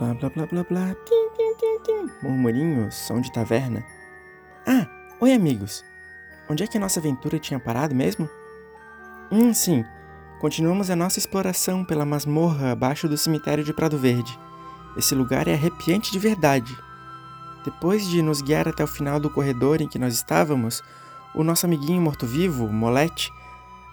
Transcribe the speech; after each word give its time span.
Blá 0.00 0.14
blá 0.14 0.30
blá 0.30 0.46
blá 0.46 0.64
blá. 0.64 0.96
Tim, 1.04 1.28
tim, 1.36 1.54
tim, 1.58 1.78
tim. 1.82 2.10
Murmurinho, 2.22 2.90
som 2.90 3.20
de 3.20 3.30
taverna. 3.30 3.84
Ah, 4.66 4.86
oi 5.20 5.34
amigos. 5.34 5.84
Onde 6.48 6.64
é 6.64 6.66
que 6.66 6.78
a 6.78 6.80
nossa 6.80 6.98
aventura 6.98 7.38
tinha 7.38 7.60
parado 7.60 7.94
mesmo? 7.94 8.26
Hum, 9.30 9.52
sim. 9.52 9.84
Continuamos 10.40 10.88
a 10.88 10.96
nossa 10.96 11.18
exploração 11.18 11.84
pela 11.84 12.06
masmorra 12.06 12.72
abaixo 12.72 13.06
do 13.10 13.18
cemitério 13.18 13.62
de 13.62 13.74
Prado 13.74 13.98
Verde. 13.98 14.38
Esse 14.96 15.14
lugar 15.14 15.46
é 15.46 15.52
arrepiante 15.52 16.10
de 16.10 16.18
verdade. 16.18 16.74
Depois 17.62 18.08
de 18.08 18.22
nos 18.22 18.40
guiar 18.40 18.66
até 18.66 18.82
o 18.82 18.86
final 18.86 19.20
do 19.20 19.28
corredor 19.28 19.82
em 19.82 19.86
que 19.86 19.98
nós 19.98 20.14
estávamos, 20.14 20.82
o 21.34 21.44
nosso 21.44 21.66
amiguinho 21.66 22.00
morto-vivo, 22.00 22.66
Molete, 22.72 23.30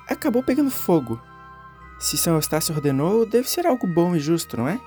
acabou 0.07 0.41
pegando 0.41 0.71
fogo. 0.71 1.19
Se 1.99 2.17
São 2.17 2.35
Eustácio 2.35 2.73
ordenou, 2.73 3.25
deve 3.25 3.49
ser 3.49 3.67
algo 3.67 3.85
bom 3.85 4.15
e 4.15 4.21
justo, 4.21 4.55
não 4.55 4.69
é? 4.69 4.79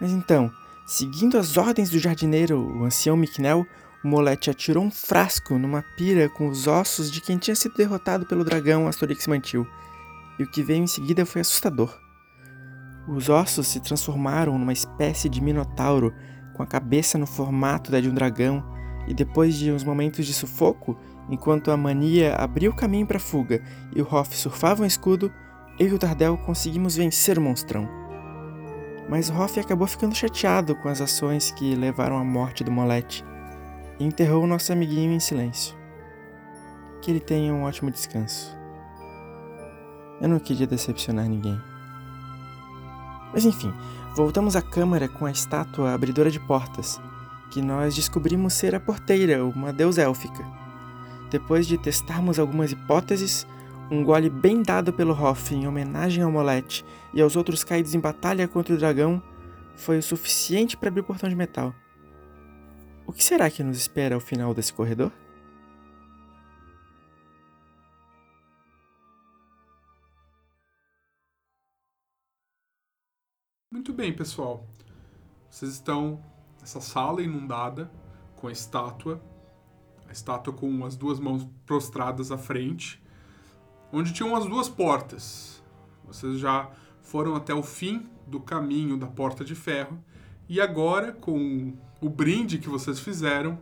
Mas 0.00 0.10
então, 0.10 0.50
seguindo 0.86 1.38
as 1.38 1.56
ordens 1.56 1.90
do 1.90 1.98
jardineiro, 1.98 2.60
o 2.60 2.84
ancião 2.84 3.16
Miqunel, 3.16 3.66
o 4.04 4.08
Molete 4.08 4.50
atirou 4.50 4.84
um 4.84 4.90
frasco 4.90 5.58
numa 5.58 5.82
pira 5.96 6.28
com 6.28 6.48
os 6.48 6.66
ossos 6.66 7.10
de 7.10 7.20
quem 7.20 7.36
tinha 7.36 7.56
sido 7.56 7.74
derrotado 7.74 8.24
pelo 8.26 8.44
dragão 8.44 8.86
Asterix 8.86 9.26
Mantil, 9.26 9.66
e 10.38 10.44
o 10.44 10.46
que 10.46 10.62
veio 10.62 10.82
em 10.82 10.86
seguida 10.86 11.26
foi 11.26 11.40
assustador. 11.40 11.98
Os 13.08 13.28
ossos 13.28 13.66
se 13.66 13.80
transformaram 13.80 14.56
numa 14.58 14.72
espécie 14.72 15.28
de 15.28 15.40
minotauro 15.40 16.14
com 16.54 16.62
a 16.62 16.66
cabeça 16.66 17.18
no 17.18 17.26
formato 17.26 17.90
da 17.90 18.00
de 18.00 18.08
um 18.08 18.14
dragão, 18.14 18.62
e 19.08 19.14
depois 19.14 19.54
de 19.54 19.72
uns 19.72 19.82
momentos 19.82 20.26
de 20.26 20.34
sufoco, 20.34 20.96
enquanto 21.30 21.70
a 21.70 21.76
mania 21.76 22.36
abriu 22.36 22.70
o 22.70 22.76
caminho 22.76 23.06
para 23.06 23.16
a 23.16 23.20
fuga 23.20 23.62
e 23.94 24.02
o 24.02 24.06
Hoff 24.06 24.36
surfava 24.36 24.82
um 24.82 24.86
escudo, 24.86 25.32
eu 25.78 25.88
e 25.88 25.94
o 25.94 25.98
Tardel 25.98 26.36
conseguimos 26.38 26.96
vencer 26.96 27.38
o 27.38 27.40
monstrão. 27.40 27.88
Mas 29.08 29.30
Hoff 29.30 29.58
acabou 29.58 29.86
ficando 29.86 30.14
chateado 30.14 30.76
com 30.76 30.88
as 30.88 31.00
ações 31.00 31.50
que 31.50 31.74
levaram 31.74 32.18
à 32.18 32.24
morte 32.24 32.62
do 32.62 32.70
Molete 32.70 33.24
e 33.98 34.04
enterrou 34.04 34.44
o 34.44 34.46
nosso 34.46 34.72
amiguinho 34.72 35.12
em 35.12 35.20
silêncio. 35.20 35.74
Que 37.00 37.10
ele 37.10 37.20
tenha 37.20 37.54
um 37.54 37.62
ótimo 37.62 37.90
descanso. 37.90 38.54
Eu 40.20 40.28
não 40.28 40.38
queria 40.38 40.66
decepcionar 40.66 41.26
ninguém. 41.26 41.58
Mas 43.32 43.44
enfim, 43.44 43.72
voltamos 44.14 44.56
à 44.56 44.62
câmara 44.62 45.08
com 45.08 45.24
a 45.24 45.30
estátua 45.30 45.94
abridora 45.94 46.30
de 46.30 46.40
portas, 46.40 47.00
que 47.50 47.62
nós 47.62 47.94
descobrimos 47.94 48.52
ser 48.52 48.74
a 48.74 48.80
porteira, 48.80 49.44
uma 49.44 49.72
deusa 49.72 50.02
élfica. 50.02 50.44
Depois 51.30 51.66
de 51.66 51.78
testarmos 51.78 52.38
algumas 52.38 52.72
hipóteses, 52.72 53.46
um 53.90 54.04
gole 54.04 54.28
bem 54.28 54.62
dado 54.62 54.92
pelo 54.92 55.12
Hoff 55.12 55.54
em 55.54 55.66
homenagem 55.66 56.22
ao 56.22 56.30
Molete 56.30 56.84
e 57.18 57.20
aos 57.20 57.34
outros 57.34 57.64
caídos 57.64 57.96
em 57.96 57.98
batalha 57.98 58.46
contra 58.46 58.72
o 58.72 58.78
dragão 58.78 59.20
foi 59.74 59.98
o 59.98 60.02
suficiente 60.02 60.76
para 60.76 60.88
abrir 60.88 61.00
o 61.00 61.04
portão 61.04 61.28
de 61.28 61.34
metal. 61.34 61.74
O 63.04 63.12
que 63.12 63.24
será 63.24 63.50
que 63.50 63.60
nos 63.64 63.76
espera 63.76 64.14
ao 64.14 64.20
final 64.20 64.54
desse 64.54 64.72
corredor? 64.72 65.10
Muito 73.72 73.92
bem, 73.92 74.12
pessoal. 74.12 74.64
Vocês 75.50 75.72
estão 75.72 76.22
nessa 76.60 76.80
sala 76.80 77.20
inundada 77.20 77.90
com 78.36 78.46
a 78.46 78.52
estátua, 78.52 79.20
a 80.08 80.12
estátua 80.12 80.52
com 80.52 80.84
as 80.84 80.94
duas 80.94 81.18
mãos 81.18 81.48
prostradas 81.66 82.30
à 82.30 82.38
frente, 82.38 83.02
onde 83.92 84.12
tinham 84.12 84.36
as 84.36 84.46
duas 84.46 84.68
portas. 84.68 85.60
Vocês 86.04 86.38
já 86.38 86.70
foram 87.08 87.34
até 87.34 87.54
o 87.54 87.62
fim 87.62 88.06
do 88.26 88.38
caminho 88.38 88.98
da 88.98 89.06
porta 89.06 89.42
de 89.42 89.54
ferro 89.54 89.98
e 90.46 90.60
agora, 90.60 91.10
com 91.12 91.72
o 92.02 92.08
brinde 92.10 92.58
que 92.58 92.68
vocês 92.68 93.00
fizeram, 93.00 93.58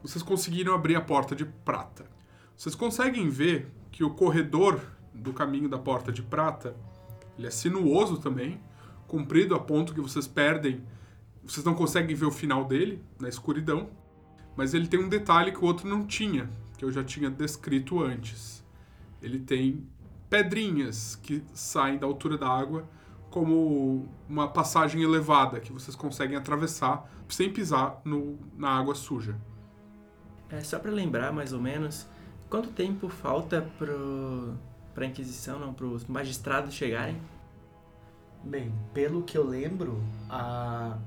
vocês 0.00 0.22
conseguiram 0.22 0.72
abrir 0.72 0.94
a 0.94 1.00
porta 1.00 1.34
de 1.34 1.44
prata. 1.44 2.04
Vocês 2.56 2.76
conseguem 2.76 3.28
ver 3.28 3.72
que 3.90 4.04
o 4.04 4.10
corredor 4.10 4.80
do 5.12 5.32
caminho 5.32 5.68
da 5.68 5.78
porta 5.78 6.12
de 6.12 6.22
prata 6.22 6.76
ele 7.36 7.48
é 7.48 7.50
sinuoso 7.50 8.18
também 8.18 8.60
comprido 9.08 9.56
a 9.56 9.58
ponto 9.58 9.92
que 9.92 10.00
vocês 10.00 10.28
perdem, 10.28 10.80
vocês 11.42 11.64
não 11.66 11.74
conseguem 11.74 12.14
ver 12.14 12.26
o 12.26 12.30
final 12.30 12.64
dele 12.64 13.02
na 13.20 13.28
escuridão, 13.28 13.90
mas 14.56 14.74
ele 14.74 14.86
tem 14.86 15.00
um 15.00 15.08
detalhe 15.08 15.50
que 15.50 15.58
o 15.58 15.64
outro 15.64 15.88
não 15.88 16.06
tinha, 16.06 16.48
que 16.78 16.84
eu 16.84 16.92
já 16.92 17.02
tinha 17.02 17.28
descrito 17.28 18.00
antes. 18.00 18.64
Ele 19.20 19.40
tem 19.40 19.84
pedrinhas 20.28 21.16
que 21.16 21.42
saem 21.52 21.98
da 21.98 22.06
altura 22.06 22.36
da 22.36 22.48
água 22.48 22.88
como 23.30 24.08
uma 24.28 24.48
passagem 24.48 25.02
elevada 25.02 25.60
que 25.60 25.72
vocês 25.72 25.96
conseguem 25.96 26.36
atravessar 26.36 27.10
sem 27.28 27.52
pisar 27.52 28.00
no, 28.04 28.38
na 28.56 28.68
água 28.68 28.94
suja. 28.94 29.36
É 30.48 30.60
só 30.60 30.78
para 30.78 30.90
lembrar 30.90 31.32
mais 31.32 31.52
ou 31.52 31.60
menos 31.60 32.06
quanto 32.48 32.68
tempo 32.70 33.08
falta 33.08 33.62
pro 33.78 34.54
para 34.94 35.06
a 35.06 35.08
Inquisição, 35.08 35.58
não, 35.58 35.74
para 35.74 35.86
os 35.86 36.06
magistrados 36.06 36.72
chegarem 36.72 37.20
Bem, 38.44 38.74
pelo 38.92 39.22
que 39.22 39.38
eu 39.38 39.46
lembro, 39.46 40.04
a, 40.28 40.98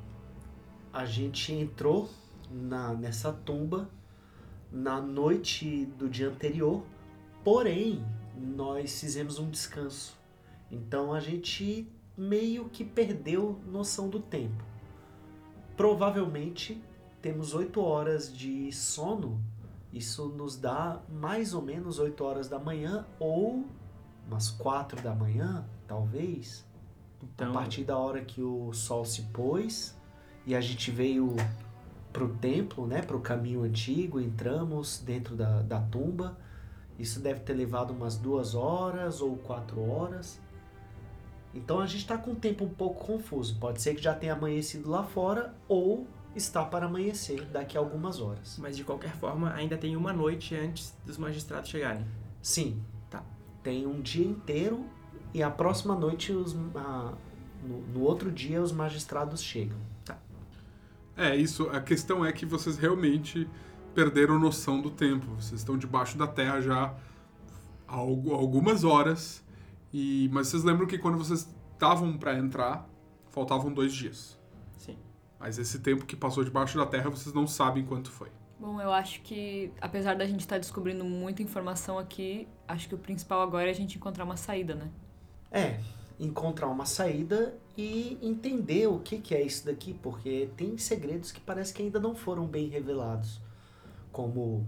a 0.92 1.06
gente 1.06 1.54
entrou 1.54 2.10
na, 2.50 2.96
nessa 2.96 3.32
tumba 3.32 3.88
na 4.72 5.00
noite 5.00 5.86
do 5.86 6.10
dia 6.10 6.30
anterior, 6.30 6.84
porém 7.44 8.04
nós 8.38 9.00
fizemos 9.00 9.40
um 9.40 9.50
descanso. 9.50 10.18
Então 10.72 11.14
a 11.14 11.20
gente 11.20 11.92
meio 12.18 12.70
que 12.70 12.84
perdeu 12.84 13.60
noção 13.68 14.10
do 14.10 14.20
tempo. 14.20 14.64
Provavelmente 15.76 16.82
temos 17.22 17.54
8 17.54 17.80
horas 17.82 18.36
de 18.36 18.72
sono, 18.72 19.42
isso 19.94 20.28
nos 20.30 20.58
dá 20.58 21.02
mais 21.10 21.54
ou 21.54 21.62
menos 21.62 22.00
8 22.00 22.24
horas 22.24 22.48
da 22.50 22.60
manhã 22.60 23.06
ou 23.20 23.66
umas 24.28 24.50
4 24.50 25.02
da 25.02 25.14
manhã, 25.14 25.66
talvez. 25.88 26.66
Então... 27.22 27.52
A 27.52 27.54
partir 27.54 27.84
da 27.84 27.98
hora 27.98 28.24
que 28.24 28.42
o 28.42 28.72
sol 28.74 29.06
se 29.06 29.24
pôs 29.24 29.96
e 30.46 30.56
a 30.56 30.62
gente 30.62 30.92
veio 30.92 31.36
para 32.12 32.24
o 32.24 32.30
templo, 32.30 32.88
né, 32.88 33.02
para 33.02 33.16
o 33.16 33.22
caminho 33.22 33.64
antigo, 33.64 34.20
entramos 34.20 35.00
dentro 35.00 35.36
da, 35.36 35.62
da 35.62 35.80
tumba. 35.80 36.38
Isso 36.98 37.20
deve 37.20 37.42
ter 37.42 37.54
levado 37.54 37.92
umas 37.92 38.18
duas 38.18 38.56
horas 38.56 39.22
ou 39.22 39.38
quatro 39.38 39.82
horas. 39.82 40.40
Então 41.54 41.80
a 41.80 41.86
gente 41.86 42.02
está 42.02 42.18
com 42.18 42.32
o 42.32 42.36
tempo 42.36 42.66
um 42.66 42.70
pouco 42.70 43.06
confuso. 43.06 43.58
Pode 43.60 43.82
ser 43.82 43.96
que 43.96 44.02
já 44.02 44.14
tenha 44.14 44.34
amanhecido 44.34 44.90
lá 44.90 45.04
fora 45.04 45.56
ou 45.68 46.08
está 46.36 46.64
para 46.64 46.86
amanhecer 46.86 47.46
daqui 47.46 47.78
a 47.78 47.80
algumas 47.80 48.22
horas. 48.22 48.58
Mas 48.60 48.78
de 48.78 48.84
qualquer 48.84 49.16
forma, 49.16 49.54
ainda 49.54 49.78
tem 49.78 49.96
uma 49.96 50.14
noite 50.14 50.56
antes 50.56 50.96
dos 51.06 51.18
magistrados 51.18 51.70
chegarem. 51.70 52.06
Sim. 52.42 52.82
Tá. 53.10 53.24
Tem 53.64 53.88
um 53.88 54.02
dia 54.02 54.26
inteiro 54.26 54.86
e 55.34 55.44
a 55.44 55.50
próxima 55.50 55.96
noite, 55.96 56.32
os, 56.32 56.56
a, 56.76 57.14
no, 57.64 57.82
no, 57.94 58.02
outro 58.02 58.32
dia, 58.32 58.62
os 58.62 58.72
magistrados 58.72 59.42
chegam. 59.42 59.78
Tá. 60.06 60.18
É, 61.16 61.36
isso. 61.36 61.70
A 61.70 61.82
questão 61.82 62.26
é 62.26 62.32
que 62.32 62.46
vocês 62.46 62.78
realmente 62.78 63.48
perderam 63.94 64.40
noção 64.40 64.82
do 64.82 64.90
tempo. 64.90 65.26
Vocês 65.36 65.62
estão 65.62 65.78
debaixo 65.78 66.18
da 66.18 66.28
terra 66.28 66.62
já 66.62 66.96
há 67.88 67.96
algumas 67.96 68.84
horas. 68.84 69.44
E, 69.94 70.30
mas 70.32 70.48
vocês 70.48 70.64
lembram 70.64 70.86
que 70.88 70.98
quando 70.98 71.18
vocês 71.18 71.48
estavam 71.74 72.18
para 72.18 72.38
entrar, 72.38 72.88
faltavam 73.30 73.74
dois 73.74 73.94
dias. 73.94 74.38
Sim. 74.76 74.98
Mas 75.40 75.58
esse 75.58 75.80
tempo 75.80 76.06
que 76.06 76.16
passou 76.16 76.44
debaixo 76.44 76.78
da 76.78 76.86
terra, 76.86 77.10
vocês 77.10 77.34
não 77.34 77.48
sabem 77.48 77.86
quanto 77.86 78.12
foi. 78.12 78.30
Bom, 78.60 78.82
eu 78.82 78.92
acho 78.92 79.22
que, 79.22 79.72
apesar 79.80 80.16
da 80.16 80.26
gente 80.26 80.40
estar 80.40 80.56
tá 80.56 80.60
descobrindo 80.60 81.06
muita 81.06 81.44
informação 81.44 82.00
aqui, 82.00 82.48
acho 82.68 82.90
que 82.90 82.96
o 82.96 82.98
principal 82.98 83.42
agora 83.42 83.68
é 83.68 83.70
a 83.70 83.74
gente 83.74 83.98
encontrar 83.98 84.24
uma 84.24 84.36
saída, 84.36 84.74
né? 84.74 84.90
É, 85.52 85.80
encontrar 86.20 86.68
uma 86.68 86.86
saída 86.86 87.56
e 87.78 88.18
entender 88.22 88.88
o 88.88 89.00
que, 89.00 89.20
que 89.20 89.36
é 89.36 89.44
isso 89.44 89.66
daqui, 89.66 89.94
porque 89.94 90.50
tem 90.58 90.76
segredos 90.78 91.32
que 91.32 91.40
parece 91.40 91.74
que 91.74 91.84
ainda 91.84 92.00
não 92.00 92.16
foram 92.16 92.48
bem 92.48 92.68
revelados, 92.68 93.40
como 94.18 94.68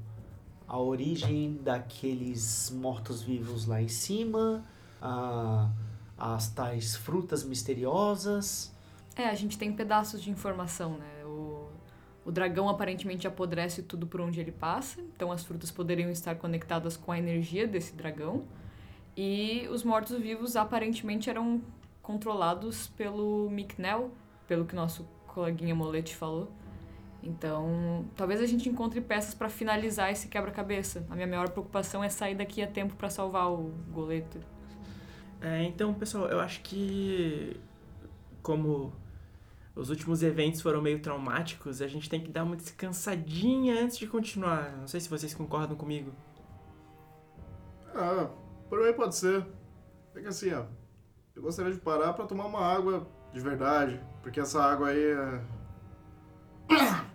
a 0.68 0.78
origem 0.78 1.58
daqueles 1.64 2.70
mortos-vivos 2.70 3.66
lá 3.66 3.82
em 3.82 3.88
cima, 3.88 4.64
a, 5.02 5.72
as 6.16 6.50
tais 6.50 6.96
frutas 6.96 7.44
misteriosas. 7.44 8.72
É, 9.16 9.28
a 9.28 9.34
gente 9.34 9.58
tem 9.58 9.74
pedaços 9.74 10.22
de 10.22 10.30
informação, 10.30 11.00
né? 11.00 11.26
O, 11.26 11.68
o 12.26 12.32
dragão 12.32 12.70
aparentemente 12.70 13.28
apodrece 13.28 13.82
tudo 13.82 14.06
por 14.06 14.22
onde 14.22 14.40
ele 14.40 14.52
passa, 14.52 15.02
então 15.02 15.32
as 15.32 15.44
frutas 15.44 15.72
poderiam 15.72 16.12
estar 16.12 16.36
conectadas 16.36 16.96
com 16.96 17.12
a 17.12 17.18
energia 17.18 17.68
desse 17.68 17.96
dragão. 17.96 18.44
E 19.18 19.68
os 19.72 19.84
mortos-vivos 19.84 20.56
aparentemente 20.56 21.28
eram 21.28 21.60
controlados 22.04 22.86
pelo 22.90 23.50
Micknell, 23.50 24.12
pelo 24.48 24.64
que 24.66 24.76
nosso 24.76 25.08
coleguinha 25.26 25.74
Molete 25.74 26.16
falou. 26.16 26.52
Então, 27.22 28.06
talvez 28.16 28.42
a 28.42 28.46
gente 28.46 28.70
encontre 28.70 29.02
peças 29.02 29.34
para 29.34 29.50
finalizar 29.50 30.12
esse 30.12 30.28
quebra-cabeça. 30.28 31.06
A 31.10 31.16
minha 31.16 31.28
maior 31.28 31.50
preocupação 31.50 32.04
é 32.04 32.10
sair 32.10 32.36
daqui 32.36 32.62
a 32.62 32.68
tempo 32.68 32.96
para 32.96 33.10
salvar 33.10 33.52
o 33.52 33.72
goleto. 33.92 34.40
É, 35.42 35.64
então, 35.64 35.94
pessoal, 35.94 36.28
eu 36.28 36.40
acho 36.40 36.62
que 36.62 37.60
como 38.42 38.94
os 39.76 39.90
últimos 39.90 40.24
eventos 40.24 40.62
foram 40.62 40.82
meio 40.82 41.00
traumáticos, 41.00 41.82
a 41.82 41.88
gente 41.88 42.10
tem 42.10 42.22
que 42.22 42.32
dar 42.32 42.44
uma 42.44 42.56
descansadinha 42.56 43.82
antes 43.82 43.98
de 43.98 44.08
continuar. 44.08 44.76
Não 44.78 44.88
sei 44.88 45.00
se 45.00 45.10
vocês 45.10 45.34
concordam 45.34 45.78
comigo. 45.78 46.12
Ah, 47.96 48.30
por 48.70 48.82
mim 48.82 48.94
pode 48.94 49.16
ser. 49.16 49.46
É 50.16 50.22
que 50.22 50.28
assim, 50.28 50.54
ó. 50.54 50.66
Eu 51.36 51.42
gostaria 51.42 51.72
de 51.72 51.80
parar 51.80 52.14
pra 52.14 52.26
tomar 52.26 52.46
uma 52.46 52.60
água 52.60 53.08
de 53.32 53.40
verdade. 53.40 54.02
Porque 54.22 54.40
essa 54.40 54.62
água 54.62 54.90
aí 54.90 55.02
é. 55.02 55.42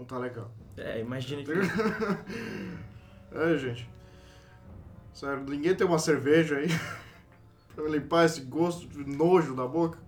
Não 0.00 0.06
tá 0.06 0.16
legal. 0.16 0.50
É, 0.78 0.98
imagina 0.98 1.42
que. 1.44 1.52
é, 3.36 3.58
gente. 3.58 3.86
Sério, 5.12 5.44
ninguém 5.44 5.74
tem 5.74 5.86
uma 5.86 5.98
cerveja 5.98 6.56
aí 6.56 6.68
pra 7.76 7.84
me 7.84 7.90
limpar 7.90 8.24
esse 8.24 8.40
gosto 8.40 8.88
de 8.88 9.04
nojo 9.04 9.54
da 9.54 9.66
boca? 9.66 9.98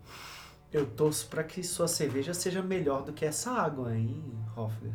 Eu 0.72 0.86
torço 0.86 1.28
pra 1.28 1.44
que 1.44 1.62
sua 1.62 1.86
cerveja 1.86 2.32
seja 2.32 2.62
melhor 2.62 3.02
do 3.02 3.12
que 3.12 3.22
essa 3.22 3.50
água, 3.50 3.94
hein, 3.94 4.24
Hoffler? 4.56 4.94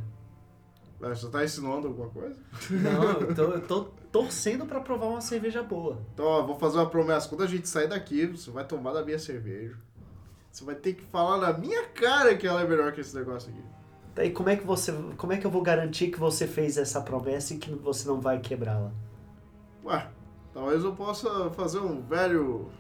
Você 1.00 1.30
tá 1.30 1.46
ensinando 1.46 1.90
alguma 1.90 2.10
coisa? 2.10 2.42
Não, 2.72 3.22
eu 3.22 3.36
tô, 3.36 3.44
eu 3.54 3.62
tô 3.62 3.84
torcendo 4.12 4.66
pra 4.66 4.80
provar 4.80 5.06
uma 5.06 5.22
cerveja 5.22 5.62
boa. 5.62 6.00
Então, 6.12 6.26
ó, 6.26 6.42
vou 6.42 6.58
fazer 6.58 6.78
uma 6.78 6.90
promessa. 6.90 7.30
Quando 7.30 7.44
a 7.44 7.48
gente 7.48 7.70
sair 7.70 7.88
daqui, 7.88 8.26
você 8.26 8.50
vai 8.50 8.66
tomar 8.66 8.94
da 8.94 9.06
minha 9.06 9.20
cerveja. 9.20 9.78
Você 10.52 10.66
vai 10.66 10.74
ter 10.74 10.94
que 10.96 11.04
falar 11.04 11.38
na 11.38 11.56
minha 11.56 11.86
cara 11.90 12.36
que 12.36 12.48
ela 12.48 12.64
é 12.64 12.68
melhor 12.68 12.92
que 12.94 13.02
esse 13.02 13.16
negócio 13.16 13.52
aqui. 13.52 13.77
Tá, 14.18 14.26
e 14.26 14.32
como 14.32 14.50
é 14.50 14.56
que 14.56 14.66
você. 14.66 14.92
Como 15.16 15.32
é 15.32 15.38
que 15.38 15.46
eu 15.46 15.52
vou 15.52 15.62
garantir 15.62 16.08
que 16.08 16.20
você 16.20 16.48
fez 16.48 16.76
essa 16.76 17.00
promessa 17.00 17.54
e 17.54 17.60
que 17.60 17.70
você 17.70 18.08
não 18.08 18.20
vai 18.20 18.40
quebrá-la? 18.40 18.92
Ué, 19.86 20.10
talvez 20.52 20.84
eu 20.84 20.96
possa 20.96 21.52
fazer 21.52 21.78
um 21.78 22.02
velho 22.02 22.72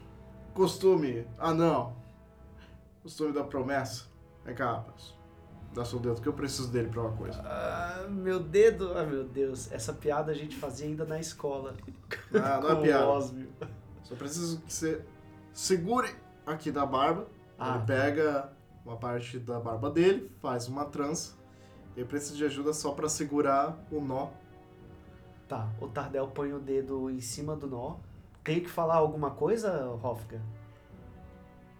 costume. 0.55 1.27
Ah 1.37 1.53
não. 1.53 1.95
Costume 3.03 3.33
da 3.33 3.43
promessa. 3.43 4.05
Vem 4.43 4.55
cá, 4.55 4.77
rapaz. 4.77 5.13
Dá 5.75 5.85
seu 5.85 5.99
dedo 5.99 6.19
que 6.19 6.27
eu 6.27 6.33
preciso 6.33 6.71
dele 6.71 6.89
pra 6.89 7.01
uma 7.01 7.15
coisa. 7.15 7.39
Ah, 7.45 8.07
meu 8.09 8.39
dedo. 8.39 8.97
Ah, 8.97 9.03
meu 9.03 9.23
Deus. 9.23 9.71
Essa 9.71 9.93
piada 9.93 10.31
a 10.31 10.35
gente 10.35 10.55
fazia 10.55 10.87
ainda 10.87 11.05
na 11.05 11.19
escola. 11.19 11.75
Ah, 12.33 12.59
não 12.59 12.71
é 12.71 12.75
piada. 12.81 13.09
Osmio. 13.09 13.47
Só 14.01 14.15
preciso 14.15 14.59
que 14.61 14.73
você 14.73 15.05
segure 15.53 16.15
aqui 16.47 16.71
da 16.71 16.83
barba. 16.83 17.27
Ah. 17.59 17.75
Ele 17.75 17.85
pega 17.85 18.56
uma 18.87 18.95
parte 18.95 19.37
da 19.37 19.59
barba 19.59 19.89
dele, 19.91 20.31
faz 20.41 20.67
uma 20.69 20.85
trança. 20.85 21.35
Eu 21.95 22.05
preciso 22.05 22.37
de 22.37 22.45
ajuda 22.45 22.71
só 22.73 22.91
pra 22.93 23.09
segurar 23.09 23.77
o 23.91 23.99
nó. 23.99 24.29
Tá, 25.47 25.69
o 25.81 25.87
Tardel 25.87 26.27
põe 26.27 26.53
o 26.53 26.59
dedo 26.59 27.09
em 27.09 27.19
cima 27.19 27.55
do 27.55 27.67
nó. 27.67 27.97
Tenho 28.43 28.61
que 28.61 28.69
falar 28.69 28.95
alguma 28.95 29.31
coisa, 29.31 29.89
Hofgar? 30.01 30.41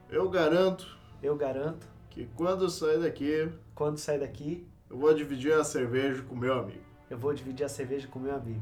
Eu 0.09 0.30
garanto 0.30 0.98
Eu 1.24 1.36
garanto. 1.36 1.88
que 2.09 2.25
quando 2.36 2.65
eu 2.65 2.69
sair 2.69 3.00
daqui, 3.00 3.50
Quando 3.74 3.98
sair 3.98 4.19
daqui, 4.19 4.68
eu 4.89 4.98
vou 4.98 5.13
dividir 5.13 5.53
a 5.53 5.63
cerveja 5.63 6.24
com 6.24 6.36
meu 6.36 6.53
amigo. 6.60 6.81
eu 7.10 7.18
vou 7.18 7.33
dividir 7.33 7.63
a 7.65 7.69
cerveja 7.69 8.07
com 8.07 8.19
meu 8.19 8.36
amigo. 8.36 8.62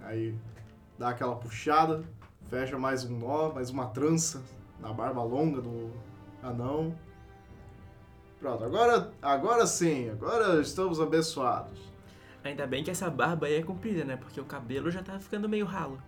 Aí 0.00 0.34
dá 0.98 1.08
aquela 1.10 1.34
puxada, 1.36 2.02
fecha 2.48 2.78
mais 2.78 3.04
um 3.04 3.18
nó, 3.18 3.52
mais 3.52 3.70
uma 3.70 3.86
trança 3.86 4.40
na 4.80 4.92
barba 4.92 5.22
longa 5.22 5.60
do 5.60 5.90
anão. 6.42 6.94
Pronto, 8.40 8.64
agora, 8.64 9.10
agora 9.20 9.66
sim, 9.66 10.10
agora 10.10 10.60
estamos 10.60 11.00
abençoados. 11.00 11.78
Ainda 12.44 12.66
bem 12.66 12.84
que 12.84 12.90
essa 12.90 13.10
barba 13.10 13.46
aí 13.46 13.56
é 13.56 13.62
comprida, 13.62 14.04
né? 14.04 14.16
Porque 14.16 14.40
o 14.40 14.44
cabelo 14.44 14.90
já 14.90 15.02
tá 15.02 15.18
ficando 15.18 15.48
meio 15.48 15.66
ralo. 15.66 16.00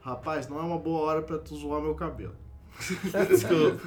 Rapaz, 0.00 0.48
não 0.48 0.58
é 0.58 0.62
uma 0.62 0.78
boa 0.78 1.00
hora 1.02 1.22
pra 1.22 1.38
tu 1.38 1.56
zoar 1.56 1.82
meu 1.82 1.94
cabelo. 1.94 2.36
Desculpa. 3.28 3.80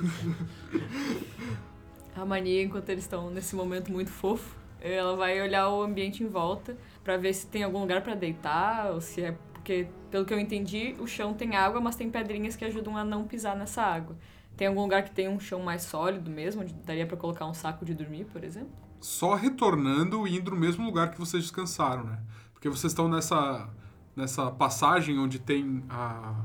A 2.15 2.25
mania, 2.25 2.63
enquanto 2.63 2.89
eles 2.89 3.03
estão 3.03 3.29
nesse 3.29 3.55
momento 3.55 3.91
muito 3.91 4.11
fofo, 4.11 4.55
ela 4.79 5.15
vai 5.15 5.41
olhar 5.41 5.69
o 5.69 5.81
ambiente 5.81 6.23
em 6.23 6.27
volta 6.27 6.77
pra 7.03 7.17
ver 7.17 7.33
se 7.33 7.47
tem 7.47 7.63
algum 7.63 7.79
lugar 7.79 8.01
pra 8.01 8.13
deitar 8.13 8.91
ou 8.91 9.01
se 9.01 9.23
é 9.23 9.37
porque 9.65 9.87
pelo 10.11 10.25
que 10.25 10.33
eu 10.33 10.39
entendi, 10.39 10.95
o 10.99 11.07
chão 11.07 11.33
tem 11.33 11.55
água, 11.55 11.81
mas 11.81 11.95
tem 11.95 12.07
pedrinhas 12.07 12.55
que 12.55 12.63
ajudam 12.63 12.95
a 12.95 13.03
não 13.03 13.25
pisar 13.25 13.55
nessa 13.55 13.81
água. 13.81 14.15
Tem 14.57 14.67
algum 14.67 14.81
lugar 14.81 15.03
que 15.03 15.11
tem 15.11 15.27
um 15.27 15.39
chão 15.39 15.61
mais 15.61 15.83
sólido 15.83 16.29
mesmo, 16.29 16.61
onde 16.61 16.73
daria 16.73 17.05
pra 17.05 17.17
colocar 17.17 17.45
um 17.45 17.53
saco 17.53 17.83
de 17.83 17.93
dormir, 17.93 18.25
por 18.25 18.43
exemplo? 18.43 18.71
Só 19.01 19.35
retornando 19.35 20.27
e 20.27 20.37
indo 20.37 20.51
no 20.51 20.57
mesmo 20.57 20.85
lugar 20.85 21.11
que 21.11 21.19
vocês 21.19 21.43
descansaram, 21.43 22.05
né? 22.05 22.19
Porque 22.53 22.69
vocês 22.69 22.91
estão 22.91 23.07
nessa, 23.07 23.69
nessa 24.15 24.49
passagem 24.51 25.19
onde 25.19 25.39
tem 25.39 25.83
a, 25.89 26.41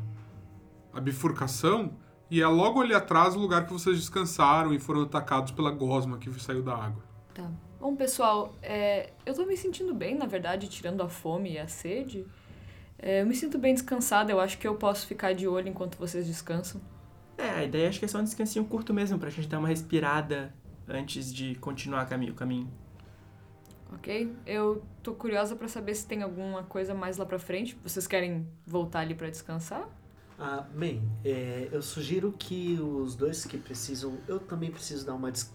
a 0.92 1.00
bifurcação 1.00 1.92
e 2.30 2.40
é 2.40 2.46
logo 2.46 2.80
ali 2.80 2.94
atrás 2.94 3.34
o 3.34 3.38
lugar 3.38 3.66
que 3.66 3.72
vocês 3.72 3.98
descansaram 3.98 4.74
e 4.74 4.78
foram 4.78 5.02
atacados 5.02 5.52
pela 5.52 5.70
gosma 5.70 6.18
que 6.18 6.30
saiu 6.40 6.62
da 6.62 6.74
água. 6.74 7.02
Tá. 7.32 7.48
Bom, 7.80 7.96
pessoal, 7.96 8.54
é, 8.62 9.10
eu 9.24 9.34
tô 9.34 9.46
me 9.46 9.56
sentindo 9.56 9.94
bem, 9.94 10.14
na 10.14 10.26
verdade, 10.26 10.68
tirando 10.68 11.02
a 11.02 11.08
fome 11.08 11.52
e 11.52 11.58
a 11.58 11.66
sede. 11.66 12.26
É, 12.98 13.22
eu 13.22 13.26
me 13.26 13.34
sinto 13.34 13.58
bem 13.58 13.72
descansada, 13.72 14.30
eu 14.30 14.38
acho 14.38 14.58
que 14.58 14.68
eu 14.68 14.74
posso 14.74 15.06
ficar 15.06 15.32
de 15.32 15.48
olho 15.48 15.68
enquanto 15.68 15.96
vocês 15.96 16.26
descansam. 16.26 16.80
É, 17.40 17.50
a 17.60 17.64
ideia 17.64 17.88
acho 17.88 17.98
que 17.98 18.04
é 18.04 18.08
só 18.08 18.18
um 18.18 18.24
descansinho 18.24 18.64
curto 18.64 18.92
mesmo, 18.92 19.18
pra 19.18 19.30
gente 19.30 19.48
dar 19.48 19.58
uma 19.58 19.68
respirada 19.68 20.52
antes 20.88 21.32
de 21.32 21.54
continuar 21.56 22.06
o 22.06 22.34
caminho. 22.34 22.68
Ok? 23.92 24.32
Eu 24.46 24.82
tô 25.02 25.14
curiosa 25.14 25.56
pra 25.56 25.66
saber 25.68 25.94
se 25.94 26.06
tem 26.06 26.22
alguma 26.22 26.62
coisa 26.64 26.94
mais 26.94 27.16
lá 27.16 27.26
pra 27.26 27.38
frente. 27.38 27.76
Vocês 27.82 28.06
querem 28.06 28.46
voltar 28.66 29.00
ali 29.00 29.14
pra 29.14 29.28
descansar? 29.30 29.88
Ah, 30.38 30.64
bem, 30.74 31.02
é, 31.24 31.68
eu 31.72 31.82
sugiro 31.82 32.32
que 32.38 32.78
os 32.80 33.14
dois 33.14 33.44
que 33.44 33.58
precisam. 33.58 34.16
Eu 34.28 34.38
também 34.38 34.70
preciso 34.70 35.04
dar 35.06 35.14
uma. 35.14 35.30
des- 35.30 35.52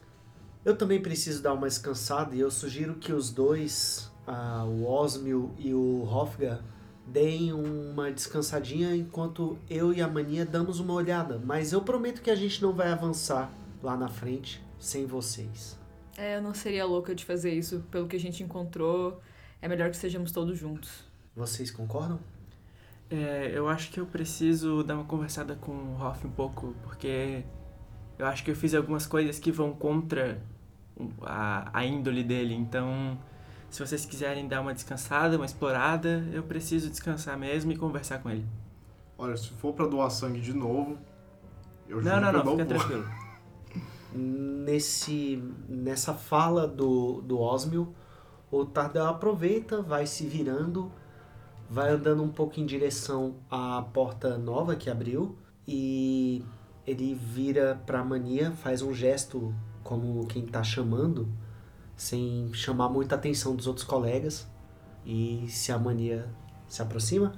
Eu 0.63 0.75
também 0.77 1.01
preciso 1.01 1.41
dar 1.41 1.53
uma 1.53 1.67
descansada 1.67 2.35
e 2.35 2.39
eu 2.39 2.51
sugiro 2.51 2.95
que 2.95 3.13
os 3.13 3.31
dois, 3.31 4.11
ah, 4.27 4.65
o 4.65 4.85
Osmio 4.85 5.53
e 5.57 5.73
o 5.73 6.03
Hofgar, 6.03 6.61
deem 7.06 7.54
uma 7.54 8.12
descansadinha 8.12 8.96
enquanto 8.96 9.57
eu 9.69 9.94
e 9.94 10.02
a 10.02 10.07
Mania 10.07 10.46
damos 10.46 10.80
uma 10.80 10.94
olhada. 10.94 11.42
Mas 11.44 11.72
eu 11.72 11.81
prometo 11.81 12.22
que 12.22 12.30
a 12.30 12.36
gente 12.36 12.62
não 12.62 12.74
vai 12.74 12.92
avançar 12.92 13.52
lá 13.81 13.96
na 13.96 14.07
frente 14.07 14.62
sem 14.80 15.06
vocês. 15.06 15.78
É, 16.18 16.38
eu 16.38 16.42
não 16.42 16.54
seria 16.54 16.86
louca 16.86 17.13
de 17.13 17.25
fazer 17.25 17.54
isso. 17.54 17.84
Pelo 17.92 18.07
que 18.07 18.16
a 18.16 18.19
gente 18.19 18.42
encontrou, 18.42 19.22
é 19.62 19.68
melhor 19.68 19.90
que 19.90 19.98
sejamos 19.98 20.31
todos 20.31 20.57
juntos. 20.57 21.04
Vocês 21.36 21.69
concordam? 21.69 22.19
É, 23.10 23.52
eu 23.54 23.68
acho 23.68 23.92
que 23.92 24.00
eu 24.00 24.06
preciso 24.06 24.84
dar 24.84 24.96
uma 24.96 25.04
conversada 25.04 25.56
com 25.56 25.72
o 25.72 26.02
Hoff 26.02 26.25
um 26.25 26.31
pouco, 26.31 26.74
porque 26.84 27.44
eu 28.18 28.25
acho 28.25 28.44
que 28.44 28.50
eu 28.50 28.56
fiz 28.56 28.74
algumas 28.74 29.06
coisas 29.06 29.38
que 29.38 29.52
vão 29.52 29.74
contra 29.74 30.42
a, 31.21 31.69
a 31.78 31.85
índole 31.85 32.24
dele. 32.24 32.56
Então, 32.56 33.19
se 33.75 33.85
vocês 33.85 34.05
quiserem 34.05 34.47
dar 34.47 34.61
uma 34.61 34.73
descansada, 34.73 35.35
uma 35.35 35.45
explorada, 35.45 36.25
eu 36.31 36.44
preciso 36.44 36.89
descansar 36.89 37.37
mesmo 37.37 37.73
e 37.73 37.75
conversar 37.77 38.19
com 38.19 38.29
ele. 38.29 38.45
Olha, 39.17 39.35
se 39.35 39.49
for 39.49 39.73
pra 39.73 39.85
doar 39.85 40.09
sangue 40.09 40.39
de 40.39 40.53
novo, 40.53 40.97
eu 41.85 42.01
juro 42.01 42.15
Não, 42.15 42.21
não, 42.21 42.27
que 42.31 42.33
não, 42.33 42.39
eu 42.39 42.45
não 42.45 42.51
fica 42.51 42.65
vou. 42.65 42.67
tranquilo. 42.77 43.05
Nesse, 44.15 45.44
nessa 45.67 46.13
fala 46.13 46.65
do, 46.65 47.21
do 47.21 47.37
Osmio, 47.37 47.94
o 48.49 48.65
Tardel 48.65 49.07
aproveita, 49.07 49.81
vai 49.81 50.07
se 50.07 50.25
virando, 50.25 50.89
vai 51.69 51.91
andando 51.91 52.23
um 52.23 52.29
pouco 52.29 52.57
em 52.61 52.65
direção 52.65 53.35
à 53.51 53.81
porta 53.94 54.37
nova 54.37 54.73
que 54.77 54.89
abriu 54.89 55.37
e 55.67 56.45
ele 56.87 57.13
vira 57.13 57.81
pra 57.85 58.05
Mania, 58.05 58.51
faz 58.53 58.81
um 58.81 58.94
gesto 58.94 59.53
como 59.83 60.25
quem 60.27 60.45
tá 60.45 60.63
chamando, 60.63 61.27
sem 61.95 62.54
chamar 62.54 62.90
muita 62.90 63.16
atenção 63.16 63.56
dos 63.56 63.68
outros 63.68 63.85
colegas. 63.85 64.47
E 65.06 65.45
se 65.49 65.71
a 65.71 65.78
Mania 65.78 66.28
se 66.68 66.81
aproxima, 66.81 67.33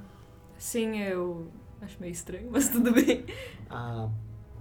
Sim, 0.57 0.97
eu 0.97 1.51
acho 1.81 1.99
meio 2.01 2.11
estranho, 2.11 2.49
mas 2.51 2.69
tudo 2.69 2.91
bem. 2.91 3.25
Ah, 3.69 4.09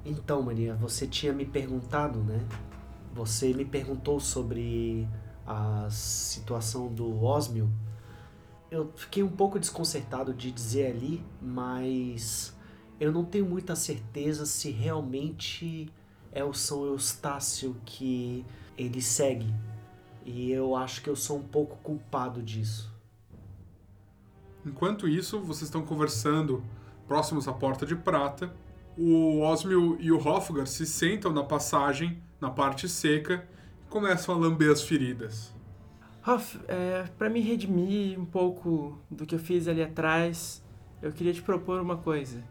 então, 0.04 0.42
Maria, 0.42 0.74
você 0.74 1.06
tinha 1.06 1.32
me 1.32 1.46
perguntado, 1.46 2.18
né? 2.20 2.38
Você 3.14 3.54
me 3.54 3.64
perguntou 3.64 4.20
sobre 4.20 5.08
a 5.46 5.88
situação 5.90 6.92
do 6.92 7.24
Osmio. 7.24 7.70
Eu 8.70 8.92
fiquei 8.94 9.22
um 9.22 9.30
pouco 9.30 9.58
desconcertado 9.58 10.34
de 10.34 10.50
dizer 10.50 10.88
ali, 10.88 11.24
mas 11.40 12.54
eu 13.00 13.10
não 13.10 13.24
tenho 13.24 13.46
muita 13.46 13.74
certeza 13.74 14.44
se 14.44 14.70
realmente 14.70 15.88
é 16.30 16.44
o 16.44 16.52
São 16.52 16.84
Eustácio 16.84 17.76
que 17.86 18.44
ele 18.76 19.00
segue. 19.00 19.52
E 20.26 20.50
eu 20.50 20.74
acho 20.74 21.00
que 21.02 21.08
eu 21.08 21.14
sou 21.14 21.38
um 21.38 21.42
pouco 21.44 21.76
culpado 21.76 22.42
disso. 22.42 22.92
Enquanto 24.66 25.06
isso, 25.06 25.38
vocês 25.38 25.62
estão 25.62 25.82
conversando 25.82 26.64
próximos 27.06 27.46
à 27.46 27.52
porta 27.52 27.86
de 27.86 27.94
prata. 27.94 28.52
O 28.98 29.40
Osmio 29.40 29.96
e 30.00 30.10
o 30.10 30.18
Hofgar 30.18 30.66
se 30.66 30.84
sentam 30.84 31.32
na 31.32 31.44
passagem, 31.44 32.20
na 32.40 32.50
parte 32.50 32.88
seca, 32.88 33.46
e 33.86 33.88
começam 33.88 34.34
a 34.34 34.38
lamber 34.38 34.72
as 34.72 34.82
feridas. 34.82 35.54
Hoff, 36.26 36.58
é, 36.66 37.04
para 37.16 37.30
me 37.30 37.40
redimir 37.40 38.18
um 38.18 38.24
pouco 38.24 38.98
do 39.08 39.24
que 39.24 39.36
eu 39.36 39.38
fiz 39.38 39.68
ali 39.68 39.80
atrás, 39.80 40.60
eu 41.00 41.12
queria 41.12 41.32
te 41.32 41.40
propor 41.40 41.80
uma 41.80 41.98
coisa. 41.98 42.42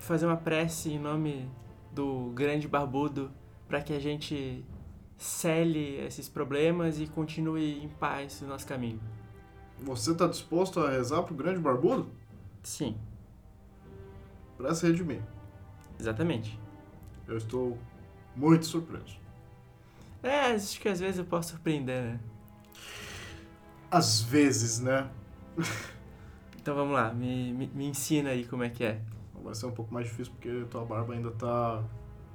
Fazer 0.00 0.26
uma 0.26 0.36
prece 0.36 0.90
em 0.90 0.98
nome 0.98 1.48
do 1.92 2.32
grande 2.34 2.66
barbudo 2.66 3.30
para 3.68 3.80
que 3.80 3.92
a 3.92 4.00
gente 4.00 4.64
cele 5.24 5.96
esses 6.06 6.28
problemas 6.28 7.00
e 7.00 7.06
continue 7.06 7.82
em 7.82 7.88
paz 7.88 8.40
no 8.42 8.48
nosso 8.48 8.66
caminho. 8.66 9.00
Você 9.78 10.14
tá 10.14 10.26
disposto 10.26 10.80
a 10.80 10.90
rezar 10.90 11.22
pro 11.24 11.34
grande 11.34 11.58
barbudo? 11.60 12.10
Sim, 12.62 12.96
Pra 14.56 14.74
se 14.74 14.86
redimir. 14.86 15.22
exatamente. 15.98 16.58
Eu 17.26 17.36
estou 17.36 17.78
muito 18.36 18.66
surpreso. 18.66 19.18
É, 20.22 20.52
acho 20.52 20.80
que 20.80 20.88
às 20.88 21.00
vezes 21.00 21.18
eu 21.18 21.24
posso 21.24 21.50
surpreender, 21.50 22.02
né? 22.02 22.20
Às 23.90 24.22
vezes, 24.22 24.80
né? 24.80 25.10
Então 26.60 26.74
vamos 26.76 26.94
lá, 26.94 27.12
me, 27.12 27.52
me, 27.52 27.66
me 27.68 27.86
ensina 27.86 28.30
aí 28.30 28.46
como 28.46 28.62
é 28.62 28.70
que 28.70 28.84
é. 28.84 29.00
Vai 29.42 29.54
ser 29.54 29.66
um 29.66 29.72
pouco 29.72 29.92
mais 29.92 30.06
difícil 30.06 30.32
porque 30.34 30.64
tua 30.70 30.84
barba 30.84 31.14
ainda 31.14 31.30
tá. 31.32 31.82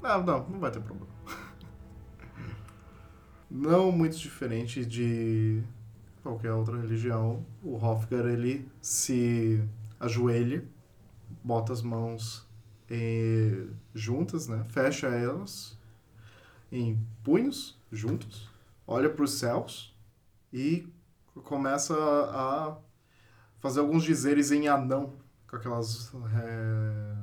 Não, 0.01 0.23
não, 0.23 0.49
não 0.49 0.59
vai 0.59 0.69
ter 0.69 0.81
problema. 0.81 1.09
Não 3.49 3.91
muito 3.91 4.17
diferente 4.17 4.85
de 4.85 5.63
qualquer 6.21 6.51
outra 6.51 6.79
religião. 6.79 7.45
O 7.63 7.75
Hofgar 7.75 8.25
ele 8.25 8.67
se 8.81 9.63
ajoelha, 9.99 10.65
bota 11.43 11.71
as 11.71 11.81
mãos 11.81 12.45
eh, 12.89 13.65
juntas, 13.93 14.47
né? 14.47 14.65
Fecha 14.69 15.07
elas 15.07 15.77
em 16.71 16.99
punhos 17.23 17.79
juntos, 17.91 18.49
olha 18.85 19.09
para 19.09 19.23
os 19.23 19.39
céus 19.39 19.95
e 20.51 20.87
começa 21.43 21.93
a 21.95 22.77
fazer 23.59 23.79
alguns 23.79 24.03
dizeres 24.03 24.51
em 24.51 24.67
anão, 24.67 25.13
com 25.49 25.55
aquelas 25.55 26.13
é, 26.35 27.15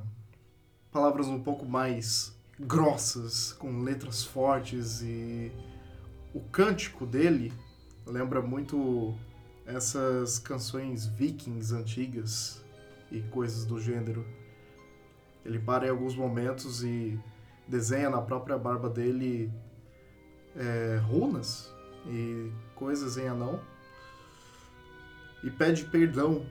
palavras 0.91 1.27
um 1.27 1.43
pouco 1.43 1.67
mais 1.67 2.35
grossas, 2.59 3.53
com 3.53 3.83
letras 3.83 4.25
fortes 4.25 5.03
e 5.03 5.53
o 6.35 6.41
cântico 6.41 7.07
dele 7.07 7.53
lembra 8.05 8.43
muito 8.43 9.15
essas 9.65 10.39
canções 10.39 11.07
vikings 11.07 11.73
antigas 11.73 12.63
e 13.11 13.23
coisas 13.23 13.65
do 13.65 13.81
gênero. 13.81 14.27
Ele 15.45 15.61
para 15.61 15.87
em 15.87 15.91
alguns 15.91 16.17
momentos 16.17 16.83
e 16.83 17.19
desenha 17.69 18.11
na 18.11 18.21
própria 18.21 18.59
barba 18.59 18.91
dele 18.91 19.51
é, 20.57 21.01
runas 21.05 21.73
e 22.07 22.51
coisas 22.75 23.17
em 23.17 23.29
anão 23.29 23.61
e 25.45 25.51
pede 25.51 25.85
perdão, 25.85 26.45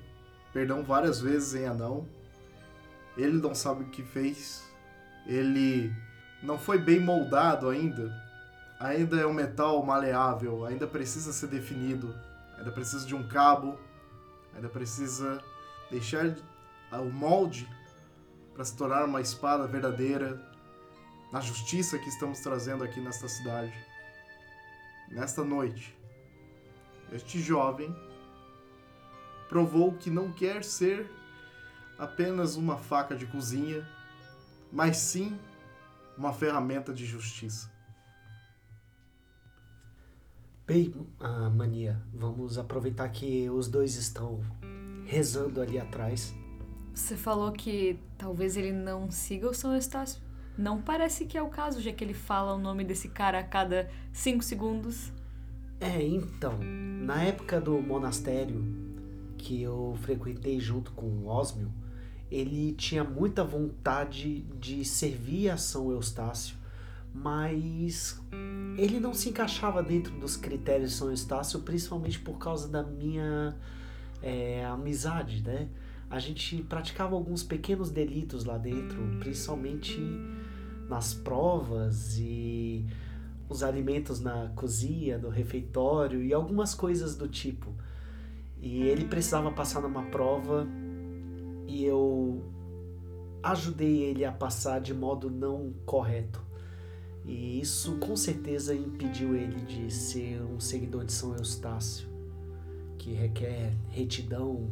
perdão 0.53 0.83
várias 0.83 1.19
vezes 1.19 1.55
em 1.55 1.65
anão. 1.65 2.07
Ele 3.17 3.33
não 3.33 3.53
sabe 3.53 3.83
o 3.83 3.89
que 3.89 4.01
fez, 4.01 4.63
ele 5.27 5.93
não 6.41 6.57
foi 6.57 6.77
bem 6.77 6.99
moldado 6.99 7.69
ainda, 7.69 8.22
ainda 8.83 9.15
é 9.15 9.25
um 9.25 9.33
metal 9.33 9.81
maleável, 9.81 10.65
ainda 10.65 10.85
precisa 10.85 11.31
ser 11.31 11.47
definido, 11.47 12.13
ainda 12.57 12.69
precisa 12.69 13.05
de 13.05 13.15
um 13.15 13.25
cabo, 13.25 13.79
ainda 14.53 14.67
precisa 14.67 15.41
deixar 15.89 16.35
o 16.91 17.05
molde 17.05 17.67
para 18.53 18.65
se 18.65 18.75
tornar 18.75 19.05
uma 19.05 19.21
espada 19.21 19.65
verdadeira 19.65 20.37
na 21.31 21.39
justiça 21.39 21.97
que 21.97 22.09
estamos 22.09 22.41
trazendo 22.41 22.83
aqui 22.83 22.99
nesta 22.99 23.27
cidade. 23.29 23.73
Nesta 25.09 25.45
noite, 25.45 25.97
este 27.13 27.41
jovem 27.41 27.95
provou 29.47 29.93
que 29.93 30.09
não 30.09 30.29
quer 30.33 30.61
ser 30.61 31.09
apenas 31.97 32.57
uma 32.57 32.77
faca 32.77 33.15
de 33.15 33.25
cozinha, 33.27 33.87
mas 34.69 34.97
sim 34.97 35.39
uma 36.17 36.33
ferramenta 36.33 36.93
de 36.93 37.05
justiça. 37.05 37.72
Bem, 40.65 40.93
ah, 41.19 41.49
Mania, 41.49 42.01
vamos 42.13 42.57
aproveitar 42.57 43.09
que 43.09 43.49
os 43.49 43.67
dois 43.67 43.95
estão 43.95 44.39
rezando 45.05 45.59
ali 45.59 45.77
atrás. 45.77 46.33
Você 46.93 47.17
falou 47.17 47.51
que 47.51 47.99
talvez 48.17 48.55
ele 48.55 48.71
não 48.71 49.11
siga 49.11 49.49
o 49.49 49.53
São 49.53 49.75
Estácio. 49.75 50.21
Não 50.57 50.81
parece 50.81 51.25
que 51.25 51.37
é 51.37 51.41
o 51.41 51.49
caso, 51.49 51.81
já 51.81 51.91
que 51.91 52.01
ele 52.01 52.13
fala 52.13 52.53
o 52.53 52.57
nome 52.57 52.85
desse 52.85 53.09
cara 53.09 53.39
a 53.39 53.43
cada 53.43 53.89
cinco 54.13 54.41
segundos. 54.41 55.11
É, 55.81 56.01
então, 56.01 56.57
na 56.61 57.21
época 57.23 57.59
do 57.59 57.81
monastério 57.81 58.63
que 59.37 59.61
eu 59.61 59.97
frequentei 60.01 60.61
junto 60.61 60.93
com 60.93 61.07
o 61.07 61.27
Osmio, 61.27 61.73
ele 62.31 62.71
tinha 62.71 63.03
muita 63.03 63.43
vontade 63.43 64.43
de 64.61 64.85
servir 64.85 65.49
a 65.49 65.57
São 65.57 65.91
Eustácio, 65.91 66.55
mas 67.13 68.19
ele 68.77 68.99
não 68.99 69.13
se 69.13 69.29
encaixava 69.29 69.83
dentro 69.83 70.13
dos 70.19 70.35
critérios 70.35 70.91
de 70.91 70.97
São 70.97 71.09
Eustácio, 71.09 71.59
principalmente 71.59 72.19
por 72.19 72.37
causa 72.37 72.67
da 72.67 72.81
minha 72.81 73.55
é, 74.21 74.65
amizade, 74.65 75.43
né? 75.43 75.69
A 76.09 76.19
gente 76.19 76.61
praticava 76.63 77.15
alguns 77.15 77.43
pequenos 77.43 77.91
delitos 77.91 78.45
lá 78.45 78.57
dentro, 78.57 78.99
principalmente 79.19 79.99
nas 80.87 81.13
provas 81.13 82.17
e 82.19 82.85
os 83.49 83.63
alimentos 83.63 84.19
na 84.19 84.51
cozinha, 84.55 85.17
no 85.17 85.29
refeitório 85.29 86.23
e 86.23 86.33
algumas 86.33 86.73
coisas 86.73 87.15
do 87.15 87.27
tipo. 87.27 87.73
E 88.61 88.83
ele 88.83 89.05
precisava 89.05 89.51
passar 89.51 89.81
numa 89.81 90.03
prova 90.03 90.67
e 91.67 91.83
eu 91.83 92.43
ajudei 93.41 94.03
ele 94.03 94.23
a 94.23 94.31
passar 94.31 94.79
de 94.79 94.93
modo 94.93 95.29
não 95.29 95.73
correto. 95.85 96.41
E 97.25 97.59
isso 97.61 97.97
com 97.99 98.15
certeza 98.15 98.75
impediu 98.75 99.35
ele 99.35 99.61
de 99.61 99.91
ser 99.91 100.41
um 100.41 100.59
seguidor 100.59 101.05
de 101.05 101.13
São 101.13 101.35
Eustácio, 101.35 102.07
que 102.97 103.13
requer 103.13 103.73
retidão 103.89 104.69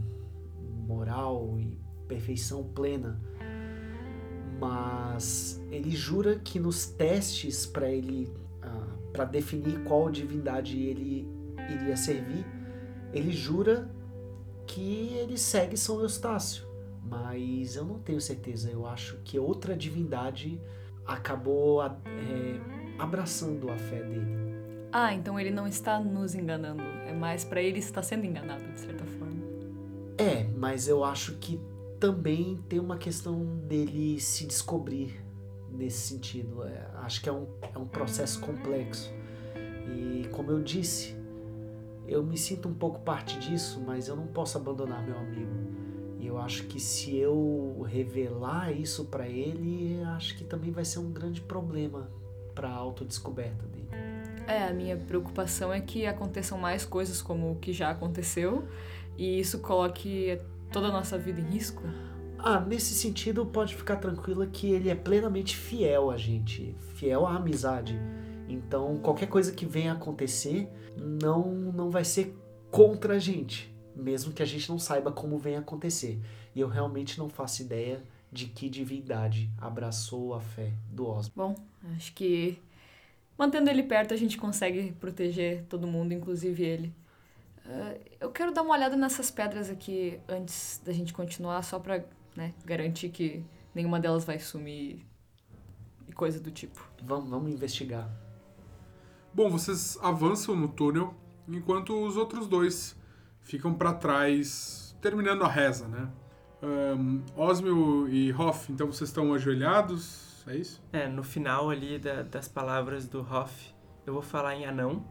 moral 0.86 1.58
e 1.58 1.77
perfeição 2.08 2.63
plena. 2.63 3.20
Mas 4.60 5.62
ele 5.72 5.91
jura 5.91 6.38
que 6.38 6.60
nos 6.60 6.86
testes 6.86 7.65
para 7.65 7.89
ele 7.89 8.29
para 9.12 9.25
definir 9.25 9.84
qual 9.84 10.10
divindade 10.10 10.79
ele 10.79 11.27
iria 11.70 11.98
servir, 11.98 12.46
ele 13.13 13.31
jura 13.31 13.89
que 14.65 15.10
ele 15.15 15.38
segue 15.38 15.75
São 15.75 16.00
Eustácio. 16.00 16.65
Mas 17.03 17.75
eu 17.75 17.84
não 17.84 18.00
tenho 18.00 18.22
certeza. 18.22 18.70
Eu 18.70 18.86
acho 18.86 19.17
que 19.24 19.38
outra 19.38 19.75
divindade 19.75 20.62
acabou 21.05 21.84
é, 21.84 21.91
abraçando 22.98 23.70
a 23.70 23.77
fé 23.77 24.01
dele. 24.03 24.41
Ah, 24.91 25.13
então 25.13 25.39
ele 25.39 25.51
não 25.51 25.67
está 25.67 26.00
nos 26.00 26.36
enganando. 26.36 26.84
É 27.08 27.13
mais 27.13 27.43
pra 27.43 27.62
ele 27.62 27.79
estar 27.79 28.03
sendo 28.03 28.25
enganado, 28.25 28.63
de 28.74 28.79
certa 28.79 29.05
forma. 29.05 29.41
É, 30.17 30.43
mas 30.55 30.88
eu 30.88 31.03
acho 31.03 31.36
que 31.36 31.60
também 32.00 32.60
tem 32.67 32.79
uma 32.79 32.98
questão 32.98 33.43
dele 33.67 34.20
se 34.20 34.46
descobrir 34.46 35.24
nesse 35.72 36.10
sentido. 36.10 36.63
É, 36.63 36.88
acho 36.96 37.22
que 37.22 37.29
é 37.29 37.31
um, 37.31 37.48
é 37.74 37.77
um 37.77 37.88
processo 37.88 38.41
complexo. 38.41 39.10
E 39.96 40.27
como 40.31 40.51
eu 40.51 40.62
disse, 40.62 41.15
eu 42.08 42.22
me 42.24 42.38
sinto 42.38 42.67
um 42.67 42.74
pouco 42.74 43.00
parte 43.00 43.39
disso, 43.39 43.81
mas 43.86 44.08
eu 44.08 44.15
não 44.15 44.27
posso 44.27 44.58
abandonar 44.58 45.01
meu 45.05 45.17
amigo. 45.17 45.51
Eu 46.32 46.38
acho 46.38 46.64
que 46.64 46.80
se 46.80 47.18
eu 47.18 47.86
revelar 47.90 48.72
isso 48.72 49.04
para 49.04 49.28
ele, 49.28 50.02
acho 50.16 50.38
que 50.38 50.46
também 50.46 50.72
vai 50.72 50.86
ser 50.86 51.00
um 51.00 51.12
grande 51.12 51.42
problema 51.42 52.10
para 52.56 52.70
a 52.70 52.74
autodescoberta 52.74 53.66
dele. 53.68 53.90
É, 54.48 54.64
a 54.64 54.72
minha 54.72 54.96
preocupação 54.96 55.74
é 55.74 55.82
que 55.82 56.06
aconteçam 56.06 56.58
mais 56.58 56.86
coisas 56.86 57.22
como 57.22 57.52
o 57.52 57.56
que 57.58 57.74
já 57.74 57.90
aconteceu 57.90 58.66
e 59.18 59.42
isso 59.42 59.60
coloque 59.60 60.40
toda 60.72 60.88
a 60.88 60.92
nossa 60.92 61.18
vida 61.18 61.42
em 61.42 61.52
risco. 61.52 61.84
Ah, 62.40 62.62
nesse 62.62 62.94
sentido, 62.94 63.46
pode 63.46 63.76
ficar 63.76 63.98
tranquila 63.98 64.48
que 64.48 64.72
ele 64.72 64.90
é 64.90 64.96
plenamente 64.96 65.58
fiel 65.58 66.10
a 66.10 66.16
gente, 66.16 66.74
fiel 66.96 67.28
à 67.28 67.36
amizade. 67.36 68.00
Então, 68.48 68.96
qualquer 69.00 69.28
coisa 69.28 69.52
que 69.52 69.66
venha 69.66 69.92
acontecer 69.92 70.70
não, 70.98 71.52
não 71.52 71.90
vai 71.90 72.06
ser 72.06 72.34
contra 72.72 73.16
a 73.16 73.20
gente, 73.20 73.71
mesmo 73.95 74.33
que 74.33 74.41
a 74.41 74.45
gente 74.45 74.69
não 74.69 74.79
saiba 74.79 75.12
como 75.12 75.38
vem 75.38 75.55
acontecer. 75.55 76.19
E 76.55 76.60
eu 76.60 76.67
realmente 76.67 77.17
não 77.17 77.29
faço 77.29 77.62
ideia 77.62 78.03
de 78.31 78.45
que 78.45 78.69
divindade 78.69 79.51
abraçou 79.57 80.33
a 80.33 80.39
fé 80.39 80.74
do 80.89 81.07
Osmo. 81.07 81.33
Bom, 81.36 81.55
acho 81.95 82.13
que 82.13 82.57
mantendo 83.38 83.69
ele 83.69 83.83
perto 83.83 84.13
a 84.13 84.17
gente 84.17 84.38
consegue 84.38 84.93
proteger 84.93 85.65
todo 85.67 85.88
mundo, 85.88 86.13
inclusive 86.13 86.63
ele. 86.63 86.95
Ah, 87.65 87.95
eu 88.19 88.31
quero 88.31 88.53
dar 88.53 88.62
uma 88.62 88.74
olhada 88.74 88.95
nessas 88.95 89.29
pedras 89.29 89.69
aqui 89.69 90.19
antes 90.27 90.81
da 90.83 90.91
gente 90.91 91.13
continuar, 91.13 91.62
só 91.63 91.79
pra 91.79 92.03
né, 92.36 92.53
garantir 92.65 93.10
que 93.10 93.43
nenhuma 93.74 94.00
delas 94.00 94.24
vai 94.24 94.39
sumir 94.39 95.05
e 96.07 96.13
coisa 96.13 96.39
do 96.39 96.51
tipo. 96.51 96.81
Vamos, 97.03 97.29
vamos 97.29 97.51
investigar. 97.51 98.10
Bom, 99.33 99.50
vocês 99.50 99.98
avançam 100.01 100.55
no 100.55 100.67
túnel, 100.67 101.13
enquanto 101.48 102.05
os 102.05 102.17
outros 102.17 102.48
dois 102.48 102.95
ficam 103.41 103.74
pra 103.74 103.93
trás, 103.93 104.95
terminando 105.01 105.43
a 105.43 105.48
reza, 105.48 105.88
né? 105.88 106.10
Um, 106.63 107.21
Osmio 107.36 108.07
e 108.07 108.31
Hoff, 108.33 108.71
então 108.71 108.88
vocês 108.88 109.10
estão 109.10 109.33
ajoelhados, 109.33 110.29
É 110.48 110.55
isso? 110.57 110.81
É, 110.91 111.07
no 111.07 111.24
final 111.24 111.69
ali 111.69 112.00
da- 112.00 112.24
das 112.24 112.48
palavras 112.48 113.07
do 113.07 113.19
Hoff, 113.21 113.71
eu 114.07 114.13
vou 114.13 114.24
falar 114.24 114.55
em 114.55 114.65
anão, 114.65 115.05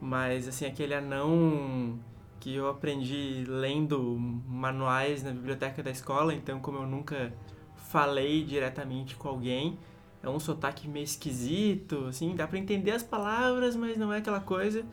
mas 0.00 0.46
assim, 0.46 0.64
aquele 0.66 0.94
anão 0.94 1.98
que 2.38 2.54
eu 2.54 2.68
aprendi 2.68 3.44
lendo 3.48 4.16
manuais 4.46 5.22
na 5.24 5.32
biblioteca 5.32 5.82
da 5.82 5.90
escola, 5.90 6.32
então 6.32 6.60
como 6.60 6.78
eu 6.78 6.86
nunca 6.86 7.32
falei 7.74 8.44
diretamente 8.44 9.16
com 9.16 9.28
alguém, 9.28 9.78
é 10.22 10.28
um 10.28 10.38
sotaque 10.38 10.88
meio 10.88 11.04
esquisito, 11.04 12.06
assim, 12.06 12.34
dá 12.36 12.46
pra 12.46 12.56
entender 12.58 12.92
as 12.92 13.02
palavras, 13.02 13.74
mas 13.74 13.96
não 13.96 14.12
é 14.12 14.18
aquela 14.18 14.40
coisa. 14.40 14.84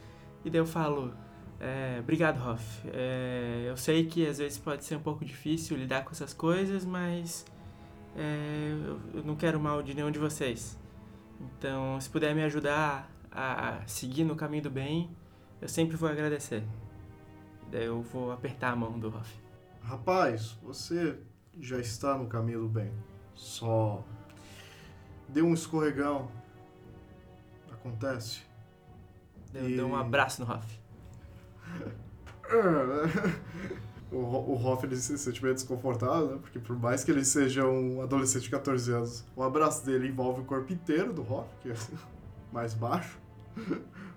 E 0.43 0.49
daí 0.49 0.59
eu 0.59 0.65
falo, 0.65 1.13
é, 1.59 1.97
obrigado, 1.99 2.37
Hoff. 2.45 2.87
É, 2.93 3.65
eu 3.67 3.75
sei 3.77 4.05
que 4.05 4.25
às 4.27 4.37
vezes 4.37 4.57
pode 4.57 4.83
ser 4.83 4.95
um 4.95 5.01
pouco 5.01 5.23
difícil 5.25 5.75
lidar 5.77 6.03
com 6.03 6.11
essas 6.11 6.33
coisas, 6.33 6.85
mas 6.85 7.45
é, 8.15 8.71
eu, 8.85 8.99
eu 9.19 9.23
não 9.23 9.35
quero 9.35 9.59
mal 9.59 9.81
de 9.83 9.93
nenhum 9.93 10.11
de 10.11 10.19
vocês. 10.19 10.77
Então, 11.39 11.99
se 11.99 12.09
puder 12.09 12.33
me 12.35 12.43
ajudar 12.43 13.09
a 13.31 13.81
seguir 13.87 14.23
no 14.23 14.35
caminho 14.35 14.63
do 14.63 14.69
bem, 14.69 15.09
eu 15.61 15.67
sempre 15.69 15.95
vou 15.95 16.09
agradecer. 16.09 16.63
Daí 17.71 17.85
eu 17.85 18.01
vou 18.01 18.31
apertar 18.31 18.71
a 18.71 18.75
mão 18.75 18.99
do 18.99 19.07
Hoff. 19.09 19.39
Rapaz, 19.81 20.57
você 20.63 21.17
já 21.59 21.79
está 21.79 22.17
no 22.17 22.27
caminho 22.27 22.61
do 22.61 22.67
bem. 22.69 22.91
Só 23.35 24.03
deu 25.27 25.45
um 25.45 25.53
escorregão. 25.53 26.29
Acontece. 27.71 28.41
Eu 29.53 29.69
E- 29.69 29.77
dou 29.77 29.89
um 29.89 29.95
abraço 29.95 30.43
no 30.43 30.51
Hoff. 30.51 30.79
O, 34.11 34.17
Ho- 34.17 34.53
o 34.53 34.65
Hoff 34.65 34.83
ele 34.87 34.95
se 34.95 35.15
sente 35.19 35.39
meio 35.43 35.53
desconfortável, 35.53 36.31
né? 36.31 36.37
Porque 36.41 36.57
por 36.57 36.75
mais 36.75 37.03
que 37.03 37.11
ele 37.11 37.23
seja 37.23 37.63
um 37.67 38.01
adolescente 38.01 38.41
de 38.45 38.49
14 38.49 38.91
anos, 38.91 39.23
o 39.35 39.43
abraço 39.43 39.85
dele 39.85 40.07
envolve 40.07 40.41
o 40.41 40.45
corpo 40.45 40.73
inteiro 40.73 41.13
do 41.13 41.21
Hoff, 41.21 41.47
que 41.61 41.69
é 41.69 41.75
mais 42.51 42.73
baixo. 42.73 43.19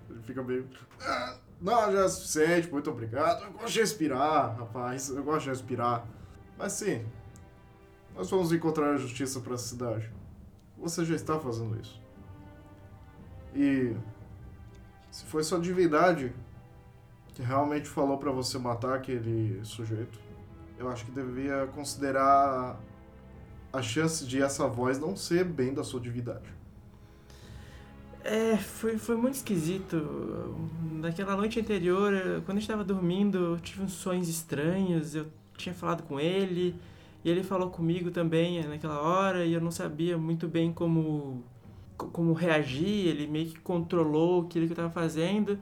Ele 0.08 0.22
fica 0.22 0.42
meio. 0.42 0.66
"Ah, 1.00 1.36
Não, 1.60 1.92
já 1.92 2.04
é 2.04 2.08
suficiente, 2.08 2.70
muito 2.70 2.90
obrigado. 2.90 3.44
Eu 3.44 3.52
gosto 3.52 3.68
de 3.74 3.80
respirar, 3.80 4.56
rapaz. 4.58 5.10
Eu 5.10 5.22
gosto 5.22 5.42
de 5.44 5.50
respirar. 5.50 6.06
Mas 6.58 6.72
sim, 6.72 7.04
nós 8.14 8.30
vamos 8.30 8.50
encontrar 8.50 8.92
a 8.92 8.96
justiça 8.96 9.40
para 9.40 9.54
essa 9.54 9.64
cidade. 9.68 10.10
Você 10.78 11.04
já 11.04 11.14
está 11.14 11.38
fazendo 11.38 11.78
isso. 11.78 12.00
E 13.54 13.94
se 15.10 15.24
foi 15.26 15.42
sua 15.42 15.60
divindade 15.60 16.32
que 17.34 17.42
realmente 17.42 17.88
falou 17.88 18.18
pra 18.18 18.30
você 18.30 18.58
matar 18.58 18.94
aquele 18.94 19.60
sujeito, 19.64 20.18
eu 20.78 20.88
acho 20.88 21.04
que 21.04 21.10
devia 21.12 21.66
considerar 21.74 22.78
a 23.72 23.82
chance 23.82 24.26
de 24.26 24.42
essa 24.42 24.66
voz 24.68 24.98
não 24.98 25.16
ser 25.16 25.44
bem 25.44 25.72
da 25.72 25.82
sua 25.84 26.00
divindade. 26.00 26.52
É, 28.24 28.56
foi, 28.56 28.98
foi 28.98 29.16
muito 29.16 29.34
esquisito. 29.34 29.96
Naquela 31.00 31.36
noite 31.36 31.58
anterior, 31.58 32.12
quando 32.44 32.58
a 32.58 32.60
gente 32.60 32.68
tava 32.68 32.84
dormindo, 32.84 33.38
eu 33.38 33.60
tive 33.60 33.82
uns 33.82 33.92
sonhos 33.92 34.28
estranhos. 34.28 35.14
Eu 35.14 35.26
tinha 35.56 35.74
falado 35.74 36.02
com 36.04 36.20
ele, 36.20 36.74
e 37.24 37.30
ele 37.30 37.42
falou 37.42 37.70
comigo 37.70 38.10
também 38.10 38.58
eh, 38.58 38.66
naquela 38.66 39.00
hora, 39.00 39.44
e 39.44 39.52
eu 39.52 39.60
não 39.60 39.70
sabia 39.70 40.16
muito 40.18 40.46
bem 40.48 40.72
como, 40.72 41.42
co- 41.96 42.08
como 42.08 42.32
reagir. 42.32 43.08
Ele 43.08 43.26
meio 43.26 43.46
que 43.48 43.60
controlou 43.60 44.42
aquilo 44.42 44.66
que 44.66 44.72
eu 44.72 44.76
tava 44.76 44.90
fazendo. 44.90 45.58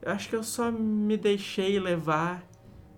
Eu 0.00 0.12
acho 0.12 0.28
que 0.28 0.36
eu 0.36 0.42
só 0.42 0.70
me 0.70 1.16
deixei 1.16 1.78
levar, 1.78 2.42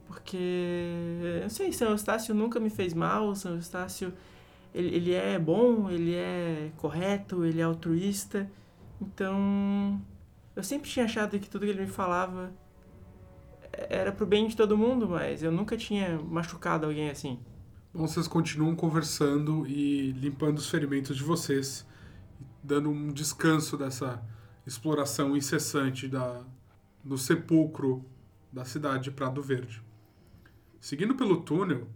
porque. 0.06 1.40
Não 1.42 1.48
sei, 1.48 1.72
São 1.72 1.90
Eustácio 1.90 2.34
nunca 2.34 2.60
me 2.60 2.70
fez 2.70 2.94
mal, 2.94 3.34
São 3.34 3.54
Eustácio. 3.54 4.12
Ele, 4.74 4.94
ele 4.94 5.12
é 5.12 5.38
bom, 5.38 5.90
ele 5.90 6.14
é 6.14 6.70
correto, 6.76 7.44
ele 7.44 7.60
é 7.60 7.64
altruísta. 7.64 8.50
Então, 9.00 10.00
eu 10.54 10.62
sempre 10.62 10.88
tinha 10.88 11.04
achado 11.06 11.38
que 11.38 11.48
tudo 11.48 11.64
que 11.64 11.72
ele 11.72 11.80
me 11.82 11.86
falava 11.86 12.52
era 13.72 14.12
pro 14.12 14.26
bem 14.26 14.46
de 14.46 14.56
todo 14.56 14.76
mundo, 14.76 15.08
mas 15.08 15.42
eu 15.42 15.50
nunca 15.50 15.76
tinha 15.76 16.18
machucado 16.18 16.86
alguém 16.86 17.10
assim. 17.10 17.38
Bom, 17.92 18.06
vocês 18.06 18.28
continuam 18.28 18.76
conversando 18.76 19.66
e 19.66 20.12
limpando 20.12 20.58
os 20.58 20.68
ferimentos 20.68 21.16
de 21.16 21.24
vocês, 21.24 21.86
dando 22.62 22.90
um 22.90 23.08
descanso 23.08 23.76
dessa 23.76 24.22
exploração 24.66 25.36
incessante 25.36 26.06
da, 26.06 26.44
do 27.02 27.16
sepulcro 27.16 28.04
da 28.52 28.64
cidade 28.64 29.04
de 29.04 29.10
Prado 29.10 29.42
Verde. 29.42 29.82
Seguindo 30.80 31.14
pelo 31.14 31.42
túnel, 31.42 31.88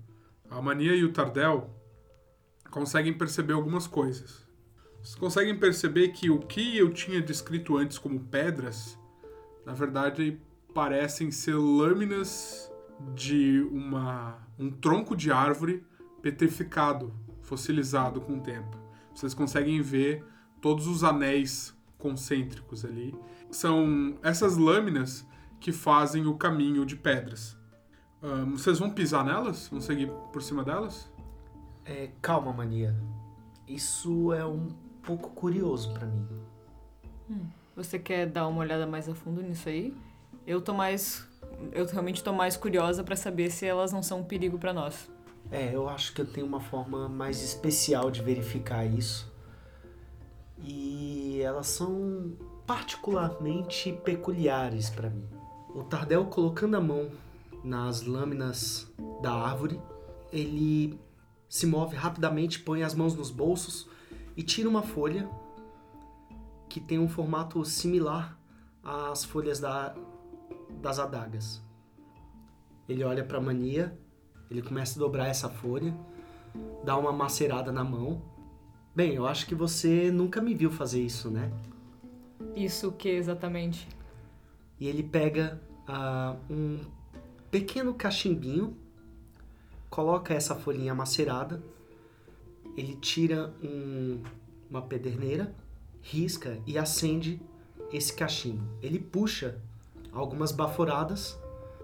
a 0.51 0.61
Mania 0.61 0.95
e 0.95 1.05
o 1.05 1.13
Tardel 1.13 1.71
conseguem 2.71 3.13
perceber 3.13 3.55
algumas 3.55 3.87
coisas. 3.87 4.47
Vocês 5.03 5.17
conseguem 5.17 5.59
perceber 5.59 6.09
que 6.09 6.31
o 6.31 6.39
que 6.39 6.77
eu 6.77 6.93
tinha 6.93 7.21
descrito 7.21 7.77
antes 7.77 7.99
como 7.99 8.21
pedras, 8.21 8.99
na 9.67 9.75
verdade, 9.75 10.41
parecem 10.73 11.31
ser 11.31 11.55
lâminas 11.55 12.71
de 13.15 13.61
uma, 13.71 14.39
um 14.59 14.71
tronco 14.71 15.17
de 15.17 15.31
árvore 15.31 15.85
petrificado, 16.23 17.15
fossilizado 17.43 18.21
com 18.21 18.39
o 18.39 18.41
tempo. 18.41 18.79
Vocês 19.15 19.35
conseguem 19.35 19.81
ver 19.83 20.25
todos 20.61 20.87
os 20.87 21.05
anéis 21.05 21.77
concêntricos 21.99 22.85
ali. 22.85 23.15
São 23.55 24.19
essas 24.21 24.57
lâminas 24.57 25.25
que 25.61 25.71
fazem 25.71 26.27
o 26.27 26.35
caminho 26.35 26.85
de 26.85 26.97
pedras. 26.97 27.57
Vocês 28.51 28.81
vão 28.81 28.91
pisar 28.91 29.25
nelas? 29.25 29.69
Vão 29.69 29.81
seguir 29.81 30.11
por 30.33 30.43
cima 30.43 30.65
delas? 30.65 31.09
É, 31.85 32.11
calma, 32.21 32.53
mania. 32.53 32.97
Isso 33.69 34.33
é 34.33 34.45
um 34.45 34.71
pouco 35.05 35.31
curioso 35.31 35.95
pra 35.95 36.05
mim. 36.05 36.27
Você 37.77 37.97
quer 37.97 38.27
dar 38.27 38.49
uma 38.49 38.59
olhada 38.59 38.89
mais 38.89 39.09
a 39.09 39.15
fundo 39.15 39.41
nisso 39.41 39.69
aí? 39.69 39.97
Eu 40.45 40.61
tô 40.61 40.75
mais. 40.75 41.25
Eu 41.71 41.87
realmente 41.87 42.25
tô 42.25 42.33
mais 42.33 42.57
curiosa 42.57 43.05
pra 43.05 43.15
saber 43.15 43.53
se 43.53 43.65
elas 43.65 43.93
não 43.93 44.03
são 44.03 44.19
um 44.21 44.25
perigo 44.25 44.59
pra 44.59 44.73
nós. 44.73 45.09
É, 45.49 45.73
eu 45.73 45.89
acho 45.89 46.13
que 46.13 46.21
eu 46.21 46.27
tenho 46.27 46.47
uma 46.47 46.61
forma 46.61 47.09
mais 47.09 47.41
especial 47.41 48.11
de 48.11 48.21
verificar 48.21 48.85
isso. 48.85 49.33
E 50.59 51.41
elas 51.41 51.69
são 51.69 52.33
particularmente 52.67 53.93
peculiares 54.05 54.91
pra 54.91 55.11
mim. 55.11 55.29
O 55.75 55.83
Tardel 55.83 56.25
colocando 56.27 56.77
a 56.77 56.81
mão 56.81 57.11
nas 57.63 58.03
lâminas 58.03 58.93
da 59.23 59.33
árvore, 59.33 59.81
ele 60.33 60.99
se 61.49 61.67
move 61.67 61.97
rapidamente, 61.97 62.61
põe 62.61 62.83
as 62.83 62.95
mãos 62.95 63.15
nos 63.15 63.31
bolsos 63.31 63.89
e 64.37 64.43
tira 64.43 64.69
uma 64.69 64.83
folha 64.83 65.29
que 66.69 66.81
tem 66.81 66.99
um 66.99 67.09
formato 67.09 67.65
similar 67.65 68.39
às 68.83 69.25
folhas 69.25 69.61
da- 69.61 69.95
das 70.83 70.99
adagas. 70.99 71.63
Ele 72.89 73.05
olha 73.05 73.25
pra 73.25 73.41
Mania, 73.41 73.97
ele 74.51 74.61
começa 74.61 74.99
a 74.99 75.03
dobrar 75.03 75.27
essa 75.29 75.49
folha, 75.49 75.95
dá 76.85 76.97
uma 76.97 77.13
macerada 77.13 77.73
na 77.73 77.85
mão. 77.85 78.23
Bem, 78.95 79.15
eu 79.15 79.27
acho 79.27 79.47
que 79.47 79.55
você 79.55 80.11
nunca 80.11 80.41
me 80.41 80.55
viu 80.55 80.71
fazer 80.71 81.01
isso, 81.03 81.31
né? 81.31 81.51
Isso 82.57 82.89
o 82.89 82.93
que 82.93 83.09
exatamente? 83.09 83.89
E 84.79 84.87
ele 84.89 85.03
pega 85.03 85.61
ah, 85.87 86.37
um 86.51 86.81
pequeno 87.51 87.95
cachimbinho, 87.95 88.77
coloca 89.91 90.33
essa 90.35 90.55
folhinha 90.55 90.95
macerada, 90.95 91.63
ele 92.77 92.97
tira 92.97 93.53
um- 93.63 94.21
uma 94.71 94.83
pederneira, 94.83 95.55
risca 96.03 96.59
e 96.67 96.77
acende 96.79 97.41
esse 97.93 98.13
cachimbo. 98.13 98.65
Ele 98.83 98.99
puxa 98.99 99.59
algumas 100.13 100.51
baforadas 100.53 101.39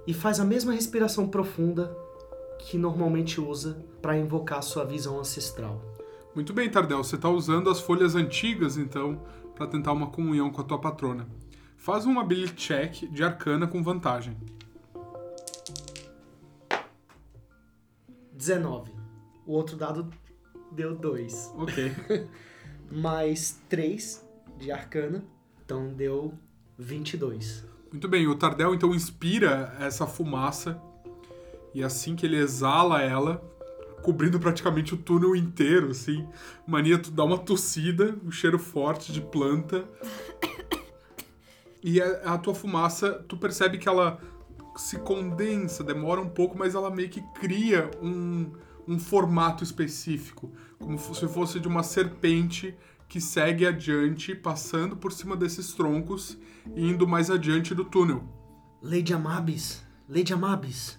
e 0.06 0.14
faz 0.14 0.40
a 0.40 0.44
mesma 0.44 0.72
respiração 0.72 1.28
profunda 1.28 1.96
que 2.58 2.76
normalmente 2.76 3.40
usa 3.40 3.84
para 4.02 4.18
invocar 4.18 4.62
sua 4.62 4.84
visão 4.84 5.18
ancestral. 5.20 5.80
Muito 6.34 6.52
bem, 6.52 6.70
Tardel. 6.70 7.02
Você 7.02 7.16
está 7.16 7.28
usando 7.28 7.70
as 7.70 7.80
folhas 7.80 8.14
antigas, 8.14 8.76
então, 8.76 9.20
para 9.60 9.66
tentar 9.66 9.92
uma 9.92 10.06
comunhão 10.06 10.48
com 10.48 10.62
a 10.62 10.64
tua 10.64 10.80
patrona. 10.80 11.28
Faz 11.76 12.06
um 12.06 12.18
ability 12.18 12.54
check 12.54 13.12
de 13.12 13.22
arcana 13.22 13.66
com 13.66 13.82
vantagem. 13.82 14.34
19. 18.32 18.90
O 19.46 19.52
outro 19.52 19.76
dado 19.76 20.08
deu 20.72 20.96
2. 20.96 21.52
Ok. 21.58 21.92
mais 22.90 23.60
3 23.68 24.26
de 24.56 24.72
arcana, 24.72 25.22
então 25.62 25.92
deu 25.92 26.32
22. 26.78 27.62
Muito 27.92 28.08
bem, 28.08 28.26
o 28.26 28.34
Tardel 28.36 28.74
então 28.74 28.94
inspira 28.94 29.76
essa 29.78 30.06
fumaça 30.06 30.80
e 31.74 31.84
assim 31.84 32.16
que 32.16 32.24
ele 32.24 32.38
exala 32.38 33.02
ela, 33.02 33.44
cobrindo 34.02 34.38
praticamente 34.40 34.94
o 34.94 34.96
túnel 34.96 35.36
inteiro, 35.36 35.90
assim, 35.90 36.26
mania 36.66 36.98
tu 36.98 37.10
dá 37.10 37.24
uma 37.24 37.38
tossida, 37.38 38.16
um 38.24 38.30
cheiro 38.30 38.58
forte 38.58 39.12
de 39.12 39.20
planta. 39.20 39.84
E 41.82 42.00
a, 42.00 42.34
a 42.34 42.38
tua 42.38 42.54
fumaça, 42.54 43.24
tu 43.26 43.36
percebe 43.36 43.78
que 43.78 43.88
ela 43.88 44.20
se 44.76 44.98
condensa, 44.98 45.82
demora 45.82 46.20
um 46.20 46.28
pouco, 46.28 46.56
mas 46.56 46.74
ela 46.74 46.90
meio 46.90 47.08
que 47.08 47.22
cria 47.34 47.90
um, 48.02 48.52
um 48.86 48.98
formato 48.98 49.64
específico, 49.64 50.52
como 50.78 50.98
se 50.98 51.28
fosse 51.28 51.58
de 51.60 51.68
uma 51.68 51.82
serpente 51.82 52.76
que 53.08 53.20
segue 53.20 53.66
adiante, 53.66 54.34
passando 54.34 54.96
por 54.96 55.12
cima 55.12 55.36
desses 55.36 55.72
troncos 55.72 56.38
e 56.76 56.88
indo 56.88 57.08
mais 57.08 57.30
adiante 57.30 57.74
do 57.74 57.84
túnel. 57.84 58.22
Lady 58.82 59.12
Amabis, 59.12 59.84
Lady 60.08 60.32
Amabis. 60.32 60.98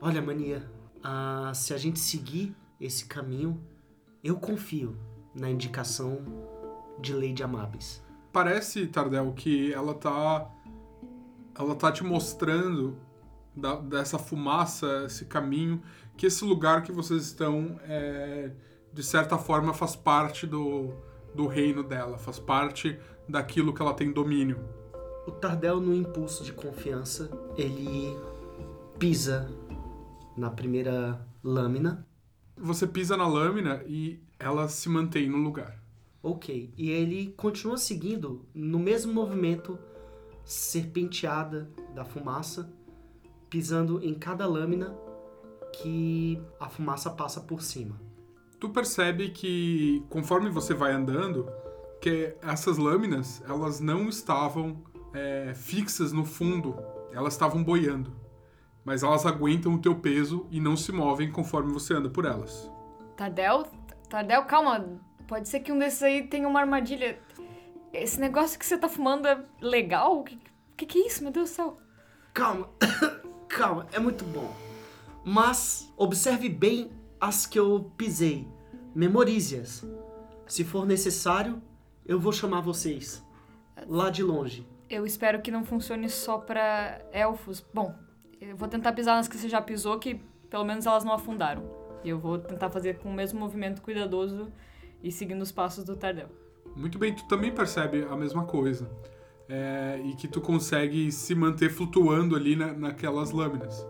Olha, 0.00 0.20
mania, 0.20 0.70
ah, 1.02 1.52
se 1.54 1.72
a 1.74 1.76
gente 1.78 1.98
seguir 1.98 2.54
esse 2.80 3.04
caminho, 3.06 3.60
eu 4.22 4.36
confio 4.36 4.96
na 5.34 5.50
indicação 5.50 6.18
de 6.98 7.12
Lady 7.14 7.42
Amabis. 7.42 8.02
Parece, 8.32 8.86
Tardel, 8.86 9.32
que 9.32 9.72
ela 9.72 9.94
tá. 9.94 10.48
Ela 11.58 11.74
tá 11.74 11.90
te 11.92 12.04
mostrando 12.04 12.96
da- 13.54 13.76
dessa 13.76 14.18
fumaça, 14.18 15.04
esse 15.06 15.24
caminho, 15.24 15.82
que 16.16 16.26
esse 16.26 16.44
lugar 16.44 16.82
que 16.82 16.92
vocês 16.92 17.22
estão, 17.24 17.78
é, 17.82 18.50
de 18.92 19.02
certa 19.02 19.36
forma, 19.36 19.74
faz 19.74 19.94
parte 19.96 20.46
do, 20.46 20.94
do 21.34 21.46
reino 21.46 21.82
dela, 21.82 22.16
faz 22.18 22.38
parte 22.38 22.98
daquilo 23.28 23.74
que 23.74 23.82
ela 23.82 23.92
tem 23.92 24.12
domínio. 24.12 24.58
O 25.26 25.32
Tardel, 25.32 25.80
no 25.80 25.94
impulso 25.94 26.44
de 26.44 26.52
confiança, 26.52 27.30
ele 27.56 28.16
pisa 28.98 29.50
na 30.40 30.50
primeira 30.50 31.20
lâmina. 31.44 32.06
Você 32.56 32.86
pisa 32.86 33.14
na 33.16 33.28
lâmina 33.28 33.82
e 33.86 34.18
ela 34.38 34.68
se 34.68 34.88
mantém 34.88 35.28
no 35.28 35.36
lugar. 35.36 35.78
Ok. 36.22 36.72
E 36.76 36.90
ele 36.90 37.34
continua 37.36 37.76
seguindo 37.76 38.46
no 38.54 38.78
mesmo 38.78 39.12
movimento 39.12 39.78
serpenteada 40.42 41.70
da 41.94 42.04
fumaça, 42.04 42.72
pisando 43.50 44.02
em 44.02 44.14
cada 44.14 44.46
lâmina 44.46 44.96
que 45.74 46.40
a 46.58 46.68
fumaça 46.68 47.10
passa 47.10 47.42
por 47.42 47.62
cima. 47.62 48.00
Tu 48.58 48.68
percebe 48.70 49.30
que 49.30 50.02
conforme 50.08 50.50
você 50.50 50.72
vai 50.72 50.92
andando, 50.92 51.46
que 52.00 52.34
essas 52.42 52.78
lâminas 52.78 53.42
elas 53.46 53.78
não 53.78 54.08
estavam 54.08 54.82
é, 55.12 55.52
fixas 55.54 56.12
no 56.12 56.24
fundo, 56.24 56.76
elas 57.12 57.34
estavam 57.34 57.62
boiando, 57.62 58.12
mas 58.84 59.02
elas 59.02 59.26
aguentam 59.26 59.74
o 59.74 59.78
teu 59.78 59.94
peso 59.94 60.46
e 60.50 60.60
não 60.60 60.76
se 60.76 60.92
movem 60.92 61.30
conforme 61.30 61.72
você 61.72 61.94
anda 61.94 62.08
por 62.08 62.24
elas. 62.24 62.70
Tardel? 63.16 63.66
Tardel, 64.08 64.44
calma. 64.44 65.00
Pode 65.26 65.48
ser 65.48 65.60
que 65.60 65.70
um 65.70 65.78
desses 65.78 66.02
aí 66.02 66.26
tenha 66.26 66.48
uma 66.48 66.60
armadilha. 66.60 67.18
Esse 67.92 68.20
negócio 68.20 68.58
que 68.58 68.66
você 68.66 68.78
tá 68.78 68.88
fumando 68.88 69.26
é 69.28 69.44
legal? 69.60 70.18
O 70.18 70.24
que, 70.24 70.38
que, 70.76 70.86
que 70.86 70.98
é 70.98 71.06
isso, 71.06 71.22
meu 71.22 71.32
Deus 71.32 71.50
do 71.50 71.54
céu? 71.54 71.76
Calma, 72.32 72.68
calma, 73.48 73.86
é 73.92 73.98
muito 73.98 74.24
bom. 74.24 74.54
Mas 75.24 75.92
observe 75.96 76.48
bem 76.48 76.90
as 77.20 77.46
que 77.46 77.58
eu 77.58 77.92
pisei. 77.96 78.48
Memorize-as. 78.94 79.84
Se 80.46 80.64
for 80.64 80.86
necessário, 80.86 81.62
eu 82.04 82.18
vou 82.18 82.32
chamar 82.32 82.60
vocês 82.60 83.24
lá 83.86 84.10
de 84.10 84.22
longe. 84.22 84.66
Eu 84.88 85.06
espero 85.06 85.40
que 85.40 85.50
não 85.50 85.64
funcione 85.64 86.08
só 86.08 86.38
pra 86.38 87.00
elfos. 87.12 87.64
Bom, 87.72 87.94
eu 88.40 88.56
vou 88.56 88.68
tentar 88.68 88.92
pisar 88.92 89.16
nas 89.16 89.28
que 89.28 89.36
você 89.36 89.48
já 89.48 89.60
pisou, 89.60 89.98
que 89.98 90.20
pelo 90.48 90.64
menos 90.64 90.86
elas 90.86 91.04
não 91.04 91.12
afundaram. 91.12 91.62
E 92.02 92.08
eu 92.08 92.18
vou 92.18 92.38
tentar 92.38 92.70
fazer 92.70 92.98
com 92.98 93.10
o 93.10 93.14
mesmo 93.14 93.38
movimento 93.38 93.82
cuidadoso 93.82 94.50
e 95.02 95.12
seguindo 95.12 95.42
os 95.42 95.52
passos 95.52 95.84
do 95.84 95.94
Tardel. 95.94 96.28
Muito 96.74 96.98
bem, 96.98 97.14
tu 97.14 97.26
também 97.26 97.52
percebe 97.52 98.06
a 98.08 98.16
mesma 98.16 98.44
coisa. 98.44 98.90
É, 99.48 100.00
e 100.04 100.14
que 100.14 100.28
tu 100.28 100.40
consegue 100.40 101.10
se 101.10 101.34
manter 101.34 101.70
flutuando 101.70 102.36
ali 102.36 102.56
na, 102.56 102.72
naquelas 102.72 103.32
lâminas. 103.32 103.86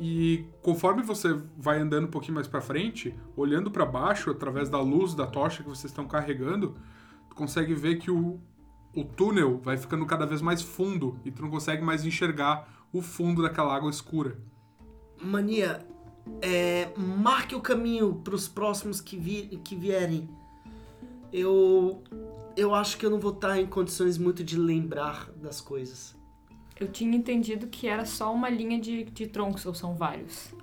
E 0.00 0.44
conforme 0.62 1.02
você 1.02 1.34
vai 1.56 1.78
andando 1.78 2.06
um 2.06 2.10
pouquinho 2.10 2.34
mais 2.34 2.48
pra 2.48 2.60
frente, 2.60 3.14
olhando 3.36 3.70
pra 3.70 3.86
baixo 3.86 4.30
através 4.30 4.68
da 4.68 4.80
luz 4.80 5.14
da 5.14 5.26
tocha 5.26 5.62
que 5.62 5.68
vocês 5.68 5.90
estão 5.90 6.06
carregando, 6.06 6.76
tu 7.28 7.36
consegue 7.36 7.74
ver 7.74 7.96
que 7.96 8.10
o, 8.10 8.40
o 8.94 9.04
túnel 9.04 9.58
vai 9.58 9.76
ficando 9.76 10.04
cada 10.06 10.26
vez 10.26 10.42
mais 10.42 10.60
fundo 10.60 11.18
e 11.24 11.30
tu 11.30 11.42
não 11.42 11.50
consegue 11.50 11.82
mais 11.82 12.04
enxergar 12.04 12.75
o 12.98 13.02
fundo 13.02 13.42
daquela 13.42 13.74
água 13.74 13.90
escura. 13.90 14.36
Mania, 15.20 15.86
é, 16.42 16.90
marque 16.96 17.54
o 17.54 17.60
caminho 17.60 18.14
para 18.16 18.34
os 18.34 18.48
próximos 18.48 19.00
que, 19.00 19.16
vi, 19.16 19.60
que 19.64 19.74
vierem. 19.76 20.28
Eu, 21.32 22.02
eu 22.56 22.74
acho 22.74 22.96
que 22.96 23.04
eu 23.04 23.10
não 23.10 23.18
vou 23.20 23.32
estar 23.32 23.58
em 23.58 23.66
condições 23.66 24.16
muito 24.18 24.42
de 24.44 24.56
lembrar 24.58 25.30
das 25.36 25.60
coisas. 25.60 26.14
Eu 26.78 26.88
tinha 26.88 27.16
entendido 27.16 27.66
que 27.68 27.88
era 27.88 28.04
só 28.04 28.32
uma 28.32 28.48
linha 28.50 28.78
de, 28.78 29.04
de 29.04 29.26
troncos, 29.26 29.64
ou 29.64 29.74
são 29.74 29.94
vários. 29.94 30.54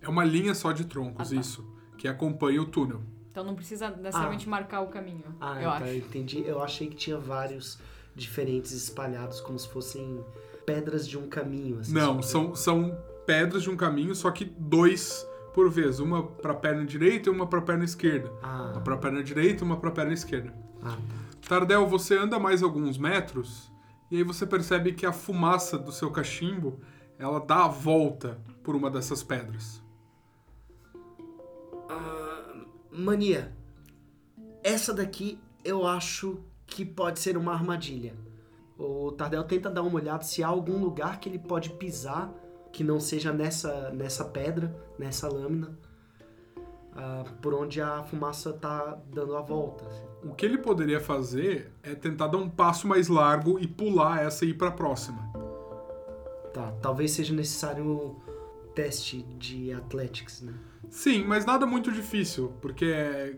É 0.00 0.08
uma 0.08 0.24
linha 0.24 0.54
só 0.54 0.72
de 0.72 0.84
troncos, 0.86 1.30
Ah, 1.30 1.34
tá. 1.34 1.40
isso, 1.40 1.66
que 1.98 2.08
acompanha 2.08 2.62
o 2.62 2.64
túnel. 2.66 3.02
Então 3.30 3.44
não 3.44 3.54
precisa 3.54 3.90
necessariamente 3.90 4.48
marcar 4.48 4.80
o 4.80 4.88
caminho, 4.88 5.22
Ah, 5.40 5.60
eu 5.62 5.68
tá, 5.70 5.76
acho. 5.76 5.84
eu 5.86 5.96
entendi. 5.98 6.42
Eu 6.44 6.62
achei 6.62 6.88
que 6.88 6.96
tinha 6.96 7.18
vários 7.18 7.78
diferentes 8.16 8.72
espalhados, 8.72 9.40
como 9.40 9.58
se 9.58 9.68
fossem 9.68 10.24
pedras 10.74 11.06
de 11.08 11.18
um 11.18 11.28
caminho. 11.28 11.78
Assim, 11.80 11.92
Não, 11.92 12.22
são, 12.22 12.54
são 12.54 12.96
pedras 13.26 13.62
de 13.62 13.70
um 13.70 13.76
caminho, 13.76 14.14
só 14.14 14.30
que 14.30 14.44
dois 14.44 15.26
por 15.52 15.68
vez. 15.70 15.98
Uma 16.00 16.22
pra 16.26 16.54
perna 16.54 16.84
direita 16.84 17.28
e 17.28 17.32
uma 17.32 17.46
pra 17.46 17.60
perna 17.60 17.84
esquerda. 17.84 18.30
Ah, 18.42 18.70
Uma 18.74 18.80
pra 18.80 18.96
perna 18.96 19.22
direita 19.22 19.62
e 19.62 19.66
uma 19.66 19.76
pra 19.76 19.90
perna 19.90 20.12
esquerda. 20.12 20.54
ah, 20.82 20.96
Tardel, 21.48 21.86
você 21.86 22.16
anda 22.16 22.38
mais 22.38 22.62
alguns 22.62 22.96
metros 22.96 23.70
e 24.10 24.16
aí 24.18 24.22
você 24.22 24.46
percebe 24.46 24.92
que 24.92 25.04
a 25.04 25.12
fumaça 25.12 25.76
do 25.76 25.90
seu 25.90 26.10
cachimbo 26.10 26.78
ela 27.18 27.40
dá 27.40 27.64
a 27.64 27.68
volta 27.68 28.38
por 28.62 28.76
uma 28.76 28.90
dessas 28.90 29.22
pedras. 29.22 29.82
Mania, 32.92 33.52
essa 34.62 34.92
daqui 34.92 35.38
eu 35.64 35.86
acho 35.86 36.38
que 36.66 36.84
pode 36.84 37.18
ser 37.20 37.36
uma 37.36 37.52
armadilha. 37.52 38.14
O 38.80 39.12
Tardel 39.12 39.44
tenta 39.44 39.68
dar 39.68 39.82
uma 39.82 39.96
olhada 39.96 40.24
se 40.24 40.42
há 40.42 40.48
algum 40.48 40.78
lugar 40.78 41.20
que 41.20 41.28
ele 41.28 41.38
pode 41.38 41.68
pisar 41.70 42.32
que 42.72 42.82
não 42.82 42.98
seja 42.98 43.30
nessa, 43.32 43.90
nessa 43.90 44.24
pedra, 44.24 44.74
nessa 44.98 45.28
lâmina, 45.28 45.76
ah, 46.94 47.24
por 47.42 47.52
onde 47.52 47.80
a 47.80 48.02
fumaça 48.04 48.52
tá 48.52 48.98
dando 49.12 49.36
a 49.36 49.42
volta. 49.42 49.86
assim. 49.86 50.04
O 50.22 50.34
que 50.34 50.46
ele 50.46 50.56
poderia 50.56 51.00
fazer 51.00 51.70
é 51.82 51.94
tentar 51.94 52.28
dar 52.28 52.38
um 52.38 52.48
passo 52.48 52.86
mais 52.86 53.08
largo 53.08 53.58
e 53.58 53.66
pular 53.66 54.22
essa 54.22 54.44
e 54.44 54.50
ir 54.50 54.54
pra 54.54 54.70
próxima. 54.70 55.30
Tá, 56.54 56.72
talvez 56.80 57.10
seja 57.10 57.34
necessário 57.34 57.84
um 57.84 58.16
teste 58.74 59.22
de 59.38 59.72
athletics, 59.72 60.40
né? 60.40 60.54
Sim, 60.88 61.24
mas 61.24 61.44
nada 61.44 61.66
muito 61.66 61.92
difícil, 61.92 62.52
porque 62.60 62.86
é, 62.86 63.36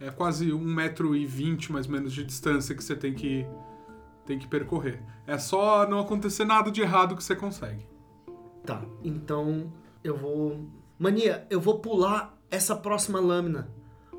é 0.00 0.10
quase 0.10 0.52
um 0.52 0.64
metro 0.64 1.14
e 1.14 1.26
vinte 1.26 1.72
mais 1.72 1.86
ou 1.86 1.92
menos 1.92 2.12
de 2.12 2.24
distância 2.24 2.74
que 2.74 2.82
você 2.82 2.96
tem 2.96 3.14
que, 3.14 3.46
tem 4.30 4.38
que 4.38 4.46
percorrer. 4.46 5.02
É 5.26 5.36
só 5.38 5.88
não 5.88 5.98
acontecer 5.98 6.44
nada 6.44 6.70
de 6.70 6.80
errado 6.80 7.16
que 7.16 7.24
você 7.24 7.34
consegue. 7.34 7.84
Tá, 8.64 8.80
então 9.02 9.72
eu 10.04 10.16
vou. 10.16 10.68
Mania, 10.96 11.44
eu 11.50 11.60
vou 11.60 11.80
pular 11.80 12.38
essa 12.48 12.76
próxima 12.76 13.18
lâmina. 13.18 13.68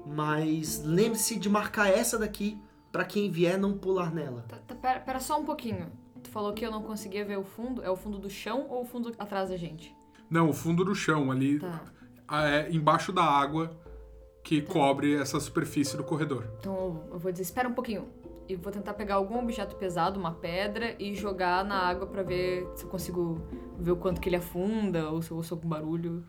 Mas 0.05 0.83
lembre-se 0.83 1.39
de 1.39 1.47
marcar 1.47 1.87
essa 1.87 2.17
daqui 2.17 2.59
pra 2.91 3.05
quem 3.05 3.31
vier 3.31 3.57
não 3.57 3.77
pular 3.77 4.11
nela. 4.13 4.43
Tá, 4.49 4.57
tá, 4.67 4.75
pera, 4.75 4.99
pera 4.99 5.19
só 5.21 5.39
um 5.39 5.45
pouquinho. 5.45 5.89
Tu 6.21 6.29
falou 6.29 6.51
que 6.53 6.65
eu 6.65 6.71
não 6.71 6.81
conseguia 6.83 7.23
ver 7.23 7.37
o 7.37 7.43
fundo. 7.43 7.81
É 7.81 7.89
o 7.89 7.95
fundo 7.95 8.19
do 8.19 8.29
chão 8.29 8.65
ou 8.69 8.81
o 8.81 8.85
fundo 8.85 9.13
atrás 9.17 9.49
da 9.49 9.55
gente? 9.55 9.95
Não, 10.29 10.49
o 10.49 10.53
fundo 10.53 10.83
do 10.83 10.93
chão, 10.93 11.31
ali 11.31 11.59
Tá. 11.59 11.81
ah, 12.27 12.49
é 12.49 12.69
embaixo 12.71 13.13
da 13.13 13.23
água 13.23 13.71
que 14.43 14.61
cobre 14.61 15.15
essa 15.15 15.39
superfície 15.39 15.95
do 15.95 16.03
corredor. 16.03 16.47
Então 16.59 17.05
eu 17.11 17.19
vou 17.19 17.31
dizer, 17.31 17.43
espera 17.43 17.69
um 17.69 17.73
pouquinho. 17.73 18.09
E 18.47 18.55
vou 18.55 18.71
tentar 18.71 18.93
pegar 18.93 19.15
algum 19.15 19.39
objeto 19.39 19.75
pesado, 19.75 20.19
uma 20.19 20.33
pedra, 20.33 20.95
e 20.99 21.15
jogar 21.15 21.63
na 21.63 21.75
água 21.75 22.05
pra 22.05 22.23
ver 22.23 22.67
se 22.75 22.83
eu 22.83 22.89
consigo 22.89 23.41
ver 23.77 23.91
o 23.91 23.95
quanto 23.95 24.19
que 24.19 24.27
ele 24.27 24.35
afunda, 24.35 25.09
ou 25.09 25.21
se 25.21 25.31
eu 25.31 25.37
ouço 25.37 25.53
algum 25.53 25.69
barulho. 25.69 26.25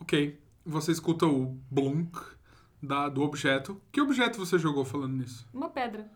Ok, 0.00 0.40
você 0.64 0.90
escuta 0.90 1.26
o 1.26 1.58
blunk 1.70 2.18
da, 2.82 3.08
do 3.08 3.22
objeto. 3.22 3.80
Que 3.92 4.00
objeto 4.00 4.38
você 4.38 4.58
jogou 4.58 4.84
falando 4.84 5.16
nisso? 5.16 5.48
Uma 5.52 5.68
pedra. 5.68 6.10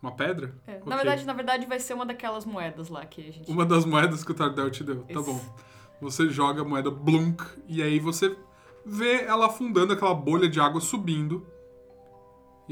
Uma 0.00 0.12
pedra? 0.12 0.54
É. 0.66 0.76
Ok. 0.76 0.82
Na 0.86 0.96
verdade, 0.96 1.24
na 1.24 1.32
verdade, 1.32 1.66
vai 1.66 1.78
ser 1.78 1.94
uma 1.94 2.04
daquelas 2.04 2.44
moedas 2.44 2.88
lá 2.88 3.06
que 3.06 3.28
a 3.28 3.32
gente. 3.32 3.50
Uma 3.50 3.64
das 3.64 3.84
moedas 3.84 4.24
que 4.24 4.32
o 4.32 4.34
Tardel 4.34 4.70
te 4.70 4.82
deu. 4.82 5.02
Tá 5.02 5.20
Isso. 5.20 5.24
bom. 5.24 5.40
Você 6.00 6.28
joga 6.28 6.62
a 6.62 6.64
moeda 6.64 6.90
blunk 6.90 7.44
e 7.68 7.80
aí 7.80 8.00
você 8.00 8.36
vê 8.84 9.22
ela 9.22 9.46
afundando 9.46 9.92
aquela 9.92 10.14
bolha 10.14 10.48
de 10.48 10.60
água 10.60 10.80
subindo. 10.80 11.46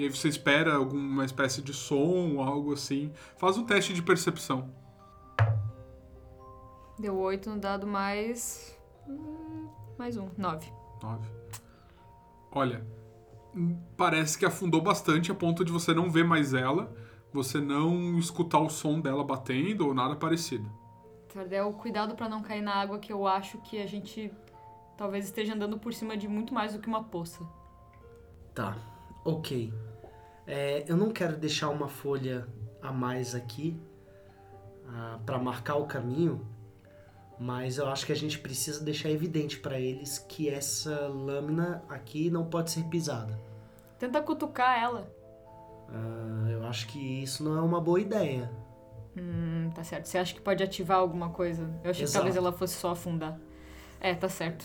E 0.01 0.05
aí 0.05 0.09
você 0.09 0.29
espera 0.29 0.77
alguma 0.77 1.27
espécie 1.27 1.61
de 1.61 1.75
som 1.75 2.37
ou 2.37 2.41
algo 2.41 2.73
assim. 2.73 3.13
Faz 3.37 3.59
um 3.59 3.67
teste 3.67 3.93
de 3.93 4.03
percepção. 4.03 4.71
Deu 6.99 7.19
oito 7.19 7.51
no 7.51 7.59
dado 7.59 7.87
mais. 7.87 8.75
hum, 9.07 9.69
Mais 9.99 10.17
um. 10.17 10.31
Nove. 10.39 10.73
Nove. 11.03 11.29
Olha, 12.51 12.83
hum, 13.55 13.77
parece 13.95 14.39
que 14.39 14.47
afundou 14.47 14.81
bastante 14.81 15.31
a 15.31 15.35
ponto 15.35 15.63
de 15.67 15.71
você 15.71 15.93
não 15.93 16.11
ver 16.11 16.25
mais 16.25 16.55
ela, 16.55 16.91
você 17.31 17.61
não 17.61 18.19
escutar 18.19 18.61
o 18.61 18.71
som 18.71 19.03
dela 19.03 19.23
batendo 19.23 19.87
ou 19.87 19.93
nada 19.93 20.17
parecido. 20.17 20.67
Tardel, 21.31 21.75
cuidado 21.75 22.15
pra 22.15 22.27
não 22.27 22.41
cair 22.41 22.63
na 22.63 22.73
água 22.73 22.99
que 22.99 23.13
eu 23.13 23.27
acho 23.27 23.59
que 23.59 23.79
a 23.83 23.87
gente 23.87 24.33
talvez 24.97 25.27
esteja 25.27 25.53
andando 25.53 25.79
por 25.79 25.93
cima 25.93 26.17
de 26.17 26.27
muito 26.27 26.55
mais 26.55 26.73
do 26.73 26.79
que 26.79 26.89
uma 26.89 27.05
poça. 27.05 27.47
Tá, 28.55 28.79
ok. 29.27 29.90
É, 30.51 30.85
eu 30.89 30.97
não 30.97 31.11
quero 31.13 31.37
deixar 31.37 31.69
uma 31.69 31.87
folha 31.87 32.45
a 32.83 32.91
mais 32.91 33.37
aqui 33.37 33.81
ah, 34.89 35.21
para 35.25 35.39
marcar 35.39 35.77
o 35.77 35.87
caminho, 35.87 36.45
mas 37.39 37.79
eu 37.79 37.89
acho 37.89 38.05
que 38.05 38.11
a 38.11 38.17
gente 38.17 38.37
precisa 38.37 38.83
deixar 38.83 39.11
evidente 39.11 39.61
para 39.61 39.79
eles 39.79 40.19
que 40.19 40.51
essa 40.51 41.07
lâmina 41.07 41.85
aqui 41.89 42.29
não 42.31 42.45
pode 42.47 42.73
ser 42.73 42.83
pisada. 42.87 43.41
Tenta 43.97 44.21
cutucar 44.21 44.77
ela. 44.77 45.15
Ah, 45.89 46.51
eu 46.51 46.67
acho 46.67 46.89
que 46.89 46.99
isso 47.23 47.45
não 47.45 47.57
é 47.57 47.61
uma 47.63 47.81
boa 47.81 48.01
ideia. 48.01 48.51
Hum, 49.17 49.71
tá 49.73 49.85
certo. 49.85 50.07
Você 50.07 50.19
acha 50.19 50.35
que 50.35 50.41
pode 50.41 50.65
ativar 50.65 50.99
alguma 50.99 51.31
coisa? 51.31 51.63
Eu 51.85 51.93
achei 51.93 52.03
que 52.03 52.11
Exato. 52.11 52.25
talvez 52.25 52.37
ela 52.37 52.51
fosse 52.51 52.75
só 52.75 52.91
afundar. 52.91 53.39
É, 54.01 54.15
tá 54.17 54.29
certo. 54.29 54.65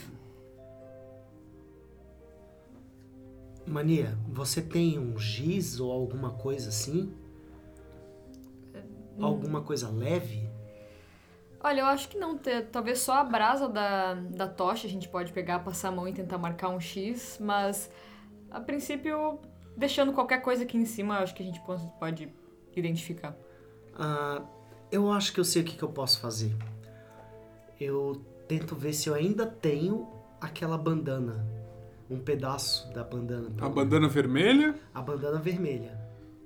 Mania, 3.68 4.18
você 4.28 4.62
tem 4.62 5.00
um 5.00 5.18
giz 5.18 5.80
ou 5.80 5.92
alguma 5.92 6.32
coisa 6.32 6.70
assim? 6.70 7.14
Alguma 9.20 9.62
coisa 9.62 9.90
leve? 9.90 10.50
Olha, 11.64 11.82
eu 11.82 11.86
acho 11.88 12.10
que 12.10 12.18
não. 12.18 12.38
Talvez 12.72 13.00
só 13.00 13.14
a 13.14 13.24
brasa 13.24 13.68
da, 13.68 14.14
da 14.14 14.48
tocha 14.48 14.86
a 14.86 14.90
gente 14.90 15.08
pode 15.10 15.32
pegar, 15.34 15.60
passar 15.60 15.88
a 15.88 15.92
mão 15.92 16.08
e 16.08 16.14
tentar 16.14 16.38
marcar 16.38 16.70
um 16.70 16.80
X, 16.80 17.40
mas 17.42 17.90
a 18.52 18.60
princípio, 18.60 19.40
deixando 19.76 20.14
qualquer 20.14 20.42
coisa 20.42 20.64
aqui 20.64 20.78
em 20.78 20.86
cima, 20.86 21.16
eu 21.16 21.24
acho 21.24 21.34
que 21.34 21.42
a 21.42 21.46
gente 21.46 21.60
pode- 21.62 21.90
pode 22.00 22.30
identificar. 22.76 23.36
Ah, 23.96 24.44
eu 24.92 25.12
acho 25.12 25.34
que 25.34 25.40
eu 25.40 25.46
sei 25.46 25.62
o 25.64 25.66
que, 25.66 25.76
que 25.76 25.84
eu 25.84 25.90
posso 25.90 26.20
fazer. 26.20 26.56
Eu 27.80 28.22
tento 28.48 28.76
ver 28.76 28.94
se 28.94 29.10
eu 29.10 29.16
ainda 29.16 29.46
tenho 29.48 30.08
aquela 30.40 30.78
bandana. 30.78 31.48
Um 32.10 32.20
pedaço 32.20 32.92
da 32.94 33.04
bandana. 33.04 33.52
A 33.60 33.68
bandana 33.70 34.08
vermelha 34.08 34.76
A 34.94 35.02
bandana 35.02 35.40
vermelha. 35.40 36.00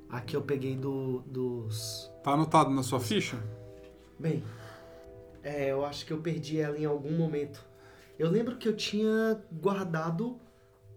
A 0.09 0.21
que 0.21 0.35
eu 0.35 0.41
peguei 0.41 0.75
do, 0.75 1.19
dos. 1.27 2.09
tá 2.23 2.31
anotado 2.31 2.69
na 2.71 2.81
sua 2.81 2.99
ficha? 2.99 3.37
Bem, 4.17 4.43
é, 5.43 5.71
eu 5.71 5.85
acho 5.85 6.05
que 6.05 6.11
eu 6.13 6.17
perdi 6.19 6.59
ela 6.59 6.77
em 6.77 6.85
algum 6.85 7.15
momento. 7.17 7.63
Eu 8.17 8.29
lembro 8.29 8.57
que 8.57 8.67
eu 8.67 8.75
tinha 8.75 9.39
guardado 9.51 10.37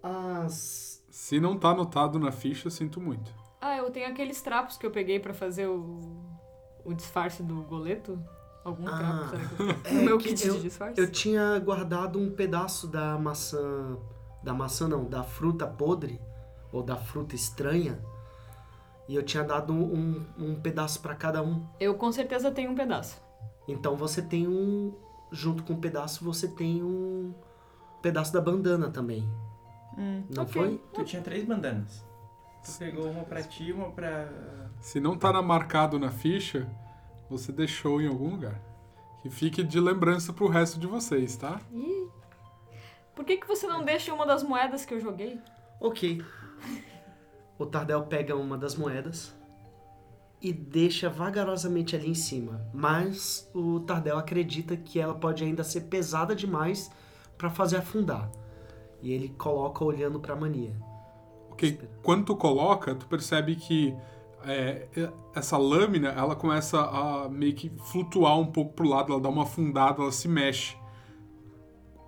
as. 0.02 1.02
Se 1.10 1.38
não 1.38 1.58
tá 1.58 1.70
anotado 1.70 2.18
na 2.18 2.32
ficha, 2.32 2.70
sinto 2.70 3.00
muito. 3.00 3.30
Ah, 3.60 3.76
eu 3.76 3.90
tenho 3.90 4.08
aqueles 4.08 4.40
trapos 4.40 4.76
que 4.76 4.84
eu 4.86 4.90
peguei 4.90 5.20
pra 5.20 5.34
fazer 5.34 5.66
o, 5.68 6.00
o 6.84 6.92
disfarce 6.94 7.42
do 7.42 7.62
goleto. 7.62 8.18
Algum 8.64 8.86
Ah, 8.88 8.96
trapo, 8.98 9.28
será 9.30 9.48
que 9.48 9.62
eu 9.62 9.70
é 9.84 9.94
No 9.94 10.02
meu 10.04 10.18
que 10.18 10.28
kit 10.30 10.46
eu- 10.48 10.54
de 10.54 10.62
disfarce? 10.62 11.00
Eu 11.00 11.10
tinha 11.10 11.58
guardado 11.58 12.18
um 12.18 12.30
pedaço 12.30 12.86
da 12.88 13.18
maçã. 13.18 13.96
Da 14.42 14.52
maçã 14.52 14.88
não, 14.88 15.04
da 15.04 15.22
fruta 15.22 15.66
podre. 15.66 16.20
Ou 16.72 16.82
da 16.82 16.96
fruta 16.96 17.34
estranha. 17.34 18.00
E 19.08 19.14
eu 19.14 19.22
tinha 19.22 19.42
dado 19.44 19.72
um, 19.72 20.24
um 20.38 20.54
pedaço 20.60 21.00
pra 21.00 21.14
cada 21.14 21.42
um. 21.42 21.66
Eu 21.78 21.94
com 21.94 22.10
certeza 22.12 22.50
tenho 22.50 22.70
um 22.70 22.74
pedaço. 22.74 23.20
Então 23.68 23.96
você 23.96 24.22
tem 24.22 24.46
um. 24.48 24.94
Junto 25.30 25.62
com 25.62 25.74
o 25.74 25.78
pedaço, 25.78 26.24
você 26.24 26.46
tem 26.48 26.82
um 26.82 27.32
pedaço 28.02 28.32
da 28.32 28.40
bandana 28.40 28.90
também. 28.90 29.22
Hum, 29.96 30.24
Não 30.34 30.42
ok. 30.44 30.52
foi? 30.62 30.80
Tu 30.94 31.04
tinha 31.04 31.22
três 31.22 31.44
bandanas. 31.44 32.04
Tu 32.64 32.78
pegou 32.78 33.10
uma 33.10 33.24
pra 33.24 33.42
ti, 33.42 33.72
uma 33.72 33.90
pra. 33.90 34.28
Se 34.80 35.00
não 35.00 35.16
tá 35.16 35.40
marcado 35.42 35.98
na 35.98 36.10
ficha, 36.10 36.68
você 37.28 37.50
deixou 37.52 38.00
em 38.00 38.08
algum 38.08 38.30
lugar. 38.30 38.60
Que 39.20 39.30
fique 39.30 39.62
de 39.62 39.80
lembrança 39.80 40.32
pro 40.32 40.48
resto 40.48 40.78
de 40.78 40.86
vocês, 40.86 41.36
tá? 41.36 41.60
Ih. 41.72 42.08
Por 43.14 43.24
que, 43.24 43.36
que 43.36 43.46
você 43.46 43.66
não 43.66 43.84
deixa 43.84 44.12
uma 44.12 44.26
das 44.26 44.42
moedas 44.42 44.84
que 44.84 44.94
eu 44.94 45.00
joguei? 45.00 45.38
Ok. 45.80 46.24
O 47.58 47.66
Tardel 47.66 48.02
pega 48.04 48.34
uma 48.34 48.56
das 48.56 48.74
moedas 48.74 49.34
e 50.40 50.52
deixa 50.52 51.08
vagarosamente 51.08 51.94
ali 51.94 52.10
em 52.10 52.14
cima. 52.14 52.66
Mas 52.72 53.48
o 53.54 53.80
Tardel 53.80 54.18
acredita 54.18 54.76
que 54.76 54.98
ela 54.98 55.14
pode 55.14 55.44
ainda 55.44 55.62
ser 55.62 55.82
pesada 55.82 56.34
demais 56.34 56.90
pra 57.36 57.50
fazer 57.50 57.76
afundar. 57.76 58.30
E 59.00 59.12
ele 59.12 59.28
coloca 59.30 59.84
olhando 59.84 60.18
pra 60.18 60.34
mania. 60.34 60.74
Ok, 61.50 61.78
quando 62.02 62.24
tu 62.26 62.36
coloca, 62.36 62.94
tu 62.94 63.06
percebe 63.06 63.56
que 63.56 63.94
é, 64.44 64.88
essa 65.34 65.56
lâmina, 65.56 66.08
ela 66.08 66.34
começa 66.34 66.80
a 66.80 67.28
meio 67.28 67.54
que 67.54 67.70
flutuar 67.90 68.38
um 68.38 68.46
pouco 68.46 68.72
pro 68.72 68.88
lado, 68.88 69.12
ela 69.12 69.20
dá 69.20 69.28
uma 69.28 69.42
afundada, 69.42 70.02
ela 70.02 70.12
se 70.12 70.28
mexe, 70.28 70.76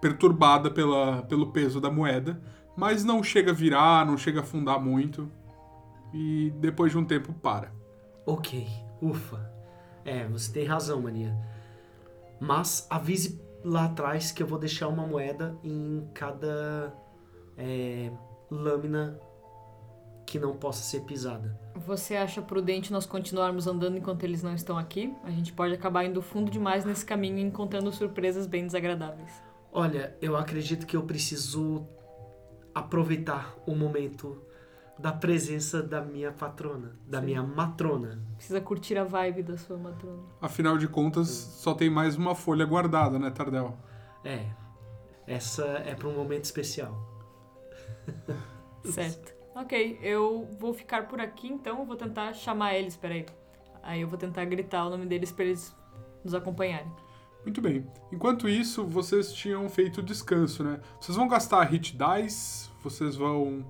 perturbada 0.05 0.71
pela, 0.71 1.23
pelo 1.23 1.51
peso 1.51 1.81
da 1.81 1.90
moeda, 1.90 2.38
mas 2.77 3.03
não 3.03 3.23
chega 3.23 3.53
a 3.53 3.55
virar, 3.55 4.05
não 4.05 4.19
chega 4.19 4.40
a 4.40 4.43
afundar 4.43 4.79
muito, 4.79 5.33
e 6.12 6.53
depois 6.59 6.93
de 6.93 6.99
um 6.99 7.05
tempo 7.07 7.33
para. 7.33 7.73
Ok, 8.27 8.69
ufa. 9.01 9.51
É, 10.05 10.29
você 10.29 10.53
tem 10.53 10.67
razão, 10.67 11.01
mania. 11.01 11.35
Mas 12.38 12.87
avise 12.90 13.40
lá 13.64 13.87
atrás 13.87 14.31
que 14.31 14.43
eu 14.43 14.47
vou 14.47 14.59
deixar 14.59 14.88
uma 14.88 15.07
moeda 15.07 15.57
em 15.64 16.07
cada 16.12 16.93
é, 17.57 18.11
lâmina 18.51 19.19
que 20.27 20.38
não 20.38 20.53
possa 20.53 20.83
ser 20.83 21.01
pisada. 21.05 21.59
Você 21.87 22.14
acha 22.14 22.43
prudente 22.43 22.93
nós 22.93 23.07
continuarmos 23.07 23.67
andando 23.67 23.97
enquanto 23.97 24.23
eles 24.25 24.43
não 24.43 24.55
estão 24.55 24.77
aqui? 24.77 25.14
A 25.25 25.31
gente 25.31 25.51
pode 25.55 25.73
acabar 25.73 26.05
indo 26.05 26.21
fundo 26.21 26.51
demais 26.51 26.85
nesse 26.85 27.07
caminho 27.07 27.38
e 27.38 27.43
encontrando 27.43 27.90
surpresas 27.90 28.47
bem 28.47 28.67
desagradáveis. 28.67 29.54
Olha, 29.77 30.17
eu 30.23 30.37
acredito 30.37 30.87
que 30.87 30.97
eu 30.97 31.03
preciso 31.03 31.85
aproveitar 32.73 33.57
o 33.67 33.75
momento 33.75 34.41
da 34.97 35.13
presença 35.13 35.83
da 35.83 36.01
minha 36.01 36.31
patrona, 36.31 36.97
da 37.05 37.21
minha 37.21 37.43
matrona. 37.43 38.23
Precisa 38.37 38.61
curtir 38.61 38.97
a 38.97 39.03
vibe 39.03 39.43
da 39.43 39.59
sua 39.59 39.77
matrona. 39.77 40.23
Afinal 40.41 40.79
de 40.79 40.87
contas, 40.87 41.27
só 41.27 41.75
tem 41.75 41.91
mais 41.91 42.15
uma 42.15 42.37
folha 42.37 42.65
guardada, 42.65 43.19
né, 43.19 43.33
Tardel? 43.33 43.77
É, 44.25 44.47
essa 45.27 45.65
é 45.85 45.93
para 45.97 46.07
um 46.07 46.15
momento 46.15 46.45
especial. 46.45 46.95
Certo. 48.93 49.35
Ok, 49.57 49.99
eu 50.01 50.49
vou 50.61 50.73
ficar 50.73 51.09
por 51.09 51.21
aqui 51.21 51.49
então, 51.49 51.81
eu 51.81 51.85
vou 51.85 51.97
tentar 51.97 52.33
chamar 52.33 52.75
eles, 52.77 52.97
peraí. 52.97 53.27
Aí 53.83 54.03
eu 54.03 54.09
vou 54.09 54.19
tentar 54.19 54.45
gritar 54.45 54.87
o 54.87 54.91
nome 54.91 55.07
deles 55.07 55.33
pra 55.33 55.45
eles 55.45 55.75
nos 56.25 56.33
acompanharem. 56.33 56.93
Muito 57.45 57.61
bem. 57.61 57.87
Enquanto 58.11 58.49
isso, 58.49 58.85
vocês 58.87 59.33
tinham 59.33 59.69
feito 59.69 60.03
descanso, 60.03 60.65
né? 60.65 60.81
Vocês 60.99 61.17
vão 61.17 61.29
gastar 61.29 61.63
hit 61.65 61.97
dice? 61.97 62.71
Vocês 62.83 63.17
vão. 63.17 63.65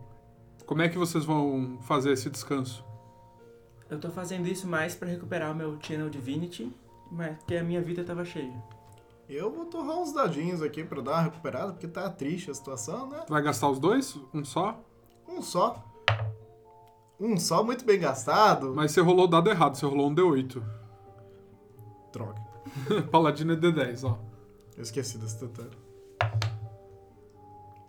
Como 0.65 0.81
é 0.81 0.89
que 0.89 0.97
vocês 0.97 1.25
vão 1.25 1.79
fazer 1.83 2.13
esse 2.13 2.31
descanso? 2.31 2.85
Eu 3.91 3.99
tô 3.99 4.09
fazendo 4.11 4.47
isso 4.47 4.67
mais 4.67 4.95
pra 4.95 5.09
recuperar 5.09 5.53
o 5.53 5.55
meu 5.55 5.79
Channel 5.81 6.09
Divinity, 6.09 6.75
mas 7.11 7.37
porque 7.37 7.57
a 7.57 7.65
minha 7.65 7.83
vida 7.83 8.03
tava 8.03 8.25
cheia. 8.25 8.55
Eu 9.29 9.51
vou 9.51 9.67
torrar 9.67 9.99
uns 9.99 10.13
dadinhos 10.13 10.63
aqui 10.63 10.85
pra 10.85 11.01
dar 11.01 11.13
uma 11.13 11.23
recuperada, 11.23 11.73
porque 11.73 11.89
tá 11.89 12.09
triste 12.11 12.51
a 12.51 12.55
situação, 12.55 13.09
né? 13.09 13.25
Vai 13.29 13.43
gastar 13.43 13.69
os 13.69 13.79
dois? 13.79 14.19
Um 14.33 14.45
só? 14.45 14.81
Um 15.29 15.41
só. 15.41 15.83
Um 17.19 17.39
só 17.39 17.65
muito 17.65 17.85
bem 17.85 17.99
gastado. 17.99 18.75
Mas 18.75 18.93
você 18.93 19.01
rolou 19.01 19.25
o 19.25 19.29
dado 19.29 19.49
errado, 19.49 19.77
você 19.77 19.87
rolou 19.87 20.11
um 20.11 20.15
D8. 20.15 20.63
Droga. 22.13 22.44
Paladino 23.11 23.53
é 23.53 23.57
D10, 23.57 24.05
ó. 24.05 24.19
Eu 24.77 24.83
esqueci 24.83 25.19
desse 25.19 25.45
detalhe. 25.45 25.77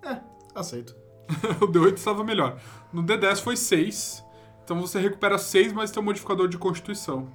É, 0.04 0.22
aceito. 0.54 0.96
o 1.62 1.68
D8 1.68 1.96
estava 1.96 2.24
melhor. 2.24 2.60
No 2.94 3.04
D10 3.04 3.42
foi 3.42 3.58
6. 3.58 4.24
Então 4.64 4.80
você 4.80 5.00
recupera 5.00 5.38
6, 5.38 5.74
mas 5.74 5.92
tem 5.92 6.02
um 6.02 6.06
modificador 6.06 6.48
de 6.48 6.58
constituição. 6.58 7.30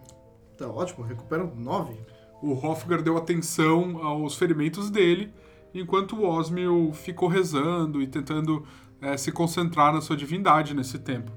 Tá 0.56 0.68
ótimo, 0.68 1.04
recupero 1.04 1.52
nove. 1.56 1.96
O 2.42 2.52
Hofgar 2.52 3.02
deu 3.02 3.16
atenção 3.16 3.98
aos 4.04 4.34
ferimentos 4.34 4.90
dele, 4.90 5.32
enquanto 5.74 6.16
o 6.16 6.24
Osmio 6.26 6.92
ficou 6.92 7.28
rezando 7.28 8.02
e 8.02 8.06
tentando 8.06 8.66
eh, 9.00 9.16
se 9.16 9.30
concentrar 9.30 9.92
na 9.92 10.00
sua 10.00 10.16
divindade 10.16 10.74
nesse 10.74 10.98
tempo. 10.98 11.30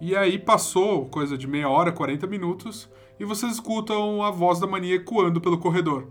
E 0.00 0.14
aí 0.16 0.38
passou 0.38 1.06
coisa 1.06 1.36
de 1.36 1.46
meia 1.46 1.68
hora, 1.68 1.90
40 1.90 2.26
minutos, 2.26 2.88
e 3.18 3.24
vocês 3.24 3.52
escutam 3.54 4.22
a 4.22 4.30
voz 4.30 4.60
da 4.60 4.66
mania 4.66 4.96
ecoando 4.96 5.40
pelo 5.40 5.58
corredor. 5.58 6.10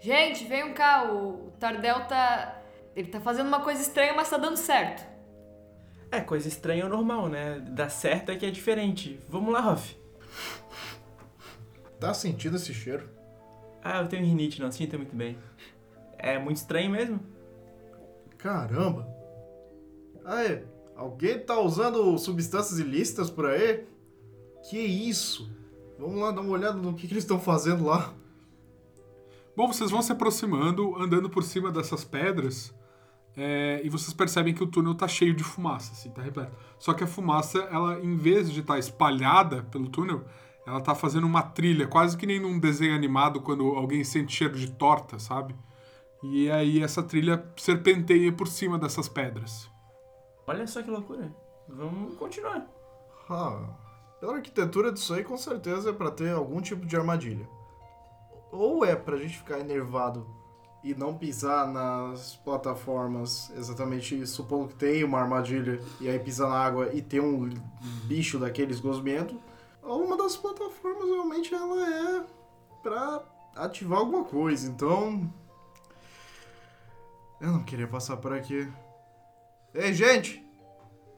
Gente, 0.00 0.44
venham 0.44 0.72
cá, 0.72 1.12
o 1.12 1.52
Tardel 1.58 2.06
tá. 2.06 2.62
Ele 2.94 3.08
tá 3.08 3.20
fazendo 3.20 3.48
uma 3.48 3.60
coisa 3.60 3.82
estranha, 3.82 4.14
mas 4.14 4.30
tá 4.30 4.36
dando 4.36 4.56
certo. 4.56 5.06
É, 6.10 6.20
coisa 6.20 6.48
estranha 6.48 6.84
é 6.84 6.88
normal, 6.88 7.28
né? 7.28 7.58
Dar 7.60 7.90
certo 7.90 8.30
é 8.30 8.36
que 8.36 8.46
é 8.46 8.50
diferente. 8.50 9.18
Vamos 9.28 9.52
lá, 9.52 9.72
Hoff. 9.72 9.96
Tá 11.98 12.14
sentindo 12.14 12.56
esse 12.56 12.72
cheiro? 12.72 13.08
Ah, 13.82 14.00
eu 14.00 14.08
tenho 14.08 14.24
rinite, 14.24 14.60
não 14.60 14.70
sinto 14.70 14.96
muito 14.96 15.14
bem. 15.14 15.36
É 16.18 16.38
muito 16.38 16.58
estranho 16.58 16.90
mesmo. 16.90 17.20
Caramba. 18.38 19.08
Aí, 20.24 20.62
alguém 20.94 21.38
tá 21.38 21.58
usando 21.60 22.16
substâncias 22.18 22.78
ilícitas 22.78 23.30
por 23.30 23.46
aí? 23.46 23.86
Que 24.68 24.78
isso? 24.78 25.50
Vamos 25.98 26.20
lá 26.20 26.30
dar 26.30 26.40
uma 26.40 26.52
olhada 26.52 26.76
no 26.76 26.94
que, 26.94 27.06
que 27.06 27.12
eles 27.14 27.24
estão 27.24 27.40
fazendo 27.40 27.84
lá. 27.84 28.12
Bom, 29.56 29.66
vocês 29.66 29.90
vão 29.90 30.02
se 30.02 30.12
aproximando, 30.12 30.94
andando 31.00 31.30
por 31.30 31.42
cima 31.42 31.70
dessas 31.70 32.04
pedras, 32.04 32.74
é, 33.36 33.80
e 33.84 33.88
vocês 33.88 34.12
percebem 34.12 34.54
que 34.54 34.62
o 34.62 34.66
túnel 34.66 34.94
tá 34.94 35.08
cheio 35.08 35.34
de 35.34 35.44
fumaça, 35.44 35.92
assim, 35.92 36.10
tá 36.10 36.22
repleto. 36.22 36.56
Só 36.78 36.94
que 36.94 37.04
a 37.04 37.06
fumaça, 37.06 37.58
ela, 37.70 37.98
em 38.00 38.16
vez 38.16 38.50
de 38.50 38.60
estar 38.60 38.74
tá 38.74 38.78
espalhada 38.78 39.62
pelo 39.64 39.88
túnel, 39.88 40.24
ela 40.66 40.80
tá 40.80 40.94
fazendo 40.94 41.26
uma 41.26 41.42
trilha, 41.42 41.86
quase 41.86 42.16
que 42.16 42.26
nem 42.26 42.40
num 42.40 42.58
desenho 42.58 42.94
animado 42.94 43.40
quando 43.40 43.64
alguém 43.76 44.02
sente 44.04 44.34
cheiro 44.34 44.58
de 44.58 44.70
torta, 44.72 45.18
sabe? 45.18 45.54
E 46.22 46.50
aí 46.50 46.82
essa 46.82 47.02
trilha 47.02 47.46
serpenteia 47.56 48.32
por 48.32 48.48
cima 48.48 48.78
dessas 48.78 49.08
pedras. 49.08 49.70
Olha 50.46 50.66
só 50.66 50.82
que 50.82 50.90
loucura. 50.90 51.32
Vamos 51.68 52.16
continuar. 52.16 52.66
Ah, 53.28 53.68
pela 54.20 54.36
arquitetura 54.36 54.92
disso 54.92 55.14
aí, 55.14 55.24
com 55.24 55.36
certeza 55.36 55.90
é 55.90 55.92
pra 55.92 56.10
ter 56.10 56.30
algum 56.30 56.60
tipo 56.60 56.86
de 56.86 56.96
armadilha. 56.96 57.48
Ou 58.50 58.84
é 58.84 58.96
pra 58.96 59.16
gente 59.16 59.38
ficar 59.38 59.58
enervado 59.58 60.26
e 60.82 60.94
não 60.94 61.16
pisar 61.16 61.66
nas 61.66 62.36
plataformas, 62.36 63.50
exatamente 63.56 64.24
supondo 64.26 64.68
que 64.68 64.76
tem 64.76 65.02
uma 65.02 65.18
armadilha, 65.18 65.80
e 66.00 66.08
aí 66.08 66.18
pisar 66.18 66.48
na 66.48 66.58
água 66.58 66.90
e 66.94 67.02
ter 67.02 67.20
um 67.20 67.50
bicho 68.04 68.38
daqueles 68.38 68.78
gosmento, 68.78 69.40
uma 69.82 70.16
das 70.16 70.36
plataformas 70.36 71.08
realmente 71.08 71.52
ela 71.52 71.88
é 71.88 72.24
pra 72.82 73.22
ativar 73.56 73.98
alguma 73.98 74.24
coisa, 74.24 74.68
então. 74.68 75.28
Eu 77.40 77.48
não 77.48 77.64
queria 77.64 77.88
passar 77.88 78.16
por 78.16 78.32
aqui. 78.32 78.70
Ei, 79.74 79.92
gente! 79.92 80.44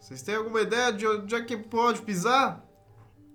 Vocês 0.00 0.22
têm 0.22 0.34
alguma 0.34 0.62
ideia 0.62 0.92
de 0.92 1.06
onde 1.06 1.34
é 1.34 1.44
que 1.44 1.56
pode 1.56 2.02
pisar? 2.02 2.64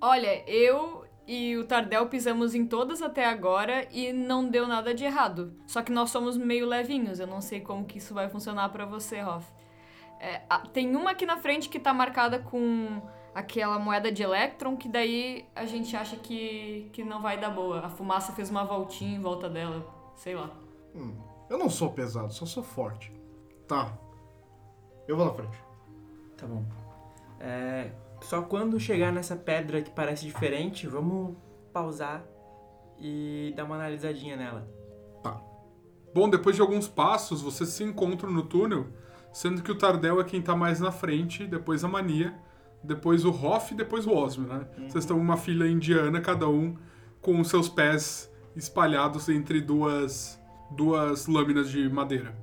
Olha, 0.05 0.43
eu 0.49 1.05
e 1.25 1.55
o 1.55 1.63
Tardel 1.63 2.09
pisamos 2.09 2.53
em 2.53 2.67
todas 2.67 3.01
até 3.01 3.25
agora 3.25 3.87
e 3.89 4.11
não 4.11 4.49
deu 4.49 4.67
nada 4.67 4.93
de 4.93 5.05
errado. 5.05 5.53
Só 5.65 5.81
que 5.81 5.93
nós 5.93 6.09
somos 6.09 6.35
meio 6.35 6.67
levinhos, 6.67 7.21
eu 7.21 7.25
não 7.25 7.39
sei 7.39 7.61
como 7.61 7.85
que 7.85 7.99
isso 7.99 8.13
vai 8.13 8.27
funcionar 8.27 8.67
para 8.67 8.85
você, 8.85 9.23
Hoff. 9.23 9.49
É, 10.19 10.41
tem 10.73 10.93
uma 10.93 11.11
aqui 11.11 11.25
na 11.25 11.37
frente 11.37 11.69
que 11.69 11.79
tá 11.79 11.93
marcada 11.93 12.37
com 12.37 13.01
aquela 13.33 13.79
moeda 13.79 14.11
de 14.11 14.21
elétron, 14.21 14.75
que 14.75 14.89
daí 14.89 15.45
a 15.55 15.63
gente 15.63 15.95
acha 15.95 16.17
que, 16.17 16.89
que 16.91 17.01
não 17.01 17.21
vai 17.21 17.39
dar 17.39 17.51
boa. 17.51 17.85
A 17.85 17.89
fumaça 17.89 18.33
fez 18.33 18.49
uma 18.49 18.65
voltinha 18.65 19.15
em 19.15 19.21
volta 19.21 19.49
dela, 19.49 19.87
sei 20.17 20.35
lá. 20.35 20.51
Hum, 20.93 21.15
eu 21.49 21.57
não 21.57 21.69
sou 21.69 21.89
pesado, 21.89 22.33
só 22.33 22.45
sou 22.45 22.61
forte. 22.61 23.09
Tá. 23.69 23.97
Eu 25.07 25.15
vou 25.15 25.25
na 25.25 25.33
frente. 25.33 25.57
Tá 26.35 26.45
bom. 26.45 26.65
É, 27.39 27.89
só 28.23 28.41
quando 28.41 28.79
chegar 28.79 29.11
nessa 29.11 29.35
pedra 29.35 29.81
que 29.81 29.91
parece 29.91 30.25
diferente, 30.25 30.87
vamos 30.87 31.35
pausar 31.71 32.25
e 32.99 33.53
dar 33.55 33.65
uma 33.65 33.75
analisadinha 33.75 34.37
nela. 34.37 34.67
Tá. 35.21 35.41
Bom, 36.13 36.29
depois 36.29 36.55
de 36.55 36.61
alguns 36.61 36.87
passos, 36.87 37.41
vocês 37.41 37.69
se 37.69 37.83
encontram 37.83 38.31
no 38.31 38.43
túnel, 38.43 38.87
sendo 39.33 39.61
que 39.61 39.71
o 39.71 39.77
Tardel 39.77 40.21
é 40.21 40.23
quem 40.23 40.41
tá 40.41 40.55
mais 40.55 40.79
na 40.79 40.91
frente, 40.91 41.45
depois 41.45 41.83
a 41.83 41.87
Mania, 41.87 42.33
depois 42.83 43.25
o 43.25 43.29
Hoff 43.29 43.73
e 43.73 43.77
depois 43.77 44.05
o 44.05 44.13
Osmo, 44.13 44.47
né? 44.47 44.67
Uhum. 44.77 44.89
Vocês 44.89 45.03
estão 45.03 45.17
uma 45.17 45.37
fila 45.37 45.67
indiana, 45.67 46.21
cada 46.21 46.47
um 46.47 46.75
com 47.21 47.39
os 47.39 47.47
seus 47.47 47.67
pés 47.67 48.31
espalhados 48.55 49.29
entre 49.29 49.59
duas, 49.59 50.39
duas 50.71 51.27
lâminas 51.27 51.69
de 51.69 51.89
madeira. 51.89 52.35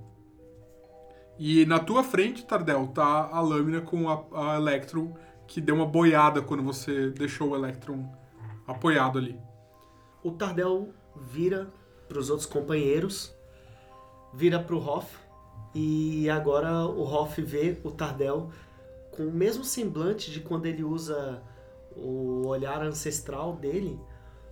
E 1.39 1.65
na 1.65 1.79
tua 1.79 2.03
frente, 2.03 2.45
Tardel, 2.45 2.89
tá 2.89 3.31
a 3.33 3.41
lâmina 3.41 3.81
com 3.81 4.11
a, 4.11 4.53
a 4.53 4.57
Electron 4.57 5.17
que 5.51 5.61
deu 5.61 5.75
uma 5.75 5.85
boiada 5.85 6.41
quando 6.41 6.63
você 6.63 7.11
deixou 7.11 7.51
o 7.51 7.57
Electron 7.57 8.09
apoiado 8.69 9.19
ali. 9.19 9.37
O 10.23 10.31
Tardel 10.31 10.91
vira 11.17 11.69
para 12.09 12.21
os 12.21 12.31
outros 12.31 12.49
companheiros, 12.49 13.35
vira 14.33 14.61
para 14.61 14.77
o 14.77 14.79
Hoff 14.79 15.19
e 15.75 16.31
agora 16.31 16.87
o 16.87 17.03
Hoff 17.03 17.43
vê 17.43 17.81
o 17.83 17.91
Tardel 17.91 18.49
com 19.11 19.25
o 19.25 19.33
mesmo 19.33 19.65
semblante 19.65 20.31
de 20.31 20.39
quando 20.39 20.67
ele 20.67 20.85
usa 20.85 21.43
o 21.97 22.47
olhar 22.47 22.81
ancestral 22.83 23.57
dele, 23.57 23.99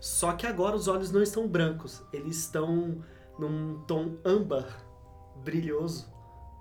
só 0.00 0.32
que 0.32 0.48
agora 0.48 0.74
os 0.74 0.88
olhos 0.88 1.12
não 1.12 1.22
estão 1.22 1.46
brancos, 1.46 2.02
eles 2.12 2.38
estão 2.38 3.04
num 3.38 3.84
tom 3.86 4.16
âmbar 4.24 4.66
brilhoso. 5.44 6.12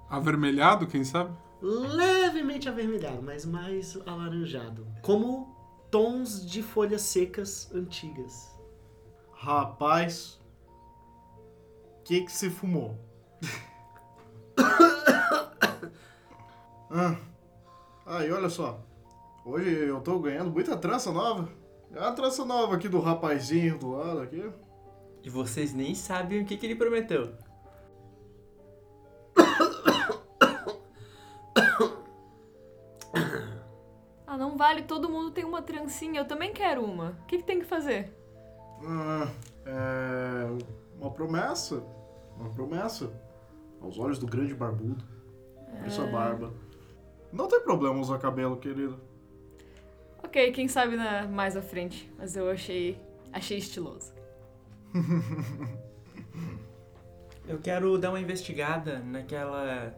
Avermelhado, 0.07 0.85
quem 0.85 1.03
sabe? 1.03 1.35
Levemente 1.61 2.69
avermelhado, 2.69 3.21
mas 3.21 3.45
mais 3.45 3.97
alaranjado. 4.05 4.87
Como 5.01 5.55
tons 5.89 6.45
de 6.45 6.61
folhas 6.61 7.01
secas 7.01 7.71
antigas. 7.73 8.55
Rapaz, 9.33 10.39
o 11.99 12.03
que 12.03 12.21
que 12.21 12.31
se 12.31 12.49
fumou? 12.49 12.97
ah, 16.89 17.15
aí, 18.05 18.31
olha 18.31 18.49
só. 18.49 18.83
Hoje 19.45 19.69
eu 19.69 20.01
tô 20.01 20.19
ganhando 20.19 20.51
muita 20.51 20.75
trança 20.75 21.11
nova. 21.11 21.49
É 21.93 21.99
a 21.99 22.11
trança 22.11 22.43
nova 22.43 22.75
aqui 22.75 22.89
do 22.89 22.99
rapazinho 22.99 23.77
do 23.77 23.91
lado 23.91 24.19
aqui. 24.19 24.51
E 25.23 25.29
vocês 25.29 25.73
nem 25.73 25.95
sabem 25.95 26.41
o 26.41 26.45
que, 26.45 26.57
que 26.57 26.65
ele 26.65 26.75
prometeu. 26.75 27.33
Vale, 34.57 34.81
todo 34.81 35.09
mundo 35.09 35.31
tem 35.31 35.45
uma 35.45 35.61
trancinha, 35.61 36.19
eu 36.19 36.25
também 36.25 36.51
quero 36.51 36.83
uma. 36.83 37.11
O 37.23 37.25
que, 37.25 37.37
que 37.37 37.43
tem 37.43 37.59
que 37.59 37.65
fazer? 37.65 38.11
Ah, 38.83 39.31
é. 39.65 40.47
Uma 40.99 41.11
promessa. 41.11 41.83
Uma 42.37 42.49
promessa. 42.49 43.11
Aos 43.81 43.97
olhos 43.99 44.19
do 44.19 44.25
grande 44.25 44.53
barbudo. 44.53 45.03
É. 45.73 46.11
barba. 46.11 46.51
Não 47.31 47.47
tem 47.47 47.61
problema 47.61 47.99
usar 47.99 48.17
cabelo, 48.17 48.57
querido. 48.57 48.99
Ok, 50.23 50.51
quem 50.51 50.67
sabe 50.67 50.95
na, 50.95 51.27
mais 51.27 51.55
à 51.55 51.61
frente. 51.61 52.11
Mas 52.17 52.35
eu 52.35 52.49
achei. 52.49 52.99
achei 53.31 53.57
estiloso. 53.57 54.13
eu 57.47 57.59
quero 57.59 57.97
dar 57.97 58.09
uma 58.09 58.19
investigada 58.19 58.99
naquela 58.99 59.95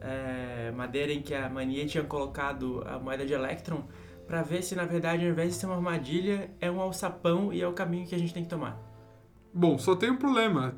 é, 0.00 0.70
madeira 0.72 1.12
em 1.12 1.20
que 1.20 1.34
a 1.34 1.48
Mania 1.48 1.86
tinha 1.86 2.04
colocado 2.04 2.82
a 2.86 2.98
moeda 2.98 3.24
de 3.24 3.32
Electron 3.32 3.84
para 4.26 4.42
ver 4.42 4.62
se 4.62 4.74
na 4.74 4.84
verdade 4.84 5.24
ao 5.24 5.30
invés 5.30 5.54
de 5.54 5.54
ser 5.56 5.66
uma 5.66 5.76
armadilha 5.76 6.50
é 6.60 6.70
um 6.70 6.80
alçapão 6.80 7.52
e 7.52 7.60
é 7.60 7.66
o 7.66 7.72
caminho 7.72 8.06
que 8.06 8.14
a 8.14 8.18
gente 8.18 8.32
tem 8.32 8.44
que 8.44 8.48
tomar. 8.48 8.80
Bom, 9.52 9.76
só 9.78 9.96
tem 9.96 10.10
um 10.10 10.16
problema. 10.16 10.74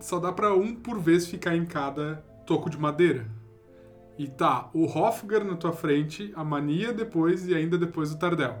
Só 0.00 0.18
dá 0.18 0.32
para 0.32 0.54
um 0.54 0.74
por 0.74 0.98
vez 0.98 1.26
ficar 1.26 1.54
em 1.54 1.64
cada 1.64 2.16
toco 2.46 2.68
de 2.68 2.78
madeira. 2.78 3.26
E 4.18 4.26
tá, 4.26 4.70
o 4.74 4.84
Hofgar 4.84 5.44
na 5.44 5.56
tua 5.56 5.72
frente, 5.72 6.32
a 6.34 6.44
Mania 6.44 6.92
depois 6.92 7.46
e 7.46 7.54
ainda 7.54 7.78
depois 7.78 8.12
o 8.12 8.18
Tardel. 8.18 8.56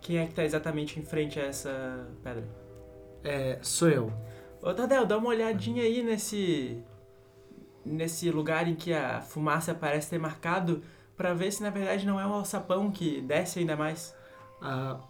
Quem 0.00 0.18
é 0.18 0.26
que 0.26 0.34
tá 0.34 0.44
exatamente 0.44 0.98
em 0.98 1.02
frente 1.02 1.38
a 1.38 1.44
essa 1.44 2.08
pedra? 2.22 2.48
É, 3.22 3.58
sou 3.62 3.88
eu. 3.88 4.12
Ô 4.62 4.72
Tardel, 4.72 5.06
dá 5.06 5.16
uma 5.16 5.28
olhadinha 5.28 5.82
aí 5.82 6.02
nesse 6.02 6.82
nesse 7.84 8.30
lugar 8.30 8.68
em 8.68 8.74
que 8.74 8.92
a 8.92 9.20
fumaça 9.20 9.74
parece 9.74 10.10
ter 10.10 10.18
marcado 10.18 10.82
para 11.16 11.34
ver 11.34 11.52
se 11.52 11.62
na 11.62 11.70
verdade 11.70 12.06
não 12.06 12.18
é 12.18 12.26
um 12.26 12.32
alçapão 12.32 12.90
que 12.90 13.20
desce 13.20 13.58
ainda 13.58 13.76
mais. 13.76 14.14
Ah, 14.60 15.00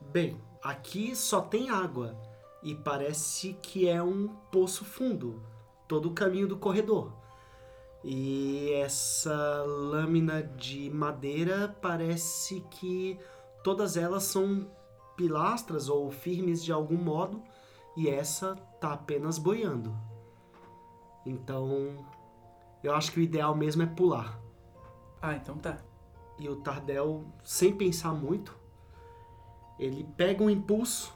bem, 0.00 0.40
aqui 0.62 1.14
só 1.14 1.40
tem 1.40 1.70
água 1.70 2.16
e 2.62 2.74
parece 2.74 3.54
que 3.62 3.88
é 3.88 4.02
um 4.02 4.28
poço 4.50 4.84
fundo, 4.84 5.42
todo 5.88 6.08
o 6.08 6.14
caminho 6.14 6.48
do 6.48 6.56
corredor. 6.56 7.12
E 8.04 8.72
essa 8.72 9.62
lâmina 9.64 10.42
de 10.42 10.90
madeira 10.90 11.76
parece 11.80 12.60
que 12.70 13.18
todas 13.62 13.96
elas 13.96 14.24
são 14.24 14.68
pilastras 15.16 15.88
ou 15.88 16.10
firmes 16.10 16.64
de 16.64 16.72
algum 16.72 16.96
modo 16.96 17.42
e 17.96 18.08
essa 18.08 18.56
tá 18.80 18.92
apenas 18.92 19.38
boiando. 19.38 19.94
Então, 21.24 21.96
eu 22.82 22.94
acho 22.94 23.12
que 23.12 23.20
o 23.20 23.22
ideal 23.22 23.54
mesmo 23.54 23.82
é 23.82 23.86
pular. 23.86 24.38
Ah, 25.20 25.34
então 25.34 25.56
tá. 25.56 25.78
E 26.38 26.48
o 26.48 26.56
Tardel, 26.56 27.24
sem 27.44 27.72
pensar 27.76 28.12
muito, 28.12 28.58
ele 29.78 30.04
pega 30.16 30.42
um 30.42 30.50
impulso, 30.50 31.14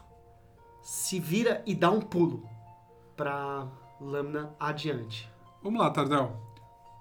se 0.81 1.19
vira 1.19 1.61
e 1.65 1.75
dá 1.75 1.91
um 1.91 1.99
pulo 1.99 2.47
pra 3.15 3.67
lâmina 3.99 4.55
adiante. 4.59 5.29
Vamos 5.61 5.79
lá, 5.79 5.89
Tardel. 5.89 6.37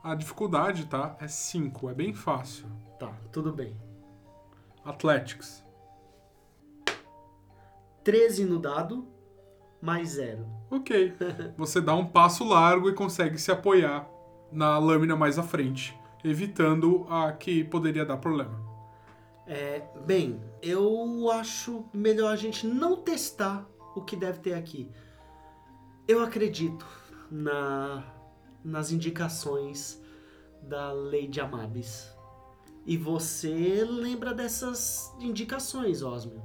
A 0.02 0.14
dificuldade, 0.14 0.86
tá? 0.86 1.16
É 1.20 1.28
5, 1.28 1.90
é 1.90 1.94
bem 1.94 2.14
fácil. 2.14 2.66
Tá, 2.98 3.12
tudo 3.32 3.52
bem. 3.52 3.76
Athletics. 4.84 5.64
13 8.02 8.44
no 8.44 8.58
dado, 8.58 9.06
mais 9.86 10.08
zero. 10.10 10.44
Ok. 10.68 11.14
Você 11.56 11.80
dá 11.80 11.94
um 11.94 12.04
passo 12.04 12.42
largo 12.42 12.90
e 12.90 12.92
consegue 12.92 13.38
se 13.38 13.52
apoiar 13.52 14.10
na 14.50 14.78
lâmina 14.78 15.14
mais 15.14 15.38
à 15.38 15.44
frente, 15.44 15.96
evitando 16.24 17.06
a 17.08 17.30
que 17.32 17.62
poderia 17.62 18.04
dar 18.04 18.16
problema. 18.16 18.60
É, 19.46 19.84
bem, 20.04 20.40
eu 20.60 21.30
acho 21.30 21.84
melhor 21.94 22.32
a 22.32 22.36
gente 22.36 22.66
não 22.66 22.96
testar 22.96 23.64
o 23.94 24.02
que 24.02 24.16
deve 24.16 24.40
ter 24.40 24.54
aqui. 24.54 24.90
Eu 26.08 26.20
acredito 26.20 26.84
na, 27.30 28.02
nas 28.64 28.90
indicações 28.90 30.02
da 30.62 30.92
Lady 30.92 31.40
Amabis. 31.40 32.12
E 32.84 32.96
você 32.96 33.84
lembra 33.88 34.34
dessas 34.34 35.14
indicações, 35.20 36.02
Osmio? 36.02 36.42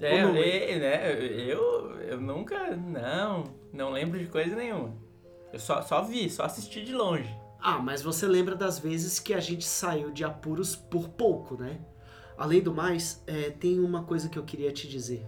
É, 0.00 0.16
é, 0.16 0.78
né? 0.78 1.12
Eu, 1.50 2.00
eu 2.00 2.20
nunca. 2.20 2.76
Não, 2.76 3.44
não 3.72 3.90
lembro 3.90 4.18
de 4.18 4.26
coisa 4.26 4.54
nenhuma. 4.56 4.94
Eu 5.52 5.58
só, 5.58 5.82
só 5.82 6.02
vi, 6.02 6.28
só 6.28 6.44
assisti 6.44 6.84
de 6.84 6.92
longe. 6.92 7.32
Ah, 7.60 7.78
mas 7.78 8.02
você 8.02 8.26
lembra 8.26 8.54
das 8.54 8.78
vezes 8.78 9.18
que 9.18 9.32
a 9.32 9.40
gente 9.40 9.64
saiu 9.64 10.10
de 10.10 10.24
apuros 10.24 10.76
por 10.76 11.08
pouco, 11.08 11.56
né? 11.56 11.80
Além 12.36 12.60
do 12.60 12.74
mais, 12.74 13.22
é, 13.26 13.50
tem 13.50 13.78
uma 13.78 14.02
coisa 14.02 14.28
que 14.28 14.38
eu 14.38 14.44
queria 14.44 14.72
te 14.72 14.88
dizer. 14.88 15.26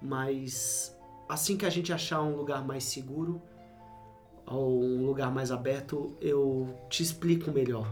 Mas 0.00 0.96
assim 1.28 1.56
que 1.56 1.66
a 1.66 1.70
gente 1.70 1.92
achar 1.92 2.22
um 2.22 2.34
lugar 2.34 2.64
mais 2.66 2.84
seguro 2.84 3.42
ou 4.46 4.82
um 4.82 5.04
lugar 5.04 5.30
mais 5.30 5.52
aberto, 5.52 6.16
eu 6.20 6.74
te 6.88 7.02
explico 7.02 7.50
melhor. 7.50 7.86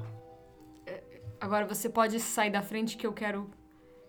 Agora 1.41 1.67
você 1.67 1.89
pode 1.89 2.19
sair 2.19 2.51
da 2.51 2.63
frente 2.63 2.97
que 2.97 3.07
eu 3.07 3.13
quero. 3.13 3.51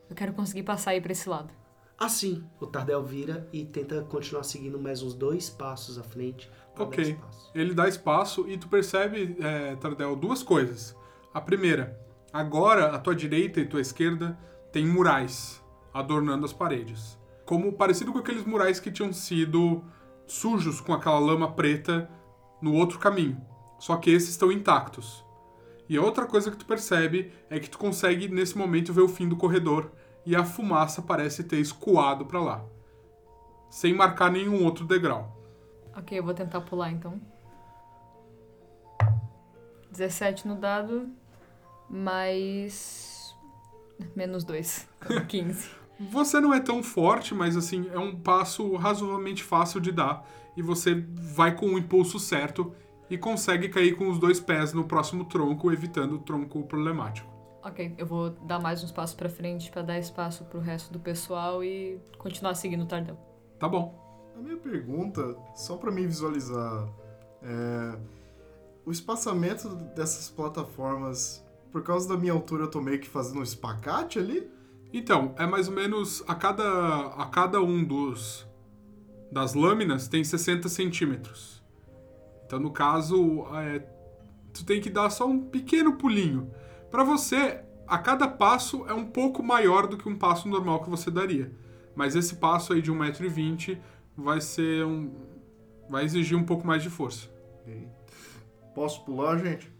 Eu 0.10 0.16
quero 0.16 0.34
conseguir 0.34 0.64
passar 0.64 0.92
aí 0.92 1.02
pra 1.02 1.12
esse 1.12 1.28
lado. 1.28 1.54
Assim, 1.98 2.44
o 2.60 2.68
Tardel 2.68 3.04
vira 3.04 3.50
e 3.52 3.66
tenta 3.66 4.04
continuar 4.04 4.44
seguindo 4.44 4.80
mais 4.80 5.02
uns 5.02 5.16
dois 5.16 5.50
passos 5.50 5.98
à 5.98 6.04
frente. 6.04 6.50
Ok. 6.78 7.18
Ele 7.56 7.74
dá 7.74 7.88
espaço 7.88 8.48
e 8.48 8.56
tu 8.56 8.68
percebe, 8.68 9.36
é, 9.40 9.76
Tardel, 9.78 10.16
duas 10.16 10.44
coisas. 10.44 10.96
A 11.34 11.42
primeira, 11.42 12.00
agora 12.32 12.94
à 12.94 13.00
tua 13.00 13.16
direita 13.16 13.60
e 13.60 13.66
tua 13.66 13.82
esquerda 13.82 14.38
tem 14.72 14.86
murais 14.86 15.64
adornando 15.92 16.46
as 16.46 16.54
paredes. 16.54 17.18
Como 17.46 17.74
parecido 17.74 18.14
com 18.14 18.20
aqueles 18.20 18.46
murais 18.46 18.80
que 18.80 18.92
tinham 18.92 19.12
sido 19.12 19.84
sujos 20.28 20.80
com 20.80 20.94
aquela 20.94 21.18
lama 21.18 21.52
preta 21.54 22.08
no 22.62 22.76
outro 22.76 23.00
caminho. 23.00 23.42
Só 23.80 23.98
que 23.98 24.12
esses 24.12 24.30
estão 24.30 24.52
intactos. 24.52 25.26
E 25.90 25.98
a 25.98 26.02
outra 26.02 26.28
coisa 26.28 26.52
que 26.52 26.58
tu 26.58 26.66
percebe 26.66 27.32
é 27.50 27.60
que 27.60 27.70
tu 27.70 27.80
consegue 27.80 28.28
nesse 28.28 28.56
momento 28.56 28.94
ver 28.94 29.02
o 29.02 29.08
fim 29.08 29.28
do 29.28 29.38
corredor 29.38 29.92
e 30.28 30.36
a 30.36 30.44
fumaça 30.44 31.02
parece 31.02 31.42
ter 31.42 31.58
escoado 31.58 32.26
pra 32.26 32.42
lá, 32.42 32.66
sem 33.70 33.94
marcar 33.94 34.30
nenhum 34.30 34.66
outro 34.66 34.86
degrau. 34.86 35.42
Ok, 35.96 36.20
eu 36.20 36.24
vou 36.24 36.34
tentar 36.34 36.60
pular 36.60 36.92
então. 36.92 37.22
17 39.90 40.46
no 40.46 40.56
dado, 40.56 41.10
mais. 41.90 43.34
menos 44.14 44.44
2. 44.44 44.86
15. 45.30 45.70
Você 46.12 46.42
não 46.42 46.54
é 46.54 46.60
tão 46.60 46.84
forte, 46.84 47.34
mas 47.34 47.56
assim, 47.56 47.90
é 47.94 47.98
um 47.98 48.14
passo 48.14 48.76
razoavelmente 48.76 49.42
fácil 49.42 49.80
de 49.80 49.94
dar. 49.94 50.28
E 50.58 50.62
você 50.62 51.06
vai 51.34 51.56
com 51.56 51.68
o 51.68 51.78
impulso 51.78 52.20
certo 52.20 52.76
e 53.10 53.18
consegue 53.18 53.70
cair 53.70 53.96
com 53.96 54.10
os 54.10 54.20
dois 54.20 54.40
pés 54.40 54.74
no 54.74 54.84
próximo 54.84 55.26
tronco, 55.26 55.72
evitando 55.72 56.16
o 56.16 56.20
tronco 56.20 56.64
problemático. 56.64 57.37
Ok, 57.68 57.94
eu 57.98 58.06
vou 58.06 58.30
dar 58.30 58.62
mais 58.62 58.82
uns 58.82 58.94
passos 58.94 59.14
pra 59.14 59.28
frente 59.28 59.70
pra 59.70 59.82
dar 59.82 60.00
espaço 60.00 60.46
pro 60.46 60.58
resto 60.58 60.94
do 60.94 61.00
pessoal 61.02 61.62
e 61.62 62.00
continuar 62.18 62.56
seguindo 62.56 62.84
o 62.84 62.86
Tardel. 62.86 63.20
Tá 63.60 63.68
bom. 63.68 64.32
A 64.38 64.40
minha 64.40 64.56
pergunta, 64.56 65.36
só 65.54 65.76
pra 65.76 65.92
mim 65.92 66.08
visualizar, 66.08 66.88
é, 67.44 68.00
o 68.86 68.92
espaçamento 68.92 69.68
dessas 69.94 70.30
plataformas, 70.30 71.46
por 71.70 71.84
causa 71.84 72.08
da 72.08 72.16
minha 72.16 72.32
altura, 72.32 72.64
eu 72.64 72.72
tô 72.72 72.80
meio 72.80 73.02
que 73.02 73.10
fazendo 73.10 73.42
um 73.42 73.44
espacate 73.44 74.18
ali? 74.18 74.50
Então, 74.94 75.36
é 75.38 75.46
mais 75.46 75.68
ou 75.68 75.74
menos 75.74 76.24
a 76.26 76.36
cada, 76.36 77.08
a 77.18 77.26
cada 77.26 77.62
um 77.62 77.84
dos 77.84 78.48
das 79.30 79.54
lâminas 79.54 80.08
tem 80.08 80.24
60 80.24 80.70
centímetros. 80.70 81.62
Então, 82.46 82.62
no 82.62 82.72
caso, 82.72 83.46
é, 83.56 83.80
tu 84.54 84.64
tem 84.64 84.80
que 84.80 84.90
dar 84.90 85.10
só 85.10 85.28
um 85.28 85.42
pequeno 85.42 85.98
pulinho. 85.98 86.50
Pra 86.90 87.04
você, 87.04 87.62
a 87.88 87.98
cada 87.98 88.28
passo 88.28 88.86
é 88.88 88.94
um 88.94 89.06
pouco 89.06 89.44
maior 89.44 89.88
do 89.88 89.98
que 89.98 90.08
um 90.08 90.18
passo 90.18 90.48
normal 90.48 90.84
que 90.84 90.90
você 90.90 91.12
daria. 91.12 91.52
Mas 91.96 92.16
esse 92.16 92.36
passo 92.36 92.74
aí 92.74 92.82
de 92.82 92.92
1,20m 92.92 93.80
vai 94.16 94.42
ser 94.42 94.86
um. 94.86 95.12
vai 95.90 96.04
exigir 96.04 96.38
um 96.38 96.44
pouco 96.44 96.66
mais 96.66 96.84
de 96.84 96.90
força. 96.90 97.30
Posso 98.74 99.04
pular, 99.04 99.38
gente? 99.40 99.72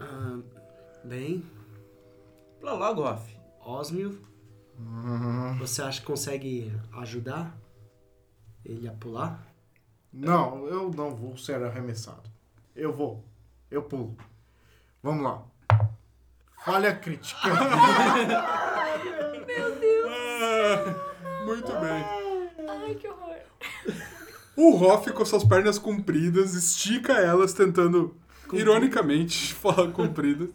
Ah, 0.00 0.38
bem, 1.04 1.44
Pula 2.60 2.72
logo, 2.72 3.02
Off. 3.02 3.38
Osmio, 3.64 4.18
você 5.58 5.82
acha 5.82 6.00
que 6.00 6.06
consegue 6.06 6.72
ajudar 6.92 7.56
ele 8.64 8.88
a 8.88 8.92
pular? 8.92 9.46
Não, 10.12 10.66
eu 10.66 10.90
não 10.90 11.14
vou 11.14 11.36
ser 11.36 11.62
arremessado. 11.62 12.28
Eu 12.74 12.92
vou. 12.92 13.22
Eu 13.70 13.82
pulo. 13.82 14.16
Vamos 15.02 15.22
lá. 15.22 15.44
Falha 16.64 16.94
crítica. 16.94 17.48
Muito 21.44 21.72
bem. 21.72 22.04
Ai, 22.68 22.94
que 22.94 23.08
horror. 23.08 23.36
O 24.56 24.74
Hoff, 24.76 25.10
com 25.12 25.24
suas 25.24 25.44
pernas 25.44 25.78
compridas, 25.78 26.54
estica 26.54 27.12
elas, 27.12 27.52
tentando, 27.52 28.14
ironicamente, 28.52 29.54
falar 29.60 29.92
compridas, 29.92 30.50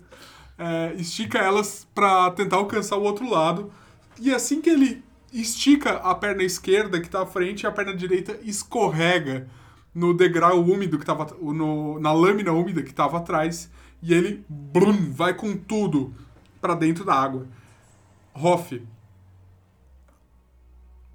é, 0.57 0.93
estica 0.97 1.39
elas 1.39 1.87
pra 1.95 2.29
tentar 2.31 2.57
alcançar 2.57 2.97
o 2.97 3.03
outro 3.03 3.29
lado. 3.29 3.71
E 4.19 4.33
assim 4.33 4.61
que 4.61 4.69
ele 4.69 5.03
estica 5.31 5.93
a 5.93 6.13
perna 6.13 6.43
esquerda 6.43 7.01
que 7.01 7.09
tá 7.09 7.23
à 7.23 7.25
frente, 7.25 7.65
a 7.65 7.71
perna 7.71 7.95
direita 7.95 8.37
escorrega 8.43 9.47
no 9.95 10.13
degrau 10.13 10.61
úmido 10.63 10.99
que 10.99 11.05
tava. 11.05 11.25
No, 11.41 11.99
na 11.99 12.11
lâmina 12.11 12.51
úmida 12.51 12.83
que 12.83 12.93
tava 12.93 13.17
atrás. 13.17 13.69
E 14.05 14.13
ele 14.13 14.45
brum, 14.49 15.13
vai 15.13 15.33
com 15.33 15.55
tudo 15.55 16.13
pra 16.59 16.75
dentro 16.75 17.05
da 17.05 17.15
água. 17.15 17.47
Hoff, 18.33 18.85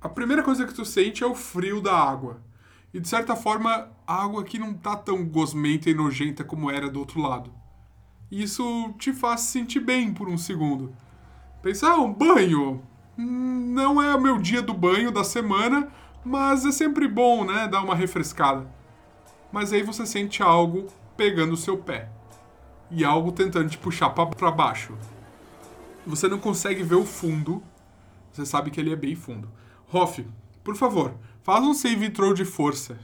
a 0.01 0.09
primeira 0.09 0.43
coisa 0.43 0.66
que 0.66 0.72
tu 0.72 0.86
sente 0.86 1.22
é 1.22 1.26
o 1.26 1.34
frio 1.34 1.82
da 1.82 1.95
água. 1.95 2.41
E 2.95 2.99
de 2.99 3.07
certa 3.07 3.36
forma, 3.36 3.91
a 4.07 4.24
água 4.24 4.41
aqui 4.41 4.59
não 4.59 4.72
tá 4.72 4.97
tão 4.97 5.22
gosmenta 5.26 5.91
e 5.91 5.95
nojenta 5.95 6.43
como 6.43 6.70
era 6.70 6.89
do 6.89 6.99
outro 6.99 7.20
lado. 7.20 7.53
E 8.30 8.43
isso 8.43 8.95
te 8.99 9.12
faz 9.12 9.43
se 9.43 9.53
sentir 9.53 9.80
bem 9.80 10.14
por 10.14 10.26
um 10.26 10.39
segundo. 10.39 10.95
Pensar, 11.61 11.93
ah, 11.93 12.01
um 12.01 12.12
banho. 12.12 12.82
Não 13.18 14.01
é 14.01 14.14
o 14.14 14.20
meu 14.20 14.39
dia 14.39 14.62
do 14.62 14.72
banho 14.72 15.12
da 15.12 15.24
semana, 15.24 15.89
mas 16.24 16.64
é 16.64 16.72
sempre 16.72 17.07
bom, 17.07 17.45
né? 17.45 17.68
Dar 17.68 17.82
uma 17.82 17.95
refrescada. 17.95 18.66
Mas 19.53 19.74
aí 19.74 19.82
você 19.82 20.07
sente 20.07 20.43
algo 20.43 20.86
pegando 21.18 21.53
o 21.53 21.57
seu 21.57 21.76
pé. 21.76 22.16
E 22.91 23.05
algo 23.05 23.32
tentando 23.32 23.68
te 23.68 23.76
puxar 23.78 24.11
pra- 24.11 24.26
pra 24.26 24.51
baixo. 24.51 24.97
Você 26.07 26.26
não 26.28 26.39
consegue 26.39 26.82
ver 26.82 26.95
o 26.95 27.05
fundo. 27.05 27.62
Você 28.32 28.47
sabe 28.47 28.70
que 28.70 28.80
ele 28.80 28.93
é 28.93 28.97
bem 28.97 29.14
fundo. 29.14 29.49
Hoff, 29.93 30.26
por 30.64 30.74
favor, 30.76 31.14
faz 31.43 31.62
um 31.64 31.74
save 31.74 32.11
throw 32.11 32.32
de 32.34 32.45
força. 32.45 32.99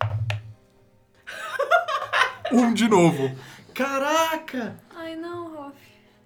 Um 2.52 2.72
de 2.74 2.86
novo. 2.88 3.34
Caraca! 3.74 4.76
Ai, 4.94 5.16
não, 5.16 5.56
Hoff. 5.68 5.76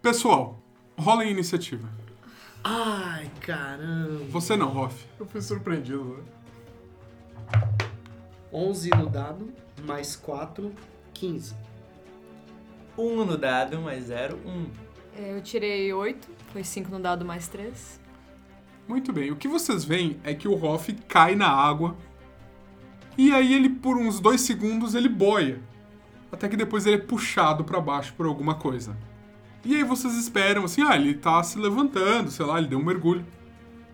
Pessoal, 0.03 0.59
rola 0.99 1.25
em 1.25 1.31
iniciativa. 1.31 1.89
Ai, 2.65 3.31
caramba! 3.41 4.25
Você 4.31 4.57
não, 4.57 4.77
Hoff. 4.77 5.07
Eu 5.21 5.27
fui 5.27 5.41
surpreendido, 5.41 6.03
né? 6.05 6.25
11 8.53 8.91
no 8.91 9.09
dado, 9.09 9.53
mais 9.85 10.17
4, 10.17 10.75
15. 11.15 11.55
Um 12.97 13.25
no 13.25 13.37
dado, 13.37 13.81
mais 13.81 14.05
zero, 14.05 14.39
um. 14.47 14.67
É, 15.17 15.33
Eu 15.37 15.43
tirei 15.43 15.93
8, 15.93 16.29
foi 16.53 16.65
5 16.65 16.91
no 16.91 17.01
dado 17.01 17.25
mais 17.25 17.49
3. 17.49 18.01
Muito 18.89 19.13
bem, 19.13 19.31
o 19.31 19.37
que 19.37 19.49
vocês 19.49 19.85
veem 19.85 20.19
é 20.23 20.35
que 20.35 20.47
o 20.47 20.55
Hoff 20.65 20.93
cai 21.09 21.35
na 21.35 21.49
água 21.49 21.97
e 23.19 23.33
aí 23.33 23.55
ele, 23.55 23.71
por 23.71 23.97
uns 23.97 24.21
dois 24.21 24.43
segundos, 24.43 24.95
ele 24.95 25.09
boia. 25.09 25.59
Até 26.31 26.49
que 26.49 26.57
depois 26.57 26.85
ele 26.85 26.97
é 26.97 26.99
puxado 26.99 27.65
pra 27.65 27.81
baixo 27.81 28.13
por 28.15 28.27
alguma 28.27 28.55
coisa. 28.55 28.95
E 29.65 29.75
aí 29.75 29.83
vocês 29.83 30.15
esperam 30.17 30.65
assim, 30.65 30.83
ah, 30.83 30.97
ele 30.97 31.15
tá 31.15 31.43
se 31.43 31.59
levantando, 31.59 32.31
sei 32.31 32.45
lá, 32.45 32.59
ele 32.59 32.69
deu 32.69 32.79
um 32.79 32.85
mergulho. 32.85 33.25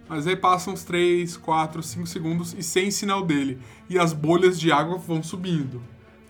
Mas 0.09 0.27
aí 0.27 0.35
passam 0.35 0.75
uns 0.75 0.83
3, 0.83 1.37
4, 1.37 1.83
5 1.83 2.07
segundos 2.07 2.53
e 2.53 2.65
sem 2.65 2.91
sinal 2.91 3.25
dele. 3.25 3.61
E 3.89 3.97
as 3.97 4.13
bolhas 4.13 4.59
de 4.59 4.73
água 4.73 4.99
vão 4.99 5.23
subindo. 5.23 5.81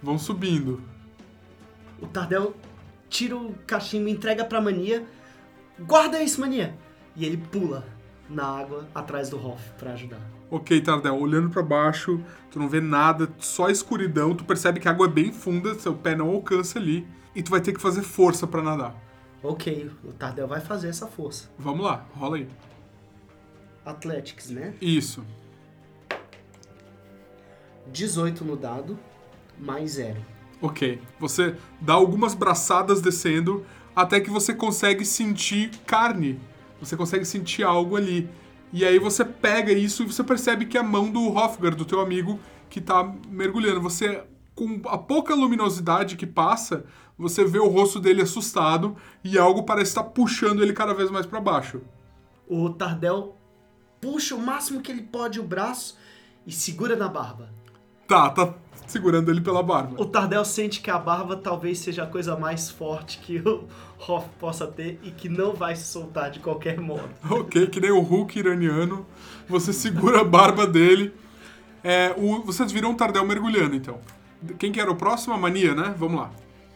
Vão 0.02 0.18
subindo. 0.18 0.82
O 2.02 2.06
Tardel 2.08 2.54
tira 3.08 3.36
o 3.36 3.54
cachimbo, 3.66 4.08
entrega 4.08 4.44
pra 4.44 4.60
Mania. 4.60 5.06
Guarda 5.78 6.20
isso, 6.20 6.40
Mania! 6.40 6.76
E 7.14 7.24
ele 7.24 7.36
pula 7.36 7.86
na 8.28 8.44
água 8.44 8.88
atrás 8.94 9.30
do 9.30 9.36
Hoff 9.36 9.70
pra 9.78 9.92
ajudar. 9.92 10.20
Ok, 10.50 10.80
Tardel, 10.80 11.16
olhando 11.16 11.48
pra 11.48 11.62
baixo, 11.62 12.20
tu 12.50 12.58
não 12.58 12.68
vê 12.68 12.80
nada, 12.80 13.30
só 13.38 13.70
escuridão, 13.70 14.34
tu 14.34 14.44
percebe 14.44 14.80
que 14.80 14.88
a 14.88 14.90
água 14.90 15.06
é 15.06 15.10
bem 15.10 15.32
funda, 15.32 15.74
seu 15.74 15.94
pé 15.94 16.14
não 16.14 16.28
alcança 16.28 16.78
ali, 16.78 17.06
e 17.34 17.42
tu 17.42 17.50
vai 17.50 17.60
ter 17.60 17.72
que 17.72 17.80
fazer 17.80 18.02
força 18.02 18.46
pra 18.46 18.60
nadar. 18.60 18.94
Ok, 19.42 19.90
o 20.04 20.12
Tardel 20.12 20.46
vai 20.46 20.60
fazer 20.60 20.88
essa 20.88 21.06
força. 21.06 21.50
Vamos 21.58 21.84
lá, 21.84 22.04
rola 22.14 22.36
aí. 22.36 22.48
Athletics, 23.84 24.50
né? 24.50 24.74
Isso. 24.80 25.24
18 27.86 28.44
no 28.44 28.56
dado, 28.56 28.98
mais 29.58 29.92
zero. 29.92 30.20
Ok. 30.62 31.00
Você 31.18 31.56
dá 31.80 31.94
algumas 31.94 32.34
braçadas 32.34 33.02
descendo 33.02 33.66
até 33.94 34.20
que 34.20 34.30
você 34.30 34.54
consegue 34.54 35.04
sentir 35.04 35.70
carne. 35.84 36.40
Você 36.80 36.96
consegue 36.96 37.24
sentir 37.24 37.64
algo 37.64 37.96
ali. 37.96 38.30
E 38.72 38.84
aí 38.84 38.98
você 38.98 39.24
pega 39.24 39.72
isso 39.72 40.04
e 40.04 40.06
você 40.06 40.22
percebe 40.22 40.64
que 40.64 40.78
é 40.78 40.80
a 40.80 40.84
mão 40.84 41.10
do 41.10 41.28
Hofgar, 41.28 41.74
do 41.74 41.84
teu 41.84 42.00
amigo, 42.00 42.38
que 42.70 42.80
tá 42.80 43.12
mergulhando. 43.28 43.82
Você, 43.82 44.24
com 44.54 44.80
a 44.86 44.96
pouca 44.96 45.34
luminosidade 45.34 46.16
que 46.16 46.26
passa, 46.26 46.84
você 47.18 47.44
vê 47.44 47.58
o 47.58 47.68
rosto 47.68 48.00
dele 48.00 48.22
assustado 48.22 48.96
e 49.22 49.36
algo 49.36 49.64
parece 49.64 49.90
estar 49.90 50.04
puxando 50.04 50.62
ele 50.62 50.72
cada 50.72 50.94
vez 50.94 51.10
mais 51.10 51.26
para 51.26 51.40
baixo. 51.40 51.82
O 52.48 52.70
Tardel 52.70 53.36
puxa 54.00 54.34
o 54.34 54.40
máximo 54.40 54.80
que 54.80 54.90
ele 54.90 55.02
pode 55.02 55.38
o 55.38 55.44
braço 55.44 55.98
e 56.46 56.52
segura 56.52 56.96
na 56.96 57.08
barba. 57.08 57.52
Tá, 58.06 58.30
tá 58.30 58.54
segurando 58.92 59.30
ele 59.30 59.40
pela 59.40 59.62
barba. 59.62 60.00
O 60.00 60.04
Tardel 60.04 60.44
sente 60.44 60.80
que 60.80 60.90
a 60.90 60.98
barba 60.98 61.36
talvez 61.36 61.78
seja 61.78 62.04
a 62.04 62.06
coisa 62.06 62.36
mais 62.36 62.70
forte 62.70 63.18
que 63.18 63.38
o 63.38 63.66
Hoff 64.06 64.28
possa 64.38 64.66
ter 64.66 65.00
e 65.02 65.10
que 65.10 65.28
não 65.28 65.54
vai 65.54 65.74
se 65.74 65.84
soltar 65.84 66.30
de 66.30 66.38
qualquer 66.38 66.78
modo. 66.78 67.08
Ok, 67.28 67.66
que 67.68 67.80
nem 67.80 67.90
o 67.90 68.00
Hulk 68.00 68.38
iraniano. 68.38 69.06
Você 69.48 69.72
segura 69.72 70.20
a 70.20 70.24
barba 70.24 70.66
dele. 70.66 71.12
É, 71.82 72.14
o, 72.16 72.42
vocês 72.42 72.70
viram 72.70 72.90
um 72.90 72.94
Tardel 72.94 73.24
mergulhando, 73.24 73.74
então. 73.74 73.98
Quem 74.58 74.70
que 74.70 74.80
era 74.80 74.90
o 74.90 74.96
próximo? 74.96 75.34
A 75.34 75.38
Mania, 75.38 75.74
né? 75.74 75.94
Vamos 75.96 76.20
lá. 76.20 76.30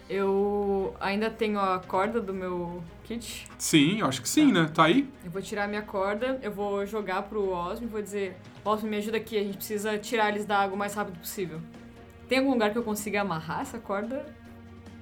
Eu 0.09 0.95
ainda 1.01 1.29
tenho 1.29 1.59
a 1.59 1.81
corda 1.81 2.21
do 2.21 2.33
meu 2.33 2.83
kit. 3.05 3.47
Sim, 3.59 4.03
acho 4.03 4.23
que 4.23 4.29
sim, 4.29 4.53
né? 4.53 4.71
Tá 4.73 4.85
aí? 4.85 5.09
Eu 5.25 5.31
vou 5.31 5.43
tirar 5.43 5.69
minha 5.69 5.83
corda, 5.83 6.39
eu 6.43 6.53
vou 6.53 6.87
jogar 6.87 7.23
pro 7.23 7.51
Osmo 7.51 7.87
e 7.87 7.91
vou 7.91 8.01
dizer: 8.01 8.37
Osmo, 8.65 8.89
me 8.89 8.97
ajuda 8.97 9.17
aqui, 9.17 9.37
a 9.37 9.43
gente 9.43 9.57
precisa 9.57 9.99
tirar 9.99 10.29
eles 10.29 10.45
da 10.45 10.59
água 10.59 10.77
o 10.77 10.79
mais 10.79 10.95
rápido 10.95 11.19
possível. 11.19 11.61
Tem 12.29 12.39
algum 12.39 12.51
lugar 12.51 12.73
que 12.73 12.79
eu 12.79 12.83
consiga 12.83 13.21
amarrar 13.21 13.61
essa 13.61 13.79
corda? 13.79 14.27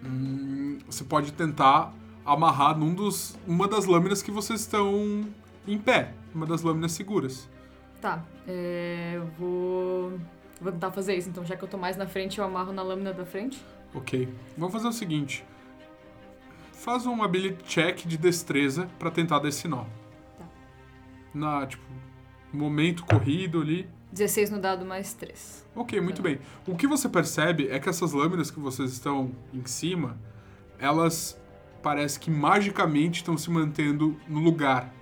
Hum, 0.04 0.78
você 0.86 1.04
pode 1.04 1.32
tentar 1.32 1.92
amarrar 2.24 2.76
num 2.76 2.94
dos, 2.94 3.36
uma 3.46 3.66
das 3.66 3.86
lâminas 3.86 4.22
que 4.22 4.30
vocês 4.30 4.60
estão 4.60 5.26
em 5.66 5.78
pé. 5.78 6.12
Uma 6.34 6.46
das 6.46 6.62
lâminas 6.62 6.92
seguras. 6.92 7.48
Tá, 8.00 8.22
é, 8.46 9.12
eu 9.14 9.26
vou. 9.38 10.18
Vou 10.60 10.72
tentar 10.72 10.90
fazer 10.90 11.16
isso, 11.16 11.28
então 11.28 11.44
já 11.44 11.56
que 11.56 11.64
eu 11.64 11.68
tô 11.68 11.76
mais 11.78 11.96
na 11.96 12.06
frente, 12.06 12.38
eu 12.38 12.44
amarro 12.44 12.72
na 12.72 12.82
lâmina 12.82 13.12
da 13.12 13.24
frente. 13.24 13.64
Ok. 13.94 14.28
Vamos 14.56 14.72
fazer 14.72 14.88
o 14.88 14.92
seguinte. 14.92 15.44
Faz 16.72 17.06
um 17.06 17.22
ability 17.22 17.64
check 17.64 18.06
de 18.06 18.18
destreza 18.18 18.88
pra 18.98 19.10
tentar 19.10 19.38
dar 19.38 19.48
esse 19.48 19.66
nó. 19.66 19.84
Tá. 20.38 20.44
Na, 21.32 21.66
tipo, 21.66 21.84
momento 22.52 23.04
corrido 23.04 23.60
ali. 23.60 23.88
16 24.14 24.50
no 24.50 24.60
dado 24.60 24.86
mais 24.86 25.12
3. 25.12 25.66
Ok, 25.74 26.00
muito 26.00 26.22
bem. 26.22 26.38
O 26.66 26.76
que 26.76 26.86
você 26.86 27.08
percebe 27.08 27.68
é 27.68 27.80
que 27.80 27.88
essas 27.88 28.12
lâminas 28.12 28.50
que 28.50 28.60
vocês 28.60 28.92
estão 28.92 29.32
em 29.52 29.66
cima, 29.66 30.16
elas 30.78 31.38
parece 31.82 32.18
que 32.18 32.30
magicamente 32.30 33.18
estão 33.18 33.36
se 33.36 33.50
mantendo 33.50 34.16
no 34.28 34.40
lugar, 34.40 34.94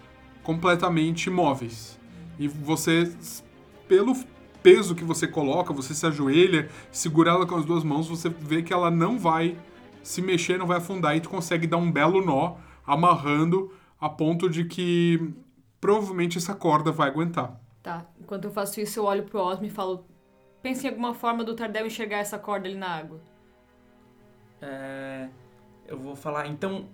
completamente 0.42 1.26
imóveis. 1.26 2.00
E 2.38 2.48
você, 2.48 3.12
pelo 3.86 4.16
peso 4.62 4.94
que 4.94 5.04
você 5.04 5.28
coloca, 5.28 5.72
você 5.72 5.94
se 5.94 6.06
ajoelha, 6.06 6.68
segura 6.90 7.30
ela 7.30 7.46
com 7.46 7.54
as 7.54 7.64
duas 7.64 7.84
mãos, 7.84 8.08
você 8.08 8.28
vê 8.28 8.62
que 8.62 8.72
ela 8.72 8.90
não 8.90 9.18
vai 9.18 9.56
se 10.02 10.22
mexer, 10.22 10.58
não 10.58 10.66
vai 10.66 10.78
afundar 10.78 11.16
e 11.16 11.20
tu 11.20 11.28
consegue 11.28 11.66
dar 11.66 11.76
um 11.76 11.92
belo 11.92 12.24
nó, 12.24 12.56
amarrando 12.84 13.70
a 14.00 14.08
ponto 14.08 14.48
de 14.48 14.64
que 14.64 15.32
provavelmente 15.80 16.38
essa 16.38 16.54
corda 16.54 16.90
vai 16.90 17.08
aguentar. 17.08 17.60
Tá, 17.82 18.06
enquanto 18.22 18.44
eu 18.44 18.50
faço 18.50 18.80
isso, 18.80 19.00
eu 19.00 19.04
olho 19.04 19.24
pro 19.24 19.40
Osmo 19.40 19.66
e 19.66 19.70
falo: 19.70 20.04
Pensa 20.62 20.86
em 20.86 20.90
alguma 20.90 21.12
forma 21.12 21.44
do 21.44 21.54
Tardel 21.54 21.86
enxergar 21.86 22.18
essa 22.18 22.38
corda 22.38 22.68
ali 22.68 22.76
na 22.76 22.88
água. 22.88 23.20
É, 24.60 25.28
eu 25.86 25.98
vou 25.98 26.16
falar, 26.16 26.46
então. 26.46 26.86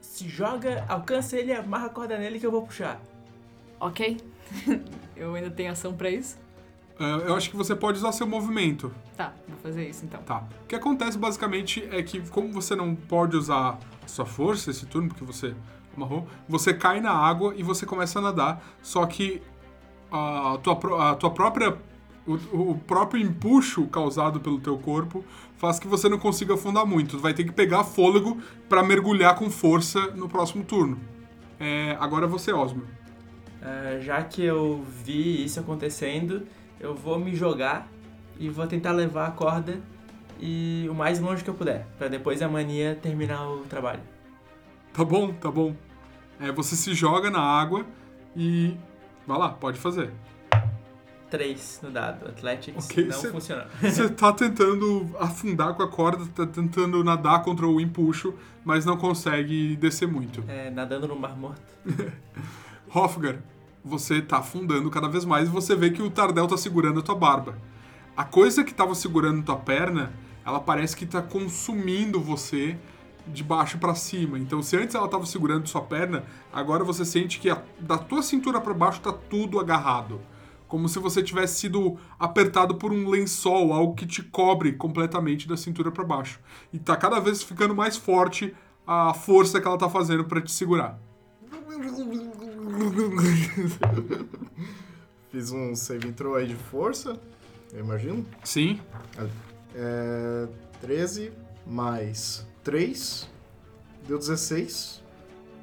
Se 0.00 0.26
joga, 0.26 0.84
alcança 0.88 1.36
ele, 1.36 1.52
amarra 1.52 1.86
a 1.86 1.90
corda 1.90 2.16
nele 2.16 2.40
que 2.40 2.46
eu 2.46 2.50
vou 2.50 2.62
puxar. 2.62 3.00
Ok? 3.78 4.18
eu 5.14 5.34
ainda 5.34 5.50
tenho 5.50 5.70
ação 5.70 5.92
pra 5.94 6.10
isso? 6.10 6.38
É, 6.98 7.28
eu 7.28 7.34
acho 7.34 7.50
que 7.50 7.56
você 7.56 7.76
pode 7.76 7.98
usar 7.98 8.12
seu 8.12 8.26
movimento. 8.26 8.92
Tá, 9.14 9.34
vou 9.46 9.58
fazer 9.58 9.88
isso 9.88 10.04
então. 10.06 10.22
Tá. 10.22 10.48
O 10.64 10.66
que 10.66 10.74
acontece 10.74 11.18
basicamente 11.18 11.86
é 11.92 12.02
que, 12.02 12.20
como 12.30 12.50
você 12.50 12.74
não 12.74 12.94
pode 12.94 13.36
usar 13.36 13.78
sua 14.06 14.24
força 14.24 14.70
esse 14.70 14.86
turno, 14.86 15.08
porque 15.08 15.24
você 15.24 15.54
amarrou, 15.94 16.26
você 16.48 16.72
cai 16.72 17.00
na 17.00 17.12
água 17.12 17.54
e 17.54 17.62
você 17.62 17.84
começa 17.84 18.18
a 18.18 18.22
nadar, 18.22 18.64
só 18.82 19.04
que 19.06 19.42
a 20.10 20.58
tua, 20.62 21.10
a 21.10 21.14
tua 21.14 21.30
própria. 21.30 21.76
O, 22.26 22.72
o 22.72 22.78
próprio 22.86 23.20
empuxo 23.20 23.86
causado 23.86 24.38
pelo 24.40 24.60
teu 24.60 24.78
corpo 24.78 25.24
faz 25.56 25.78
que 25.78 25.88
você 25.88 26.08
não 26.08 26.18
consiga 26.18 26.54
afundar 26.54 26.86
muito. 26.86 27.16
Tu 27.16 27.18
vai 27.18 27.34
ter 27.34 27.44
que 27.44 27.52
pegar 27.52 27.82
fôlego 27.82 28.38
pra 28.68 28.82
mergulhar 28.82 29.34
com 29.34 29.50
força 29.50 29.98
no 30.12 30.28
próximo 30.28 30.62
turno. 30.62 30.98
É, 31.58 31.96
agora 31.98 32.26
você, 32.26 32.52
Osmo. 32.52 32.82
É, 33.62 34.00
já 34.00 34.22
que 34.22 34.42
eu 34.42 34.84
vi 35.04 35.44
isso 35.44 35.60
acontecendo, 35.60 36.46
eu 36.78 36.94
vou 36.94 37.18
me 37.18 37.34
jogar 37.34 37.88
e 38.38 38.48
vou 38.48 38.66
tentar 38.66 38.92
levar 38.92 39.26
a 39.26 39.30
corda 39.30 39.80
e 40.40 40.86
o 40.90 40.94
mais 40.94 41.20
longe 41.20 41.44
que 41.44 41.50
eu 41.50 41.54
puder, 41.54 41.86
pra 41.98 42.08
depois 42.08 42.40
a 42.40 42.48
mania 42.48 42.98
terminar 43.00 43.46
o 43.46 43.60
trabalho. 43.60 44.00
Tá 44.92 45.04
bom, 45.04 45.32
tá 45.34 45.50
bom. 45.50 45.74
É, 46.40 46.50
você 46.50 46.74
se 46.74 46.94
joga 46.94 47.30
na 47.30 47.40
água 47.40 47.84
e. 48.34 48.74
Vai 49.30 49.38
lá, 49.38 49.50
pode 49.50 49.78
fazer. 49.78 50.10
3 51.30 51.78
no 51.84 51.90
dado. 51.92 52.26
Athletics 52.26 52.84
Ok, 52.84 53.04
não 53.04 53.12
cê- 53.12 53.30
funciona. 53.30 53.68
Você 53.80 54.08
tá 54.08 54.32
tentando 54.32 55.08
afundar 55.20 55.72
com 55.74 55.84
a 55.84 55.88
corda, 55.88 56.26
tá 56.34 56.44
tentando 56.44 57.04
nadar 57.04 57.44
contra 57.44 57.64
o 57.64 57.80
empuxo, 57.80 58.34
mas 58.64 58.84
não 58.84 58.96
consegue 58.96 59.76
descer 59.76 60.08
muito. 60.08 60.42
É, 60.48 60.68
nadando 60.68 61.06
no 61.06 61.14
Mar 61.14 61.36
Morto. 61.38 61.62
Hofgar, 62.92 63.36
você 63.84 64.20
tá 64.20 64.38
afundando 64.38 64.90
cada 64.90 65.08
vez 65.08 65.24
mais 65.24 65.46
e 65.48 65.52
você 65.52 65.76
vê 65.76 65.90
que 65.90 66.02
o 66.02 66.10
Tardel 66.10 66.48
tá 66.48 66.56
segurando 66.56 66.98
a 66.98 67.02
tua 67.04 67.14
barba. 67.14 67.56
A 68.16 68.24
coisa 68.24 68.64
que 68.64 68.74
tava 68.74 68.96
segurando 68.96 69.44
tua 69.44 69.54
perna, 69.56 70.12
ela 70.44 70.58
parece 70.58 70.96
que 70.96 71.06
tá 71.06 71.22
consumindo 71.22 72.20
você 72.20 72.76
de 73.32 73.42
baixo 73.44 73.78
pra 73.78 73.94
cima. 73.94 74.38
Então, 74.38 74.62
se 74.62 74.76
antes 74.76 74.94
ela 74.94 75.08
tava 75.08 75.26
segurando 75.26 75.66
sua 75.68 75.82
perna, 75.82 76.24
agora 76.52 76.82
você 76.84 77.04
sente 77.04 77.38
que 77.38 77.50
a- 77.50 77.62
da 77.78 77.98
tua 77.98 78.22
cintura 78.22 78.60
pra 78.60 78.74
baixo 78.74 79.00
tá 79.00 79.12
tudo 79.12 79.58
agarrado. 79.60 80.20
Como 80.68 80.88
se 80.88 80.98
você 81.00 81.20
tivesse 81.22 81.58
sido 81.60 81.96
apertado 82.18 82.76
por 82.76 82.92
um 82.92 83.08
lençol, 83.08 83.72
algo 83.72 83.94
que 83.94 84.06
te 84.06 84.22
cobre 84.22 84.72
completamente 84.72 85.48
da 85.48 85.56
cintura 85.56 85.90
pra 85.90 86.04
baixo. 86.04 86.38
E 86.72 86.78
tá 86.78 86.96
cada 86.96 87.18
vez 87.18 87.42
ficando 87.42 87.74
mais 87.74 87.96
forte 87.96 88.54
a 88.86 89.12
força 89.12 89.60
que 89.60 89.66
ela 89.66 89.76
tá 89.78 89.90
fazendo 89.90 90.24
pra 90.24 90.40
te 90.40 90.52
segurar. 90.52 90.96
Fiz 95.30 95.52
um 95.52 95.74
save 95.74 96.12
throw 96.12 96.34
aí 96.34 96.46
de 96.46 96.54
força, 96.56 97.18
eu 97.72 97.80
imagino. 97.80 98.26
Sim, 98.44 98.80
É, 99.74 100.48
13 100.80 101.32
mais 101.66 102.46
3, 102.62 103.28
deu 104.06 104.18
16. 104.18 105.02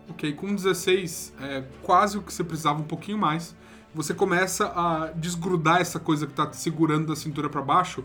Ok, 0.10 0.34
com 0.34 0.56
16, 0.56 1.34
é 1.42 1.64
quase 1.84 2.18
o 2.18 2.22
que 2.22 2.34
você 2.34 2.44
precisava, 2.44 2.80
um 2.80 2.86
pouquinho 2.86 3.18
mais. 3.18 3.56
Você 3.94 4.14
começa 4.14 4.68
a 4.68 5.12
desgrudar 5.16 5.82
essa 5.82 6.00
coisa 6.00 6.26
que 6.26 6.34
tá 6.34 6.46
te 6.46 6.56
segurando 6.56 7.08
da 7.08 7.16
cintura 7.16 7.50
pra 7.50 7.62
baixo. 7.62 8.04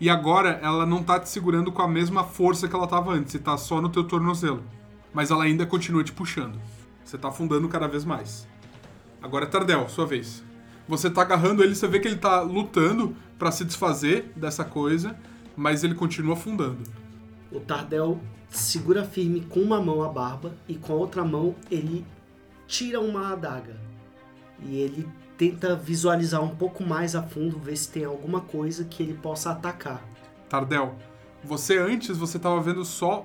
E 0.00 0.10
agora 0.10 0.58
ela 0.62 0.84
não 0.84 1.02
tá 1.02 1.18
te 1.18 1.28
segurando 1.28 1.72
com 1.72 1.80
a 1.82 1.88
mesma 1.88 2.24
força 2.24 2.68
que 2.68 2.74
ela 2.74 2.86
tava 2.86 3.12
antes, 3.12 3.34
e 3.34 3.38
tá 3.38 3.56
só 3.56 3.80
no 3.80 3.88
teu 3.88 4.04
tornozelo. 4.04 4.62
Mas 5.14 5.30
ela 5.30 5.44
ainda 5.44 5.64
continua 5.64 6.04
te 6.04 6.12
puxando. 6.12 6.60
Você 7.04 7.16
tá 7.16 7.28
afundando 7.28 7.68
cada 7.68 7.86
vez 7.86 8.04
mais. 8.04 8.46
Agora 9.22 9.44
é 9.44 9.48
Tardel, 9.48 9.88
sua 9.88 10.04
vez. 10.04 10.42
Você 10.88 11.08
tá 11.08 11.22
agarrando 11.22 11.62
ele, 11.62 11.74
você 11.74 11.88
vê 11.88 11.98
que 11.98 12.08
ele 12.08 12.16
tá 12.16 12.40
lutando 12.42 13.16
pra 13.38 13.50
se 13.50 13.64
desfazer 13.64 14.32
dessa 14.36 14.64
coisa, 14.64 15.16
mas 15.56 15.82
ele 15.82 15.94
continua 15.94 16.34
afundando. 16.34 16.82
O 17.56 17.60
Tardel 17.60 18.20
segura 18.50 19.02
firme 19.02 19.40
com 19.40 19.60
uma 19.60 19.80
mão 19.80 20.02
a 20.02 20.08
barba 20.10 20.54
e 20.68 20.74
com 20.74 20.92
a 20.92 20.96
outra 20.96 21.24
mão 21.24 21.54
ele 21.70 22.04
tira 22.66 23.00
uma 23.00 23.32
adaga. 23.32 23.80
E 24.62 24.76
ele 24.76 25.08
tenta 25.38 25.74
visualizar 25.74 26.42
um 26.42 26.54
pouco 26.54 26.84
mais 26.84 27.16
a 27.16 27.22
fundo, 27.22 27.58
ver 27.58 27.76
se 27.78 27.90
tem 27.90 28.04
alguma 28.04 28.42
coisa 28.42 28.84
que 28.84 29.02
ele 29.02 29.14
possa 29.14 29.52
atacar. 29.52 30.04
Tardel, 30.50 30.96
você 31.42 31.78
antes 31.78 32.18
você 32.18 32.38
tava 32.38 32.60
vendo 32.60 32.84
só 32.84 33.24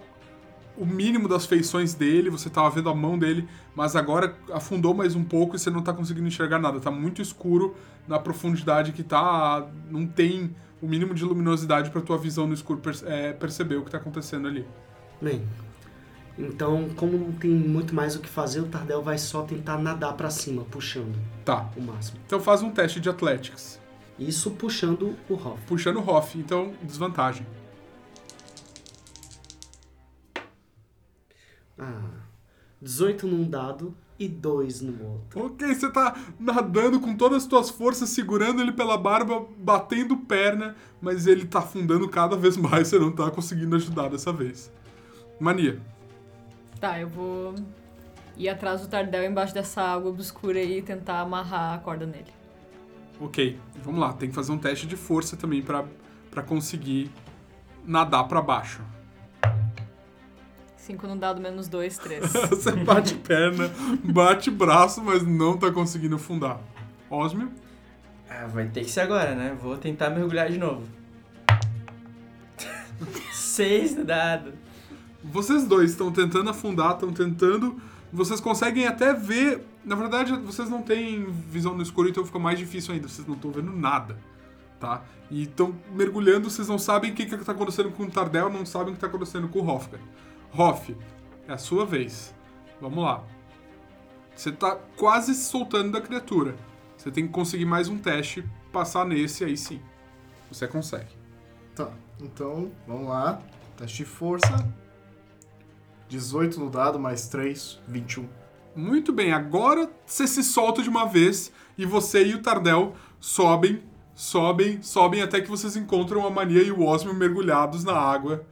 o 0.78 0.86
mínimo 0.86 1.28
das 1.28 1.46
feições 1.46 1.94
dele, 1.94 2.30
você 2.30 2.50
tava 2.50 2.70
vendo 2.70 2.90
a 2.90 2.96
mão 2.96 3.18
dele, 3.18 3.48
mas 3.76 3.96
agora 3.96 4.36
afundou 4.52 4.94
mais 4.94 5.16
um 5.16 5.24
pouco 5.24 5.56
e 5.56 5.60
você 5.60 5.70
não 5.70 5.82
tá 5.82 5.94
conseguindo 5.94 6.28
enxergar 6.28 6.60
nada. 6.60 6.80
Tá 6.80 6.90
muito 6.92 7.22
escuro 7.22 7.76
na 8.08 8.18
profundidade 8.20 8.92
que 8.92 9.04
tá, 9.04 9.68
não 9.90 10.08
tem 10.08 10.56
o 10.82 10.88
mínimo 10.88 11.14
de 11.14 11.24
luminosidade 11.24 11.90
pra 11.92 12.02
tua 12.02 12.18
visão 12.18 12.48
no 12.48 12.54
escuro 12.54 12.80
perce- 12.80 13.06
é, 13.08 13.34
perceber 13.34 13.76
o 13.76 13.84
que 13.86 13.92
tá 13.92 13.98
acontecendo 13.98 14.48
ali. 14.48 14.66
Bem, 15.22 15.44
Então, 16.40 16.90
como 16.96 17.18
não 17.18 17.32
tem 17.34 17.52
muito 17.52 17.94
mais 17.94 18.16
o 18.16 18.20
que 18.20 18.28
fazer, 18.30 18.62
o 18.62 18.66
Tardel 18.66 19.04
vai 19.04 19.18
só 19.18 19.44
tentar 19.44 19.78
nadar 19.78 20.14
pra 20.14 20.30
cima, 20.30 20.64
puxando 20.64 21.14
Tá. 21.46 21.70
o 21.76 21.82
máximo. 21.82 22.18
Então 22.26 22.40
faz 22.40 22.64
um 22.64 22.72
teste 22.72 23.00
de 23.00 23.10
Athletics. 23.10 23.80
Isso 24.18 24.50
puxando 24.52 25.16
o 25.30 25.34
Hoff. 25.34 25.62
Puxando 25.68 25.98
o 25.98 26.10
Hoff, 26.10 26.40
então 26.40 26.72
desvantagem. 26.82 27.46
Ah, 31.82 32.22
18 32.82 33.28
num 33.28 33.50
dado 33.50 33.96
e 34.20 34.28
2 34.28 34.82
no 34.82 35.04
outro. 35.04 35.48
Ok, 35.48 35.74
você 35.74 35.92
tá 35.92 36.16
nadando 36.40 37.00
com 37.00 37.16
todas 37.16 37.44
as 37.44 37.50
suas 37.50 37.72
forças, 37.72 38.10
segurando 38.10 38.62
ele 38.62 38.72
pela 38.72 38.96
barba, 38.98 39.46
batendo 39.58 40.16
perna, 40.16 40.76
mas 41.02 41.26
ele 41.26 41.46
tá 41.46 41.60
afundando 41.60 42.08
cada 42.08 42.38
vez 42.38 42.56
mais, 42.56 42.88
você 42.88 43.00
não 43.00 43.12
tá 43.12 43.32
conseguindo 43.32 43.76
ajudar 43.76 44.10
dessa 44.10 44.32
vez. 44.32 44.72
Mania. 45.40 45.82
Tá, 46.80 47.00
eu 47.00 47.10
vou 47.10 47.56
ir 48.38 48.48
atrás 48.48 48.82
do 48.82 48.88
Tardel 48.88 49.26
embaixo 49.26 49.56
dessa 49.56 49.82
água 49.82 50.12
obscura 50.12 50.60
aí 50.60 50.78
e 50.78 50.82
tentar 50.84 51.22
amarrar 51.22 51.74
a 51.74 51.78
corda 51.80 52.06
nele. 52.06 52.32
Ok, 53.20 53.60
vamos 53.84 54.00
lá, 54.00 54.14
tem 54.14 54.30
que 54.30 54.36
fazer 54.36 54.52
um 54.52 54.58
teste 54.58 54.86
de 54.86 54.96
força 54.96 55.36
também 55.36 55.62
pra, 55.62 55.86
pra 56.30 56.44
conseguir 56.44 57.12
nadar 57.86 58.28
pra 58.28 58.42
baixo. 58.42 58.82
5 60.82 61.06
no 61.06 61.16
dado, 61.16 61.40
menos 61.40 61.68
2, 61.68 61.98
3. 61.98 62.34
Você 62.50 62.72
bate 62.72 63.14
perna, 63.16 63.72
bate 64.04 64.50
braço, 64.50 65.02
mas 65.02 65.22
não 65.24 65.56
tá 65.56 65.72
conseguindo 65.72 66.16
afundar. 66.16 66.60
Osmio? 67.10 67.52
Ah, 68.28 68.48
vai 68.48 68.66
ter 68.68 68.84
que 68.84 68.90
ser 68.90 69.02
agora, 69.02 69.36
né? 69.36 69.56
Vou 69.62 69.78
tentar 69.78 70.10
mergulhar 70.10 70.50
de 70.50 70.58
novo. 70.58 70.84
Seis 73.32 73.96
no 73.96 74.04
dado. 74.04 74.54
Vocês 75.24 75.66
dois 75.68 75.92
estão 75.92 76.12
tentando 76.12 76.50
afundar, 76.50 76.94
estão 76.94 77.14
tentando. 77.14 77.80
Vocês 78.12 78.40
conseguem 78.40 78.88
até 78.88 79.14
ver. 79.14 79.64
Na 79.86 79.96
verdade, 79.96 80.36
vocês 80.38 80.70
não 80.70 80.82
têm 80.82 81.26
visão 81.30 81.76
no 81.76 81.84
escuro, 81.84 82.10
então 82.10 82.26
fica 82.26 82.40
mais 82.40 82.58
difícil 82.58 82.94
ainda. 82.94 83.08
Vocês 83.08 83.28
não 83.28 83.36
estão 83.36 83.52
vendo 83.52 83.72
nada, 83.72 84.18
tá? 84.80 85.04
E 85.30 85.44
estão 85.44 85.76
mergulhando, 85.94 86.50
vocês 86.50 86.68
não 86.68 86.80
sabem 86.80 87.12
o 87.12 87.14
que, 87.14 87.26
que 87.26 87.38
tá 87.38 87.52
acontecendo 87.52 87.92
com 87.92 88.04
o 88.04 88.10
Tardel, 88.10 88.50
não 88.50 88.66
sabem 88.66 88.94
o 88.94 88.96
que 88.96 89.00
tá 89.00 89.08
acontecendo 89.08 89.48
com 89.48 89.60
o 89.60 89.68
Hofgar. 89.68 90.00
Hoff, 90.58 90.96
é 91.48 91.54
a 91.54 91.58
sua 91.58 91.86
vez. 91.86 92.34
Vamos 92.80 93.04
lá. 93.04 93.24
Você 94.36 94.52
tá 94.52 94.78
quase 94.98 95.34
se 95.34 95.46
soltando 95.46 95.92
da 95.92 96.02
criatura. 96.02 96.56
Você 96.98 97.10
tem 97.10 97.26
que 97.26 97.34
conseguir 97.34 97.66
mais 97.66 97.88
um 97.88 97.98
teste, 97.98 98.44
passar 98.72 99.06
nesse, 99.06 99.44
aí 99.44 99.56
sim. 99.56 99.82
Você 100.52 100.68
consegue. 100.68 101.10
Tá, 101.76 101.90
então, 102.20 102.72
vamos 102.88 103.08
lá. 103.08 103.42
Teste 103.78 103.98
de 103.98 104.06
força. 104.06 104.68
18 106.10 106.60
no 106.60 106.70
dado, 106.70 107.00
mais 107.00 107.28
3, 107.30 107.80
21. 107.88 108.28
Muito 108.76 109.14
bem, 109.14 109.32
agora 109.32 109.90
você 110.06 110.28
se 110.28 110.44
solta 110.44 110.82
de 110.82 110.90
uma 110.90 111.06
vez 111.06 111.52
e 111.78 111.86
você 111.86 112.26
e 112.26 112.36
o 112.36 112.42
Tardel 112.42 112.96
sobem, 113.20 113.82
sobem, 114.14 114.82
sobem 114.82 115.22
até 115.22 115.42
que 115.42 115.50
vocês 115.50 115.76
encontram 115.76 116.26
a 116.26 116.30
Mania 116.30 116.62
e 116.62 116.72
o 116.72 116.86
Osmio 116.86 117.14
mergulhados 117.14 117.84
na 117.84 117.94
água. 117.94 118.46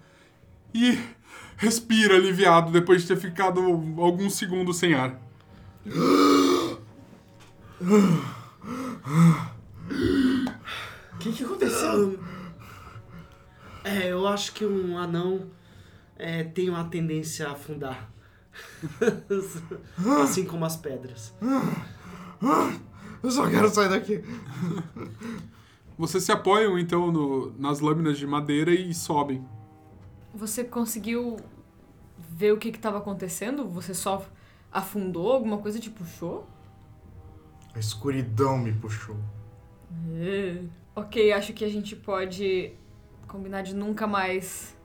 E 0.74 0.98
respira 1.60 2.16
aliviado 2.16 2.72
depois 2.72 3.02
de 3.02 3.10
ter 3.10 3.18
ficado 3.18 3.60
alguns 3.98 4.36
segundos 4.36 4.78
sem 4.78 4.94
ar. 4.94 5.20
O 11.14 11.18
que, 11.20 11.34
que 11.34 11.44
aconteceu? 11.44 12.18
É, 13.84 14.12
eu 14.12 14.26
acho 14.28 14.54
que 14.54 14.66
um 14.66 14.98
anão 14.98 15.48
é, 16.18 16.44
tem 16.44 16.70
uma 16.70 16.86
tendência 16.86 17.48
a 17.48 17.52
afundar. 17.52 18.10
assim 20.24 20.46
como 20.46 20.64
as 20.66 20.78
pedras. 20.78 21.34
Eu 23.22 23.32
só 23.32 23.50
quero 23.50 23.70
sair 23.70 23.90
daqui. 23.90 24.24
Vocês 25.98 26.24
se 26.24 26.32
apoiam 26.32 26.80
então 26.80 27.12
no- 27.12 27.54
nas 27.60 27.82
lâminas 27.82 28.18
de 28.18 28.26
madeira 28.26 28.72
e 28.72 28.94
sobem. 28.94 29.46
Você 30.40 30.64
conseguiu 30.64 31.36
ver 32.18 32.54
o 32.54 32.58
que 32.58 32.72
que 32.72 32.80
tava 32.80 32.98
acontecendo? 32.98 33.68
Você 33.68 33.94
só 33.94 34.26
afundou? 34.72 35.34
Alguma 35.34 35.58
coisa 35.58 35.82
te 35.82 35.90
puxou? 35.90 36.48
A 37.76 37.80
escuridão 37.80 38.58
me 38.58 38.72
puxou. 38.72 39.18
Ok, 40.96 41.34
acho 41.34 41.52
que 41.52 41.66
a 41.66 41.70
gente 41.70 41.94
pode 41.94 42.72
combinar 43.28 43.64
de 43.64 43.76
nunca 43.76 44.08
mais 44.08 44.78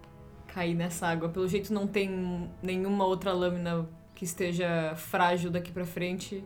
cair 0.48 0.74
nessa 0.74 1.06
água. 1.06 1.28
Pelo 1.28 1.46
jeito 1.46 1.72
não 1.72 1.86
tem 1.86 2.50
nenhuma 2.60 3.06
outra 3.06 3.32
lâmina 3.32 3.88
que 4.12 4.24
esteja 4.24 4.94
frágil 4.96 5.52
daqui 5.52 5.70
pra 5.70 5.84
frente. 5.84 6.44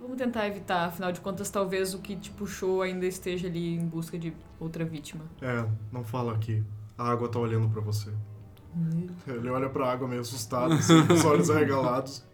Vamos 0.00 0.16
tentar 0.16 0.46
evitar, 0.46 0.86
afinal 0.86 1.12
de 1.12 1.20
contas, 1.20 1.50
talvez 1.50 1.92
o 1.92 1.98
que 1.98 2.16
te 2.16 2.30
puxou 2.30 2.80
ainda 2.80 3.04
esteja 3.04 3.46
ali 3.46 3.74
em 3.74 3.86
busca 3.86 4.18
de 4.18 4.32
outra 4.58 4.86
vítima. 4.86 5.22
É, 5.42 5.68
não 5.92 6.02
fala 6.02 6.32
aqui. 6.32 6.64
A 6.96 7.10
água 7.10 7.28
tá 7.28 7.38
olhando 7.38 7.68
pra 7.68 7.80
você. 7.80 8.10
Ele 9.26 9.50
olha 9.50 9.68
pra 9.68 9.90
água 9.92 10.08
meio 10.08 10.20
assustado, 10.20 10.72
assim, 10.74 11.06
com 11.06 11.12
os 11.14 11.24
olhos 11.24 11.50
arregalados. 11.50 12.24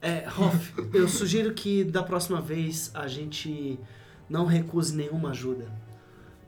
É, 0.00 0.26
Hoff, 0.28 0.74
eu 0.92 1.08
sugiro 1.08 1.54
que 1.54 1.82
da 1.82 2.02
próxima 2.02 2.40
vez 2.40 2.90
a 2.94 3.06
gente 3.08 3.78
não 4.28 4.44
recuse 4.44 4.94
nenhuma 4.94 5.30
ajuda. 5.30 5.66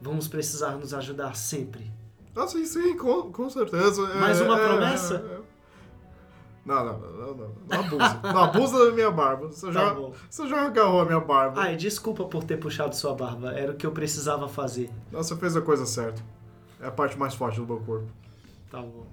Vamos 0.00 0.28
precisar 0.28 0.72
nos 0.72 0.92
ajudar 0.92 1.34
sempre. 1.34 1.90
Ah, 2.34 2.46
sim, 2.46 2.66
sim, 2.66 2.96
com, 2.96 3.32
com 3.32 3.48
certeza. 3.48 4.02
É, 4.12 4.20
Mais 4.20 4.40
uma 4.42 4.60
é, 4.60 4.68
promessa? 4.68 5.14
é, 5.14 5.34
é. 5.34 5.46
Não, 6.66 6.84
não, 6.84 6.98
não, 6.98 7.34
não, 7.34 7.52
não 7.68 7.80
abusa. 7.80 8.20
Não 8.24 8.42
abusa 8.44 8.86
da 8.86 8.92
minha 8.92 9.10
barba. 9.10 9.46
Você, 9.46 9.66
Tá 9.66 9.72
já, 9.72 9.94
bom. 9.94 10.12
você 10.28 10.46
já 10.48 10.66
agarrou 10.66 11.00
a 11.00 11.04
minha 11.06 11.20
barba. 11.20 11.60
Ai, 11.62 11.76
desculpa 11.76 12.24
por 12.24 12.42
ter 12.44 12.56
puxado 12.58 12.94
sua 12.94 13.14
barba. 13.14 13.52
Era 13.52 13.72
o 13.72 13.76
que 13.76 13.86
eu 13.86 13.92
precisava 13.92 14.48
fazer. 14.48 14.90
Não, 15.12 15.22
Você 15.22 15.34
fez 15.36 15.56
a 15.56 15.62
coisa 15.62 15.86
certa. 15.86 16.20
É 16.80 16.86
a 16.86 16.90
parte 16.90 17.18
mais 17.18 17.34
forte 17.34 17.58
do 17.60 17.66
meu 17.66 17.80
corpo. 17.80 18.08
Tá 18.70 18.80
bom. 18.80 19.06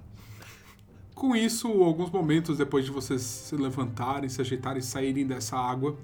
Com 1.14 1.34
isso, 1.36 1.68
alguns 1.82 2.10
momentos 2.10 2.58
depois 2.58 2.84
de 2.84 2.90
vocês 2.90 3.22
se 3.22 3.56
levantarem, 3.56 4.28
se 4.28 4.40
ajeitarem 4.40 4.80
e 4.80 4.82
saírem 4.82 5.26
dessa 5.26 5.56
água, 5.56 5.96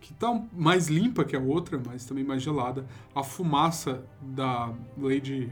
que 0.00 0.12
tá 0.12 0.42
mais 0.52 0.88
limpa 0.88 1.24
que 1.24 1.34
a 1.34 1.40
outra, 1.40 1.80
mas 1.84 2.04
também 2.04 2.22
mais 2.22 2.42
gelada, 2.42 2.86
a 3.14 3.22
fumaça 3.22 4.04
da 4.20 4.72
Lady 4.98 5.50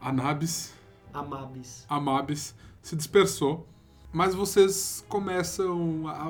Anabis, 0.00 0.74
Amabis. 1.12 1.86
Amabis, 1.88 2.54
se 2.80 2.96
dispersou, 2.96 3.66
mas 4.12 4.34
vocês 4.34 5.04
começam 5.08 6.06
a, 6.08 6.26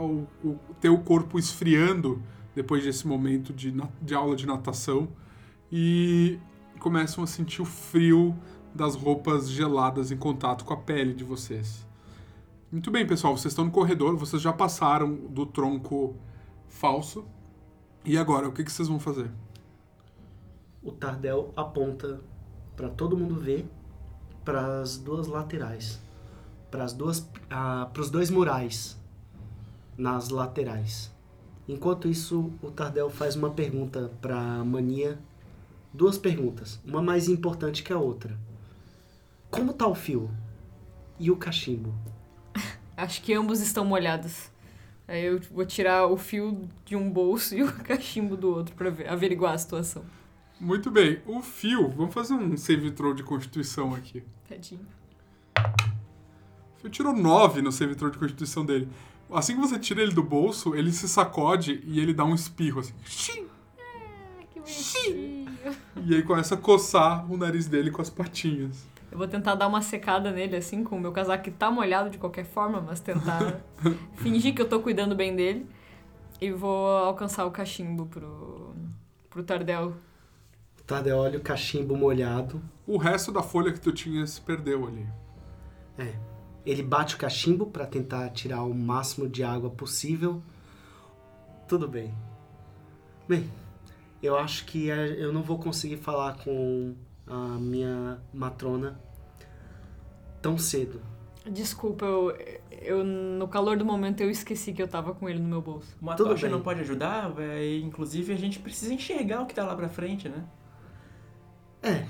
ter 0.80 0.88
o 0.88 0.98
corpo 0.98 1.38
esfriando 1.38 2.22
depois 2.54 2.84
desse 2.84 3.06
momento 3.06 3.52
de, 3.52 3.72
de 4.02 4.14
aula 4.14 4.34
de 4.34 4.46
natação 4.46 5.08
e 5.70 6.38
começam 6.80 7.22
a 7.22 7.26
sentir 7.26 7.62
o 7.62 7.64
frio 7.64 8.34
das 8.74 8.96
roupas 8.96 9.48
geladas 9.48 10.10
em 10.10 10.16
contato 10.16 10.64
com 10.64 10.72
a 10.72 10.76
pele 10.76 11.14
de 11.14 11.22
vocês. 11.22 11.86
Muito 12.72 12.90
bem, 12.90 13.06
pessoal, 13.06 13.36
vocês 13.36 13.52
estão 13.52 13.66
no 13.66 13.70
corredor, 13.70 14.16
vocês 14.16 14.40
já 14.40 14.52
passaram 14.52 15.14
do 15.14 15.44
tronco 15.44 16.16
falso. 16.66 17.24
E 18.04 18.16
agora, 18.16 18.48
o 18.48 18.52
que, 18.52 18.64
que 18.64 18.72
vocês 18.72 18.88
vão 18.88 18.98
fazer? 18.98 19.30
O 20.82 20.90
Tardel 20.90 21.52
aponta 21.54 22.20
pra 22.74 22.88
todo 22.88 23.16
mundo 23.16 23.34
ver 23.34 23.68
para 24.44 24.80
as 24.80 24.96
duas 24.96 25.26
laterais, 25.26 26.00
para 26.70 26.84
as 26.84 26.94
duas, 26.94 27.28
ah, 27.50 27.90
para 27.92 28.00
os 28.00 28.10
dois 28.10 28.30
murais 28.30 28.98
nas 29.98 30.30
laterais. 30.30 31.12
Enquanto 31.68 32.08
isso, 32.08 32.50
o 32.62 32.70
Tardel 32.70 33.10
faz 33.10 33.36
uma 33.36 33.50
pergunta 33.50 34.10
para 34.20 34.64
Mania, 34.64 35.18
duas 35.92 36.16
perguntas, 36.18 36.80
uma 36.84 37.02
mais 37.02 37.28
importante 37.28 37.82
que 37.82 37.92
a 37.92 37.98
outra. 37.98 38.38
Como 39.50 39.72
tá 39.72 39.86
o 39.86 39.94
fio 39.94 40.30
e 41.18 41.30
o 41.30 41.36
cachimbo? 41.36 41.94
Acho 42.96 43.22
que 43.22 43.32
ambos 43.32 43.60
estão 43.60 43.84
molhados. 43.84 44.50
Aí 45.08 45.24
eu 45.24 45.40
vou 45.50 45.66
tirar 45.66 46.06
o 46.06 46.16
fio 46.16 46.68
de 46.84 46.94
um 46.94 47.10
bolso 47.10 47.54
e 47.56 47.62
o 47.62 47.72
cachimbo 47.72 48.36
do 48.36 48.48
outro 48.48 48.74
pra 48.74 48.90
ver, 48.90 49.08
averiguar 49.08 49.54
a 49.54 49.58
situação. 49.58 50.04
Muito 50.60 50.90
bem, 50.90 51.20
o 51.26 51.40
fio, 51.40 51.88
vamos 51.88 52.14
fazer 52.14 52.34
um 52.34 52.56
save 52.56 52.90
throw 52.90 53.14
de 53.14 53.22
constituição 53.22 53.94
aqui. 53.94 54.22
Tadinho. 54.48 54.86
O 55.56 56.80
fio 56.80 56.90
tirou 56.90 57.12
9 57.12 57.62
no 57.62 57.72
save 57.72 57.94
throw 57.94 58.10
de 58.10 58.18
constituição 58.18 58.64
dele. 58.64 58.88
Assim 59.32 59.54
que 59.54 59.60
você 59.60 59.78
tira 59.78 60.02
ele 60.02 60.12
do 60.12 60.22
bolso, 60.22 60.74
ele 60.74 60.92
se 60.92 61.08
sacode 61.08 61.82
e 61.84 61.98
ele 61.98 62.12
dá 62.12 62.24
um 62.24 62.34
espirro 62.34 62.80
assim. 62.80 62.94
Xim! 63.04 63.49
Que 64.64 64.72
bonitinho. 64.72 65.50
E 66.06 66.14
aí 66.14 66.22
começa 66.22 66.54
a 66.54 66.58
coçar 66.58 67.30
o 67.30 67.36
nariz 67.36 67.66
dele 67.66 67.90
com 67.90 68.00
as 68.00 68.10
patinhas. 68.10 68.86
Eu 69.10 69.18
vou 69.18 69.26
tentar 69.26 69.56
dar 69.56 69.66
uma 69.66 69.82
secada 69.82 70.30
nele, 70.30 70.56
assim, 70.56 70.84
com 70.84 70.96
o 70.96 71.00
meu 71.00 71.10
casaco 71.10 71.42
que 71.42 71.50
tá 71.50 71.70
molhado 71.70 72.10
de 72.10 72.18
qualquer 72.18 72.44
forma, 72.44 72.80
mas 72.80 73.00
tentar 73.00 73.60
fingir 74.16 74.54
que 74.54 74.62
eu 74.62 74.68
tô 74.68 74.80
cuidando 74.80 75.16
bem 75.16 75.34
dele. 75.34 75.66
E 76.40 76.50
vou 76.52 76.86
alcançar 76.86 77.44
o 77.44 77.50
cachimbo 77.50 78.06
pro, 78.06 78.72
pro 79.28 79.42
Tardel. 79.42 79.94
O 80.78 80.82
Tardel 80.84 81.18
olha 81.18 81.38
o 81.38 81.42
cachimbo 81.42 81.96
molhado. 81.96 82.62
O 82.86 82.96
resto 82.96 83.32
da 83.32 83.42
folha 83.42 83.72
que 83.72 83.80
tu 83.80 83.92
tinha 83.92 84.26
se 84.26 84.40
perdeu 84.40 84.86
ali. 84.86 85.06
É. 85.98 86.14
Ele 86.64 86.82
bate 86.82 87.16
o 87.16 87.18
cachimbo 87.18 87.66
para 87.66 87.86
tentar 87.86 88.28
tirar 88.30 88.62
o 88.62 88.72
máximo 88.72 89.28
de 89.28 89.42
água 89.42 89.70
possível. 89.70 90.42
Tudo 91.66 91.88
bem. 91.88 92.14
Bem, 93.28 93.50
eu 94.22 94.36
acho 94.36 94.64
que 94.66 94.90
eh, 94.90 95.16
eu 95.18 95.32
não 95.32 95.42
vou 95.42 95.58
conseguir 95.58 95.96
falar 95.96 96.36
com 96.38 96.94
a 97.26 97.58
minha 97.58 98.20
matrona 98.32 99.00
tão 100.42 100.58
cedo. 100.58 101.00
Desculpa, 101.50 102.04
eu, 102.04 102.36
eu 102.70 103.04
no 103.04 103.48
calor 103.48 103.76
do 103.76 103.84
momento 103.84 104.20
eu 104.20 104.30
esqueci 104.30 104.72
que 104.72 104.82
eu 104.82 104.88
tava 104.88 105.14
com 105.14 105.28
ele 105.28 105.38
no 105.38 105.48
meu 105.48 105.62
bolso. 105.62 105.96
Uma 106.00 106.14
Tudo 106.14 106.30
tocha 106.30 106.46
bem. 106.46 106.50
não 106.50 106.60
pode 106.60 106.80
ajudar, 106.80 107.28
véi, 107.30 107.80
inclusive 107.82 108.32
a 108.32 108.36
gente 108.36 108.58
precisa 108.58 108.92
enxergar 108.92 109.42
o 109.42 109.46
que 109.46 109.54
tá 109.54 109.64
lá 109.64 109.74
pra 109.74 109.88
frente, 109.88 110.28
né? 110.28 110.44
É, 111.82 112.06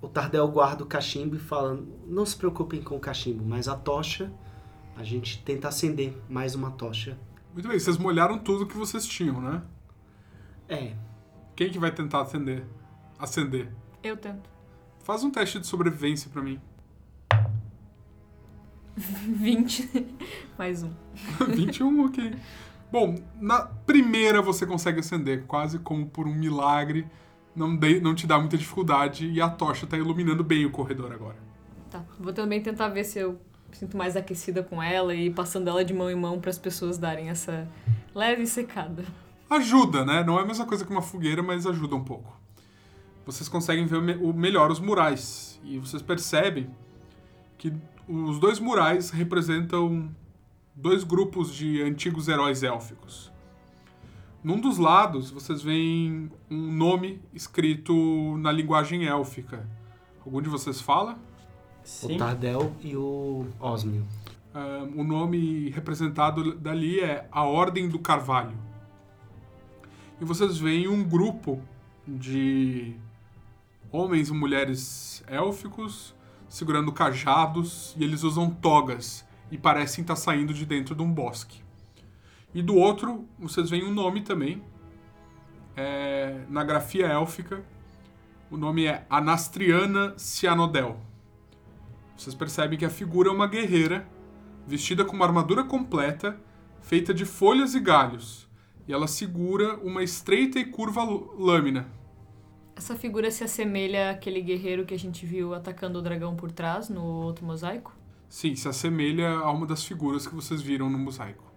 o 0.00 0.08
Tardel 0.08 0.46
guarda 0.48 0.84
o 0.84 0.86
cachimbo 0.86 1.34
e 1.34 1.38
fala: 1.38 1.82
Não 2.06 2.24
se 2.24 2.36
preocupem 2.36 2.80
com 2.80 2.96
o 2.96 3.00
cachimbo, 3.00 3.44
mas 3.44 3.66
a 3.66 3.74
tocha, 3.74 4.32
a 4.96 5.02
gente 5.02 5.42
tenta 5.42 5.66
acender 5.68 6.16
mais 6.28 6.54
uma 6.54 6.70
tocha. 6.70 7.18
Muito 7.52 7.68
bem, 7.68 7.78
vocês 7.78 7.98
molharam 7.98 8.38
tudo 8.38 8.66
que 8.66 8.76
vocês 8.76 9.04
tinham, 9.04 9.40
né? 9.40 9.62
É, 10.68 10.94
Quem 11.56 11.70
que 11.70 11.78
vai 11.78 11.90
tentar 11.92 12.22
acender? 12.22 12.64
Acender. 13.18 13.68
Eu 14.02 14.16
tento. 14.16 14.48
Faz 15.04 15.22
um 15.24 15.30
teste 15.30 15.58
de 15.58 15.66
sobrevivência 15.66 16.30
pra 16.30 16.42
mim. 16.42 16.60
20 18.96 20.06
mais 20.58 20.82
um. 20.82 20.90
21, 21.48 22.06
ok. 22.06 22.34
Bom, 22.92 23.14
na 23.40 23.60
primeira 23.62 24.42
você 24.42 24.66
consegue 24.66 25.00
acender, 25.00 25.44
quase 25.46 25.78
como 25.78 26.06
por 26.06 26.26
um 26.26 26.34
milagre. 26.34 27.06
Não, 27.54 27.74
dei- 27.76 28.00
não 28.00 28.14
te 28.14 28.26
dá 28.26 28.38
muita 28.38 28.56
dificuldade 28.58 29.28
e 29.28 29.40
a 29.40 29.48
tocha 29.48 29.86
tá 29.86 29.96
iluminando 29.96 30.42
bem 30.44 30.64
o 30.66 30.70
corredor 30.70 31.12
agora. 31.12 31.36
Tá. 31.90 32.04
Vou 32.18 32.32
também 32.32 32.60
tentar 32.62 32.88
ver 32.88 33.04
se 33.04 33.18
eu 33.18 33.40
sinto 33.72 33.96
mais 33.96 34.16
aquecida 34.16 34.62
com 34.62 34.82
ela 34.82 35.14
e 35.14 35.30
passando 35.30 35.68
ela 35.68 35.84
de 35.84 35.94
mão 35.94 36.10
em 36.10 36.14
mão 36.14 36.40
para 36.40 36.50
as 36.50 36.58
pessoas 36.58 36.98
darem 36.98 37.28
essa 37.28 37.68
leve 38.14 38.46
secada. 38.46 39.04
Ajuda, 39.50 40.04
né? 40.04 40.22
Não 40.22 40.38
é 40.38 40.42
a 40.42 40.46
mesma 40.46 40.64
coisa 40.64 40.84
que 40.84 40.90
uma 40.92 41.02
fogueira, 41.02 41.42
mas 41.42 41.66
ajuda 41.66 41.96
um 41.96 42.04
pouco. 42.04 42.38
Vocês 43.26 43.48
conseguem 43.48 43.84
ver 43.84 43.96
o 43.96 44.02
me- 44.02 44.16
o 44.16 44.32
melhor 44.32 44.70
os 44.70 44.78
murais. 44.80 45.60
E 45.64 45.78
vocês 45.78 46.00
percebem 46.02 46.70
que 47.58 47.72
os 48.08 48.38
dois 48.38 48.58
murais 48.60 49.10
representam 49.10 50.08
dois 50.74 51.02
grupos 51.04 51.52
de 51.52 51.82
antigos 51.82 52.28
heróis 52.28 52.62
élficos. 52.62 53.30
Num 54.42 54.58
dos 54.58 54.78
lados, 54.78 55.30
vocês 55.30 55.60
veem 55.60 56.30
um 56.50 56.72
nome 56.72 57.20
escrito 57.34 58.36
na 58.38 58.50
linguagem 58.50 59.04
élfica. 59.06 59.68
Algum 60.24 60.40
de 60.40 60.48
vocês 60.48 60.80
fala? 60.80 61.18
Sim. 61.82 62.14
o 62.14 62.18
Tardel 62.18 62.72
e 62.82 62.96
o 62.96 63.46
Osmio. 63.58 64.06
Ah, 64.54 64.86
o 64.94 65.02
nome 65.02 65.70
representado 65.70 66.54
dali 66.54 67.00
é 67.00 67.26
a 67.32 67.42
Ordem 67.44 67.88
do 67.88 67.98
Carvalho. 67.98 68.56
E 70.20 70.24
vocês 70.24 70.58
veem 70.58 70.86
um 70.86 71.02
grupo 71.02 71.62
de 72.06 72.94
homens 73.90 74.28
e 74.28 74.32
mulheres 74.32 75.24
élficos 75.26 76.14
segurando 76.46 76.92
cajados 76.92 77.94
e 77.96 78.04
eles 78.04 78.22
usam 78.22 78.50
togas 78.50 79.24
e 79.50 79.56
parecem 79.56 80.02
estar 80.02 80.16
saindo 80.16 80.52
de 80.52 80.66
dentro 80.66 80.94
de 80.94 81.02
um 81.02 81.10
bosque. 81.10 81.62
E 82.52 82.60
do 82.60 82.76
outro, 82.76 83.26
vocês 83.38 83.70
veem 83.70 83.84
um 83.84 83.94
nome 83.94 84.20
também. 84.20 84.62
É, 85.74 86.44
na 86.50 86.64
grafia 86.64 87.06
élfica, 87.06 87.64
o 88.50 88.58
nome 88.58 88.84
é 88.84 89.06
Anastriana 89.08 90.12
Cianodel. 90.18 91.00
Vocês 92.16 92.34
percebem 92.34 92.78
que 92.78 92.84
a 92.84 92.90
figura 92.90 93.30
é 93.30 93.32
uma 93.32 93.46
guerreira, 93.46 94.06
vestida 94.66 95.02
com 95.04 95.16
uma 95.16 95.24
armadura 95.24 95.64
completa, 95.64 96.38
feita 96.82 97.14
de 97.14 97.24
folhas 97.24 97.74
e 97.74 97.80
galhos. 97.80 98.49
E 98.86 98.92
ela 98.92 99.06
segura 99.06 99.76
uma 99.78 100.02
estreita 100.02 100.58
e 100.58 100.64
curva 100.64 101.02
lâmina. 101.38 101.88
Essa 102.74 102.96
figura 102.96 103.30
se 103.30 103.44
assemelha 103.44 104.10
àquele 104.10 104.40
guerreiro 104.40 104.84
que 104.86 104.94
a 104.94 104.98
gente 104.98 105.26
viu 105.26 105.54
atacando 105.54 105.98
o 105.98 106.02
dragão 106.02 106.34
por 106.34 106.50
trás 106.50 106.88
no 106.88 107.02
outro 107.04 107.44
mosaico? 107.44 107.94
Sim, 108.28 108.54
se 108.54 108.68
assemelha 108.68 109.28
a 109.30 109.50
uma 109.50 109.66
das 109.66 109.84
figuras 109.84 110.26
que 110.26 110.34
vocês 110.34 110.62
viram 110.62 110.88
no 110.88 110.96
mosaico. 110.98 111.50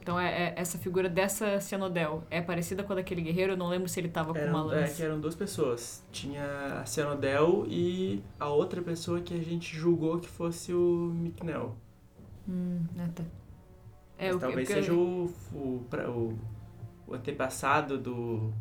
Então 0.00 0.18
é, 0.18 0.44
é- 0.48 0.54
essa 0.56 0.78
figura 0.78 1.06
dessa 1.08 1.60
Cianodel 1.60 2.24
é 2.30 2.40
parecida 2.40 2.82
com 2.82 2.92
a 2.92 2.96
daquele 2.96 3.20
guerreiro? 3.20 3.52
Eu 3.52 3.56
não 3.58 3.68
lembro 3.68 3.88
se 3.88 4.00
ele 4.00 4.08
tava 4.08 4.32
com 4.32 4.38
uma 4.38 4.60
Eram, 4.60 4.72
é, 4.72 4.80
lança. 4.80 4.94
que 4.94 5.02
eram 5.02 5.20
duas 5.20 5.34
pessoas. 5.34 6.02
Tinha 6.10 6.80
a 6.80 6.86
Cianodel 6.86 7.66
e 7.68 8.22
a 8.38 8.48
outra 8.48 8.80
pessoa 8.80 9.20
que 9.20 9.34
a 9.34 9.42
gente 9.42 9.76
julgou 9.76 10.18
que 10.18 10.28
fosse 10.28 10.72
o 10.72 11.12
Miknel. 11.14 11.76
Hum, 12.48 12.84
ah, 12.98 13.08
tá. 13.14 13.24
É, 14.16 14.28
Mas 14.28 14.36
o, 14.36 14.38
talvez 14.40 14.68
o, 14.68 14.72
seja 14.72 14.94
o, 14.94 15.24
o, 15.52 15.84
pra- 15.90 16.10
o, 16.10 16.38
o 17.10 17.14
antepassado 17.14 17.98
do... 17.98 18.52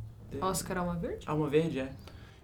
Oscar 0.42 0.80
Alma 0.80 0.96
Verde? 0.96 1.28
Alma 1.28 1.48
Verde, 1.48 1.80
é. 1.80 1.92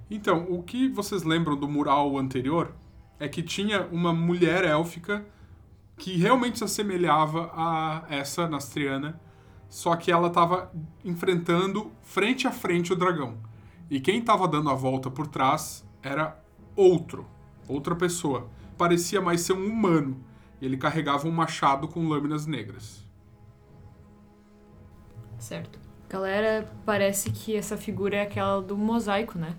Então, 0.10 0.45
o 0.49 0.62
que 0.62 0.88
vocês 0.88 1.24
lembram 1.24 1.58
do 1.58 1.68
mural 1.68 2.18
anterior 2.18 2.74
é 3.20 3.28
que 3.28 3.41
tinha 3.41 3.88
uma 3.88 4.14
mulher 4.14 4.64
élfica 4.64 5.26
que 5.97 6.16
realmente 6.18 6.60
se 6.60 6.64
assemelhava 6.64 7.51
a 7.53 8.03
essa 8.10 8.47
Nastriana, 8.47 9.20
só 9.68 9.95
que 9.95 10.12
ela 10.12 10.28
estava 10.28 10.72
enfrentando 11.03 11.91
frente 12.01 12.47
a 12.47 12.51
frente 12.51 12.93
o 12.93 12.95
dragão. 12.95 13.38
E 13.89 13.99
quem 13.99 14.20
estava 14.20 14.47
dando 14.47 14.70
a 14.70 14.74
volta 14.74 15.10
por 15.10 15.28
trás 15.28 15.88
era 16.03 16.39
outro, 16.76 17.26
outra 17.68 17.95
pessoa. 17.95 18.49
Parecia 18.78 19.22
mais 19.22 19.41
ser 19.41 19.53
um 19.53 19.66
humano. 19.66 20.24
E 20.62 20.66
ele 20.66 20.78
carregava 20.78 21.28
um 21.28 21.32
machado 21.32 21.88
com 21.88 22.08
lâminas 22.08 22.45
negras. 22.45 23.06
Certo. 25.38 25.85
Galera, 26.10 26.68
parece 26.86 27.32
que 27.32 27.56
essa 27.56 27.76
figura 27.76 28.18
é 28.18 28.22
aquela 28.22 28.62
do 28.62 28.78
mosaico, 28.78 29.38
né? 29.38 29.56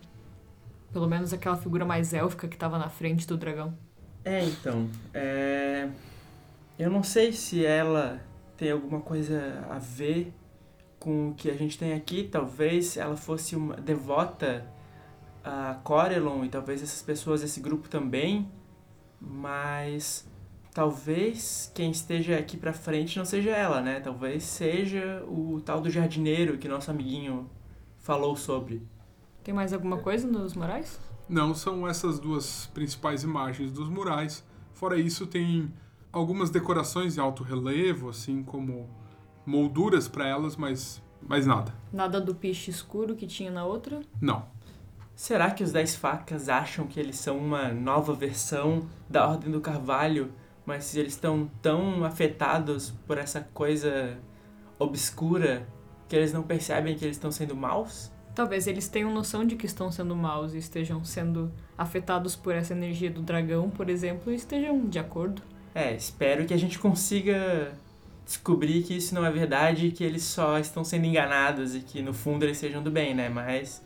Pelo 0.93 1.09
menos 1.09 1.33
aquela 1.33 1.57
figura 1.57 1.85
mais 1.85 2.15
élfica 2.15 2.47
que 2.49 2.57
tava 2.57 2.79
na 2.79 2.89
frente 2.89 3.27
do 3.27 3.37
dragão. 3.37 3.77
É, 4.25 4.45
então, 4.45 4.89
é... 5.13 5.89
Eu 6.79 6.91
não 6.91 7.03
sei 7.03 7.33
se 7.33 7.65
ela 7.65 8.21
tem 8.57 8.71
alguma 8.71 9.01
coisa 9.01 9.65
a 9.71 9.79
ver 9.79 10.33
com 10.99 11.31
o 11.31 11.35
que 11.35 11.51
a 11.51 11.55
gente 11.55 11.79
tem 11.79 11.93
aqui. 11.95 12.25
Talvez 12.25 12.97
ela 12.97 13.17
fosse 13.17 13.57
uma 13.57 13.77
devota 13.77 14.67
a 15.45 15.79
Corelon 15.85 16.45
e 16.45 16.49
talvez 16.49 16.83
essas 16.83 17.03
pessoas 17.03 17.41
desse 17.41 17.61
grupo 17.61 17.89
também. 17.89 18.51
Mas 19.21 20.29
talvez 20.77 21.73
quem 21.75 21.91
esteja 21.91 22.37
aqui 22.37 22.55
pra 22.55 22.71
frente 22.71 23.17
não 23.17 23.25
seja 23.25 23.49
ela, 23.49 23.81
né? 23.81 23.99
Talvez 23.99 24.43
seja 24.43 25.25
o 25.27 25.59
tal 25.65 25.81
do 25.81 25.89
jardineiro 25.89 26.59
que 26.59 26.69
nosso 26.69 26.91
amiguinho 26.91 27.49
falou 27.97 28.37
sobre. 28.37 28.87
Tem 29.43 29.55
mais 29.55 29.73
alguma 29.73 29.97
coisa 29.97 30.29
nos 30.29 30.53
morais? 30.53 31.01
Não, 31.27 31.55
são 31.55 31.89
essas 31.89 32.19
duas 32.19 32.67
principais 32.75 33.23
imagens 33.23 33.73
dos 33.73 33.89
murais. 33.89 34.45
Fora 34.75 35.01
isso, 35.01 35.27
tem 35.27 35.73
algumas 36.13 36.51
decorações 36.51 37.17
em 37.17 37.21
alto 37.23 37.43
relevo, 37.43 38.11
assim 38.11 38.43
como 38.43 38.87
molduras 39.47 40.09
para 40.09 40.29
elas, 40.29 40.57
mas 40.57 41.03
mais 41.23 41.47
nada. 41.47 41.73
Nada 41.91 42.21
do 42.21 42.35
piche 42.35 42.71
escuro 42.71 43.17
que 43.17 43.27
tinha 43.27 43.51
na 43.51 43.65
outra? 43.65 44.03
Não. 44.21 44.45
Será 45.15 45.51
que 45.51 45.65
os 45.65 45.73
Dez 45.73 45.97
Facas 45.97 46.51
acham 46.51 46.87
que 46.87 47.01
eles 47.01 47.17
são 47.17 47.39
uma 47.39 47.73
nova 47.73 48.13
versão 48.13 48.87
da 49.09 49.27
Ordem 49.27 49.51
do 49.51 49.63
Carvalho, 49.63 50.31
mas 50.67 50.95
eles 50.97 51.13
estão 51.13 51.49
tão 51.63 52.05
afetados 52.05 52.91
por 53.07 53.17
essa 53.17 53.41
coisa 53.55 54.19
obscura 54.79 55.67
que 56.09 56.17
eles 56.17 56.33
não 56.33 56.43
percebem 56.43 56.97
que 56.97 57.05
eles 57.05 57.17
estão 57.17 57.31
sendo 57.31 57.57
maus? 57.57 58.11
Talvez 58.35 58.67
eles 58.67 58.87
tenham 58.89 59.11
noção 59.15 59.47
de 59.47 59.57
que 59.57 59.65
estão 59.65 59.91
sendo 59.91 60.15
maus 60.15 60.53
e 60.53 60.59
estejam 60.59 61.03
sendo 61.03 61.51
afetados 61.79 62.37
por 62.37 62.55
essa 62.55 62.75
energia 62.75 63.11
do 63.11 63.23
dragão, 63.23 63.71
por 63.71 63.89
exemplo, 63.89 64.31
e 64.31 64.35
estejam 64.35 64.87
de 64.87 64.99
acordo. 64.99 65.41
É, 65.75 65.95
espero 65.95 66.45
que 66.45 66.53
a 66.53 66.57
gente 66.59 66.79
consiga 66.79 67.73
descobrir 68.27 68.83
que 68.83 68.95
isso 68.95 69.15
não 69.15 69.25
é 69.25 69.31
verdade 69.31 69.87
e 69.87 69.93
que 69.93 70.05
eles 70.05 70.23
só 70.25 70.59
estão 70.59 70.85
sendo 70.85 71.07
enganados 71.07 71.75
e 71.75 71.81
que 71.81 72.03
no 72.03 72.13
fundo 72.13 72.45
eles 72.45 72.59
sejam 72.59 72.83
do 72.83 72.91
bem, 72.91 73.15
né? 73.15 73.29
Mas 73.29 73.83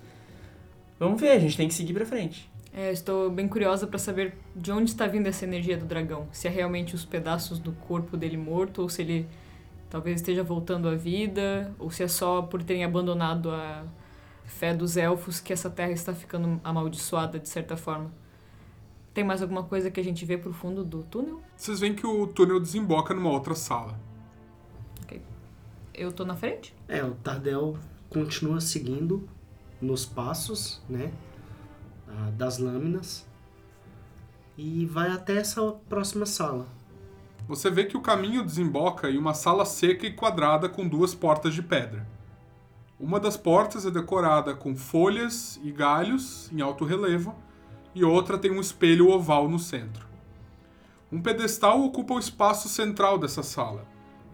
vamos 0.99 1.21
ver, 1.21 1.33
a 1.33 1.39
gente 1.39 1.57
tem 1.57 1.69
que 1.69 1.75
seguir 1.75 1.93
pra 1.93 2.07
frente. 2.07 2.50
É, 2.73 2.93
estou 2.93 3.31
bem 3.31 3.49
curiosa 3.49 3.87
para 3.87 3.99
saber 3.99 4.35
de 4.55 4.71
onde 4.71 4.91
está 4.91 5.07
vindo 5.07 5.27
essa 5.27 5.45
energia 5.45 5.77
do 5.77 5.85
dragão. 5.85 6.29
Se 6.31 6.47
é 6.47 6.51
realmente 6.51 6.95
os 6.95 7.05
pedaços 7.05 7.59
do 7.59 7.73
corpo 7.73 8.17
dele 8.17 8.37
morto, 8.37 8.83
ou 8.83 8.89
se 8.89 9.03
ele 9.03 9.29
talvez 9.89 10.21
esteja 10.21 10.43
voltando 10.45 10.89
à 10.89 10.95
vida, 10.95 11.75
ou 11.79 11.91
se 11.91 12.03
é 12.03 12.09
só 12.09 12.43
por 12.43 12.63
terem 12.63 12.85
abandonado 12.85 13.51
a 13.51 13.85
fé 14.45 14.75
dos 14.75 14.97
elfos 14.97 15.41
que 15.41 15.53
essa 15.53 15.69
terra 15.69 15.93
está 15.93 16.15
ficando 16.15 16.61
amaldiçoada 16.63 17.39
de 17.39 17.49
certa 17.49 17.77
forma. 17.77 18.13
Tem 19.13 19.25
mais 19.25 19.43
alguma 19.43 19.65
coisa 19.65 19.91
que 19.91 19.99
a 19.99 20.05
gente 20.05 20.25
vê 20.25 20.39
pro 20.39 20.53
fundo 20.53 20.85
do 20.85 21.03
túnel? 21.03 21.41
Vocês 21.57 21.81
veem 21.81 21.95
que 21.95 22.07
o 22.07 22.29
túnel 22.29 22.61
desemboca 22.61 23.13
numa 23.13 23.31
outra 23.31 23.55
sala. 23.57 23.99
Eu 25.93 26.11
tô 26.11 26.25
na 26.25 26.35
frente? 26.35 26.75
É, 26.89 27.05
o 27.05 27.11
Tardel 27.17 27.77
continua 28.09 28.59
seguindo 28.61 29.29
nos 29.83 30.07
passos, 30.07 30.81
né? 30.89 31.13
Das 32.37 32.59
lâminas. 32.59 33.27
E 34.57 34.87
vai 34.87 35.11
até 35.11 35.37
essa 35.37 35.61
próxima 35.89 36.27
sala. 36.27 36.67
Você 37.49 37.71
vê 37.71 37.85
que 37.85 37.97
o 37.97 38.01
caminho 38.01 38.45
desemboca 38.45 39.11
em 39.11 39.19
uma 39.19 39.35
sala 39.35 39.65
seca 39.65 40.07
e 40.07 40.13
quadrada 40.13 40.69
com 40.69 40.87
duas 40.87 41.15
portas 41.15 41.55
de 41.55 41.63
pedra. 41.63 42.07
Uma 42.99 43.19
das 43.19 43.37
portas 43.37 43.87
é 43.87 43.91
decorada 43.91 44.55
com 44.55 44.77
folhas 44.77 45.59
e 45.63 45.73
galhos 45.73 46.51
em 46.53 46.61
alto 46.61 46.85
relevo, 46.85 47.35
e 47.95 48.05
outra 48.05 48.39
tem 48.39 48.51
um 48.51 48.61
espelho 48.61 49.09
oval 49.09 49.49
no 49.49 49.59
centro. 49.59 50.07
Um 51.11 51.21
pedestal 51.21 51.83
ocupa 51.83 52.15
o 52.15 52.19
espaço 52.19 52.69
central 52.69 53.19
dessa 53.19 53.43
sala. 53.43 53.85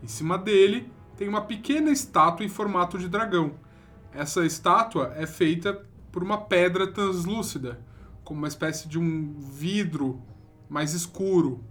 Em 0.03 0.09
cima 0.09 0.37
dele 0.37 0.93
tem 1.17 1.27
uma 1.29 1.41
pequena 1.41 1.91
estátua 1.91 2.45
em 2.45 2.51
formato 2.51 2.99
de 2.99 3.09
dragão. 3.09 3.53
Essa 4.13 4.45
estátua 4.45 5.13
é 5.17 5.27
feita 5.27 5.87
por 6.17 6.23
uma 6.23 6.39
pedra 6.39 6.87
translúcida, 6.87 7.79
como 8.25 8.39
uma 8.39 8.49
espécie 8.49 8.89
de 8.89 8.99
um 8.99 9.35
vidro 9.39 10.23
mais 10.67 10.95
escuro. 10.95 11.63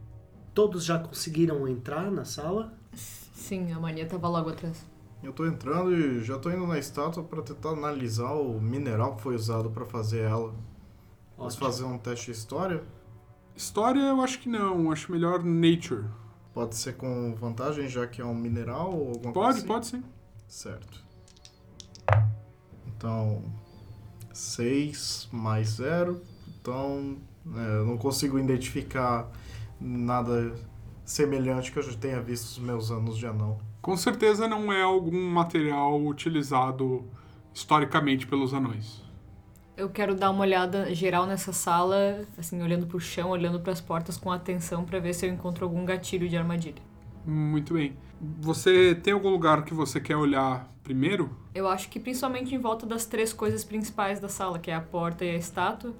Todos 0.53 0.85
já 0.85 0.99
conseguiram 0.99 1.67
entrar 1.67 2.11
na 2.11 2.25
sala? 2.25 2.71
Sim, 2.93 3.71
a 3.71 3.79
mania 3.79 4.05
tava 4.05 4.27
logo 4.27 4.51
atrás. 4.51 4.85
Eu 5.23 5.33
tô 5.33 5.47
entrando 5.47 5.91
e 5.91 6.23
já 6.23 6.37
tô 6.37 6.51
indo 6.51 6.67
na 6.67 6.77
estátua 6.77 7.23
para 7.23 7.41
tentar 7.41 7.69
analisar 7.69 8.33
o 8.33 8.61
mineral 8.61 9.15
que 9.15 9.23
foi 9.23 9.33
usado 9.33 9.71
para 9.71 9.83
fazer 9.83 10.19
ela. 10.19 10.53
Posso 11.35 11.57
fazer 11.57 11.85
um 11.85 11.97
teste 11.97 12.27
de 12.27 12.37
história? 12.37 12.83
História 13.55 13.99
eu 13.99 14.21
acho 14.21 14.37
que 14.39 14.47
não, 14.47 14.91
acho 14.91 15.11
melhor 15.11 15.43
nature. 15.43 16.05
Pode 16.53 16.75
ser 16.75 16.95
com 16.97 17.33
vantagem, 17.33 17.89
já 17.89 18.05
que 18.05 18.21
é 18.21 18.25
um 18.25 18.35
mineral 18.35 18.93
ou 18.93 19.07
alguma 19.07 19.33
coisa 19.33 19.33
Pode, 19.33 19.57
assim? 19.57 19.67
pode 19.67 19.87
sim. 19.87 20.03
Certo. 20.47 21.03
Então, 22.85 23.43
6 24.35 25.29
mais 25.31 25.69
0. 25.69 26.21
Então, 26.59 27.17
é, 27.55 27.77
eu 27.77 27.85
não 27.85 27.97
consigo 27.97 28.37
identificar 28.37 29.29
nada 29.79 30.53
semelhante 31.05 31.71
que 31.71 31.79
eu 31.79 31.83
já 31.83 31.93
tenha 31.93 32.21
visto 32.21 32.59
nos 32.59 32.59
meus 32.59 32.91
anos 32.91 33.17
de 33.17 33.25
anão. 33.25 33.57
Com 33.81 33.95
certeza 33.95 34.47
não 34.47 34.73
é 34.73 34.81
algum 34.81 35.29
material 35.29 36.03
utilizado 36.03 37.05
historicamente 37.53 38.27
pelos 38.27 38.53
anões. 38.53 39.03
Eu 39.77 39.89
quero 39.89 40.15
dar 40.15 40.31
uma 40.31 40.41
olhada 40.41 40.93
geral 40.93 41.25
nessa 41.25 41.53
sala, 41.53 42.21
assim, 42.37 42.61
olhando 42.61 42.87
pro 42.87 42.99
chão, 42.99 43.29
olhando 43.29 43.59
pras 43.59 43.79
portas 43.79 44.17
com 44.17 44.31
atenção 44.31 44.85
pra 44.85 44.99
ver 44.99 45.13
se 45.13 45.25
eu 45.25 45.29
encontro 45.29 45.65
algum 45.65 45.85
gatilho 45.85 46.27
de 46.27 46.37
armadilha. 46.37 46.81
Muito 47.25 47.73
bem. 47.73 47.95
Você 48.39 48.95
tem 48.95 49.13
algum 49.13 49.29
lugar 49.29 49.63
que 49.63 49.73
você 49.73 49.99
quer 49.99 50.15
olhar 50.15 50.69
primeiro? 50.83 51.35
Eu 51.53 51.67
acho 51.67 51.89
que 51.89 51.99
principalmente 51.99 52.53
em 52.53 52.59
volta 52.59 52.85
das 52.85 53.05
três 53.05 53.33
coisas 53.33 53.63
principais 53.63 54.19
da 54.19 54.29
sala, 54.29 54.59
que 54.59 54.71
é 54.71 54.75
a 54.75 54.81
porta 54.81 55.25
e 55.25 55.31
a 55.31 55.35
estátua, 55.35 55.93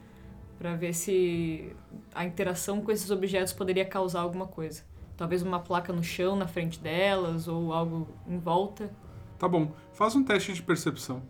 pra 0.58 0.76
ver 0.76 0.94
se 0.94 1.76
a 2.14 2.26
interação 2.26 2.82
com 2.82 2.92
esses 2.92 3.10
objetos 3.12 3.54
poderia 3.54 3.86
causar 3.86 4.22
alguma 4.22 4.48
coisa. 4.48 4.84
Talvez 5.18 5.42
uma 5.42 5.60
placa 5.60 5.94
no 5.94 6.04
chão 6.04 6.36
na 6.36 6.48
frente 6.48 6.80
delas 6.80 7.48
ou 7.48 7.72
algo 7.74 8.08
em 8.28 8.38
volta. 8.38 8.92
Tá 9.40 9.48
bom. 9.48 9.72
Faz 9.94 10.16
um 10.16 10.24
teste 10.24 10.54
de 10.54 10.62
percepção. 10.62 11.24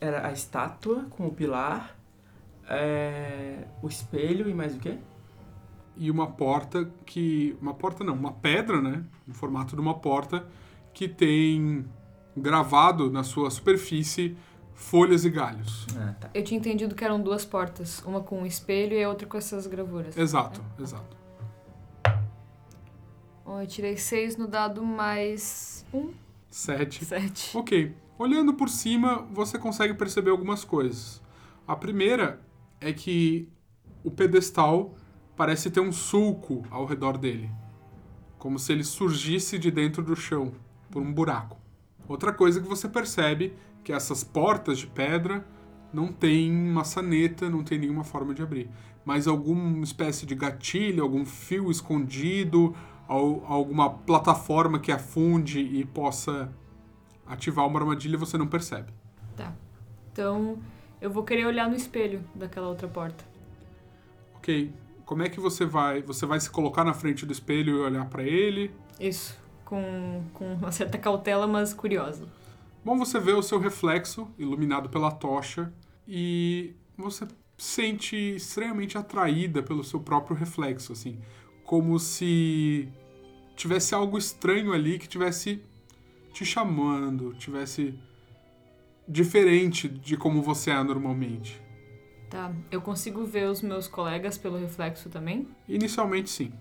Era 0.00 0.26
a 0.26 0.32
estátua 0.32 1.06
com 1.10 1.26
o 1.26 1.32
pilar, 1.32 1.96
é, 2.68 3.64
o 3.82 3.88
espelho 3.88 4.48
e 4.48 4.54
mais 4.54 4.74
o 4.74 4.78
quê? 4.78 4.98
E 5.96 6.10
uma 6.10 6.26
porta 6.26 6.90
que. 7.04 7.56
Uma 7.60 7.74
porta 7.74 8.04
não, 8.04 8.14
uma 8.14 8.32
pedra, 8.32 8.80
né? 8.80 9.04
No 9.26 9.34
formato 9.34 9.74
de 9.74 9.80
uma 9.80 9.94
porta 9.94 10.46
que 10.92 11.08
tem 11.08 11.84
gravado 12.36 13.10
na 13.10 13.22
sua 13.22 13.50
superfície 13.50 14.36
folhas 14.74 15.24
e 15.24 15.30
galhos. 15.30 15.86
Ah, 15.96 16.14
tá. 16.20 16.30
Eu 16.34 16.44
tinha 16.44 16.58
entendido 16.58 16.94
que 16.94 17.02
eram 17.02 17.20
duas 17.20 17.44
portas, 17.46 18.02
uma 18.04 18.20
com 18.20 18.42
um 18.42 18.46
espelho 18.46 18.92
e 18.94 19.02
a 19.02 19.08
outra 19.08 19.26
com 19.26 19.38
essas 19.38 19.66
gravuras. 19.66 20.16
Exato, 20.16 20.62
exato. 20.78 21.16
Bom, 23.44 23.60
eu 23.60 23.66
tirei 23.66 23.96
seis 23.96 24.36
no 24.36 24.46
dado 24.46 24.82
mais 24.84 25.86
um, 25.94 26.10
Sete. 26.50 27.04
sete. 27.04 27.56
Ok. 27.56 27.94
Olhando 28.18 28.54
por 28.54 28.68
cima, 28.68 29.26
você 29.32 29.58
consegue 29.58 29.94
perceber 29.94 30.30
algumas 30.30 30.64
coisas. 30.64 31.22
A 31.66 31.76
primeira 31.76 32.40
é 32.80 32.92
que 32.92 33.48
o 34.02 34.10
pedestal 34.10 34.94
parece 35.36 35.70
ter 35.70 35.80
um 35.80 35.92
sulco 35.92 36.64
ao 36.70 36.86
redor 36.86 37.18
dele, 37.18 37.50
como 38.38 38.58
se 38.58 38.72
ele 38.72 38.84
surgisse 38.84 39.58
de 39.58 39.70
dentro 39.70 40.02
do 40.02 40.16
chão 40.16 40.52
por 40.90 41.02
um 41.02 41.12
buraco. 41.12 41.58
Outra 42.08 42.32
coisa 42.32 42.60
que 42.60 42.68
você 42.68 42.88
percebe 42.88 43.54
que 43.84 43.92
essas 43.92 44.24
portas 44.24 44.78
de 44.78 44.86
pedra 44.86 45.44
não 45.92 46.12
tem 46.12 46.50
maçaneta, 46.52 47.48
não 47.48 47.62
tem 47.62 47.78
nenhuma 47.78 48.04
forma 48.04 48.34
de 48.34 48.42
abrir, 48.42 48.68
mas 49.04 49.26
alguma 49.26 49.82
espécie 49.84 50.26
de 50.26 50.34
gatilho, 50.34 51.02
algum 51.02 51.24
fio 51.24 51.70
escondido, 51.70 52.74
al- 53.08 53.44
alguma 53.46 53.90
plataforma 53.90 54.78
que 54.78 54.90
afunde 54.90 55.60
e 55.60 55.84
possa 55.84 56.52
ativar 57.26 57.66
uma 57.66 57.78
armadilha 57.80 58.16
você 58.18 58.36
não 58.38 58.46
percebe. 58.46 58.92
Tá. 59.36 59.52
Então, 60.12 60.58
eu 61.00 61.10
vou 61.10 61.22
querer 61.24 61.46
olhar 61.46 61.68
no 61.68 61.76
espelho 61.76 62.22
daquela 62.34 62.68
outra 62.68 62.88
porta. 62.88 63.24
Ok, 64.36 64.72
como 65.06 65.22
é 65.22 65.28
que 65.28 65.38
você 65.38 65.64
vai? 65.64 66.02
Você 66.02 66.26
vai 66.26 66.40
se 66.40 66.50
colocar 66.50 66.84
na 66.84 66.92
frente 66.92 67.24
do 67.24 67.32
espelho 67.32 67.76
e 67.76 67.80
olhar 67.80 68.04
pra 68.06 68.24
ele? 68.24 68.72
Isso. 68.98 69.38
Com, 69.64 70.24
com 70.34 70.54
uma 70.54 70.72
certa 70.72 70.98
cautela, 70.98 71.46
mas 71.46 71.72
curiosa. 71.72 72.28
Bom, 72.84 72.98
você 72.98 73.18
vê 73.18 73.32
o 73.32 73.42
seu 73.42 73.58
reflexo 73.58 74.28
iluminado 74.36 74.88
pela 74.88 75.12
tocha 75.12 75.72
e 76.06 76.74
você 76.98 77.26
sente 77.56 78.16
extremamente 78.16 78.98
atraída 78.98 79.62
pelo 79.62 79.82
seu 79.82 80.00
próprio 80.00 80.36
reflexo, 80.36 80.92
assim, 80.92 81.18
como 81.64 81.98
se 81.98 82.88
tivesse 83.54 83.94
algo 83.94 84.18
estranho 84.18 84.72
ali 84.72 84.98
que 84.98 85.08
tivesse 85.08 85.62
te 86.32 86.44
chamando, 86.44 87.32
tivesse 87.34 87.98
diferente 89.08 89.88
de 89.88 90.16
como 90.16 90.42
você 90.42 90.70
é 90.70 90.82
normalmente. 90.82 91.65
Tá. 92.30 92.52
Eu 92.70 92.80
consigo 92.80 93.24
ver 93.24 93.48
os 93.48 93.62
meus 93.62 93.86
colegas 93.86 94.36
pelo 94.36 94.58
reflexo 94.58 95.08
também? 95.08 95.48
Inicialmente, 95.68 96.30
sim. 96.30 96.52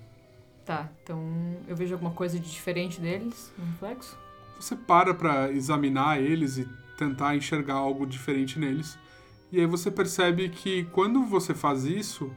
Tá. 0.64 0.90
Então, 1.04 1.22
eu 1.68 1.76
vejo 1.76 1.94
alguma 1.94 2.12
coisa 2.12 2.40
de 2.40 2.50
diferente 2.50 3.00
deles 3.00 3.52
no 3.58 3.66
reflexo? 3.66 4.18
Você 4.60 4.76
para 4.76 5.14
pra 5.14 5.52
examinar 5.52 6.22
eles 6.22 6.58
e 6.58 6.68
tentar 6.98 7.36
enxergar 7.36 7.76
algo 7.76 8.06
diferente 8.06 8.58
neles. 8.58 8.98
E 9.52 9.60
aí 9.60 9.66
você 9.66 9.92
percebe 9.92 10.50
que 10.50 10.86
quando 10.86 11.24
você 11.24 11.54
faz 11.54 11.84
isso, 11.84 12.32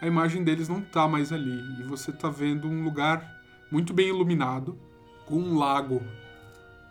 a 0.00 0.06
imagem 0.06 0.44
deles 0.44 0.68
não 0.68 0.80
tá 0.80 1.08
mais 1.08 1.32
ali. 1.32 1.60
E 1.80 1.82
você 1.84 2.12
tá 2.12 2.28
vendo 2.28 2.68
um 2.68 2.84
lugar 2.84 3.36
muito 3.70 3.92
bem 3.92 4.08
iluminado, 4.08 4.78
com 5.26 5.36
um 5.36 5.58
lago. 5.58 6.02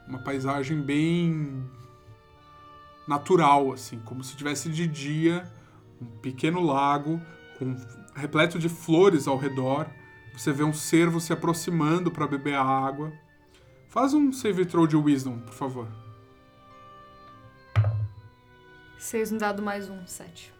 Uma 0.07 0.20
paisagem 0.20 0.82
bem 0.82 1.63
natural, 3.07 3.72
assim, 3.72 3.99
como 3.99 4.24
se 4.24 4.36
tivesse 4.36 4.70
de 4.70 4.86
dia, 4.86 5.49
um 6.02 6.06
pequeno 6.20 6.62
lago 6.62 7.22
com 7.58 7.76
repleto 8.16 8.60
de 8.60 8.70
flores 8.70 9.28
ao 9.28 9.38
redor. 9.38 9.88
Você 10.34 10.52
vê 10.52 10.64
um 10.64 10.74
cervo 10.74 11.20
se 11.20 11.34
aproximando 11.34 12.12
para 12.12 12.28
beber 12.28 12.56
a 12.56 12.64
água. 12.64 13.12
Faz 13.88 14.14
um 14.14 14.32
save 14.32 14.66
throw 14.66 14.86
de 14.86 14.95
wisdom, 14.95 15.39
por 15.39 15.54
favor. 15.54 15.88
Seis 18.98 19.32
no 19.32 19.39
dado 19.39 19.62
mais 19.62 19.89
um, 19.89 20.06
sete. 20.06 20.54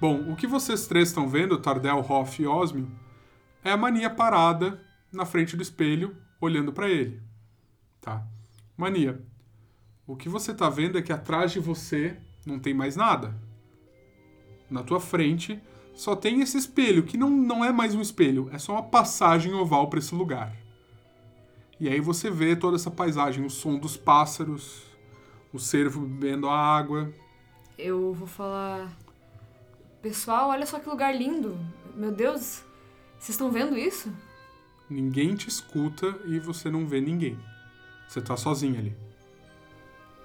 Bom, 0.00 0.30
o 0.30 0.36
que 0.36 0.46
vocês 0.46 0.86
três 0.86 1.08
estão 1.08 1.28
vendo, 1.28 1.58
Tardel, 1.58 2.00
Hoff 2.00 2.42
e 2.42 2.46
Osmio, 2.46 2.90
é 3.64 3.72
a 3.72 3.76
Mania 3.76 4.10
parada 4.10 4.80
na 5.10 5.24
frente 5.24 5.56
do 5.56 5.62
espelho, 5.62 6.16
olhando 6.40 6.72
para 6.72 6.88
ele. 6.88 7.22
Tá? 8.00 8.26
Mania, 8.76 9.24
o 10.06 10.14
que 10.14 10.28
você 10.28 10.52
tá 10.52 10.68
vendo 10.68 10.98
é 10.98 11.02
que 11.02 11.12
atrás 11.12 11.50
de 11.50 11.58
você 11.58 12.18
não 12.44 12.58
tem 12.58 12.74
mais 12.74 12.94
nada. 12.94 13.34
Na 14.70 14.82
tua 14.82 15.00
frente 15.00 15.60
só 15.94 16.14
tem 16.14 16.40
esse 16.40 16.58
espelho, 16.58 17.02
que 17.04 17.16
não, 17.16 17.30
não 17.30 17.64
é 17.64 17.72
mais 17.72 17.94
um 17.94 18.00
espelho, 18.00 18.50
é 18.52 18.58
só 18.58 18.72
uma 18.72 18.82
passagem 18.82 19.54
oval 19.54 19.88
para 19.88 19.98
esse 19.98 20.14
lugar. 20.14 20.54
E 21.80 21.88
aí 21.88 22.00
você 22.00 22.30
vê 22.30 22.56
toda 22.56 22.76
essa 22.76 22.90
paisagem, 22.90 23.44
o 23.44 23.50
som 23.50 23.78
dos 23.78 23.96
pássaros, 23.96 24.82
o 25.52 25.58
cervo 25.58 26.00
bebendo 26.00 26.48
a 26.48 26.58
água, 26.58 27.12
Eu 27.78 28.12
vou 28.14 28.26
falar. 28.26 28.90
Pessoal, 30.00 30.50
olha 30.50 30.64
só 30.64 30.78
que 30.78 30.88
lugar 30.88 31.14
lindo. 31.14 31.58
Meu 31.94 32.10
Deus, 32.12 32.62
vocês 33.18 33.30
estão 33.30 33.50
vendo 33.50 33.76
isso? 33.76 34.10
Ninguém 34.88 35.34
te 35.34 35.48
escuta 35.48 36.18
e 36.26 36.38
você 36.38 36.70
não 36.70 36.86
vê 36.86 37.00
ninguém. 37.00 37.38
Você 38.08 38.20
tá 38.20 38.36
sozinho 38.36 38.78
ali. 38.78 38.96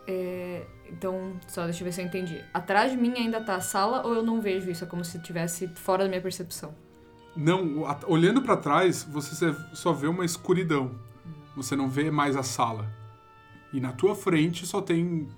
É, 0.07 0.65
então, 0.91 1.33
só 1.47 1.63
deixa 1.63 1.81
eu 1.81 1.85
ver 1.85 1.91
se 1.91 2.01
eu 2.01 2.05
entendi. 2.05 2.43
Atrás 2.53 2.91
de 2.91 2.97
mim 2.97 3.13
ainda 3.15 3.41
tá 3.41 3.55
a 3.55 3.61
sala 3.61 4.05
ou 4.05 4.13
eu 4.13 4.23
não 4.23 4.41
vejo 4.41 4.69
isso? 4.69 4.83
É 4.83 4.87
como 4.87 5.05
se 5.05 5.17
estivesse 5.17 5.67
fora 5.69 6.03
da 6.03 6.09
minha 6.09 6.21
percepção. 6.21 6.75
Não, 7.35 7.85
olhando 8.07 8.41
pra 8.41 8.57
trás, 8.57 9.03
você 9.03 9.55
só 9.73 9.93
vê 9.93 10.07
uma 10.07 10.25
escuridão. 10.25 10.91
Você 11.55 11.75
não 11.75 11.89
vê 11.89 12.11
mais 12.11 12.35
a 12.35 12.43
sala. 12.43 12.91
E 13.71 13.79
na 13.79 13.93
tua 13.93 14.15
frente 14.15 14.65
só 14.65 14.81
tem 14.81 15.29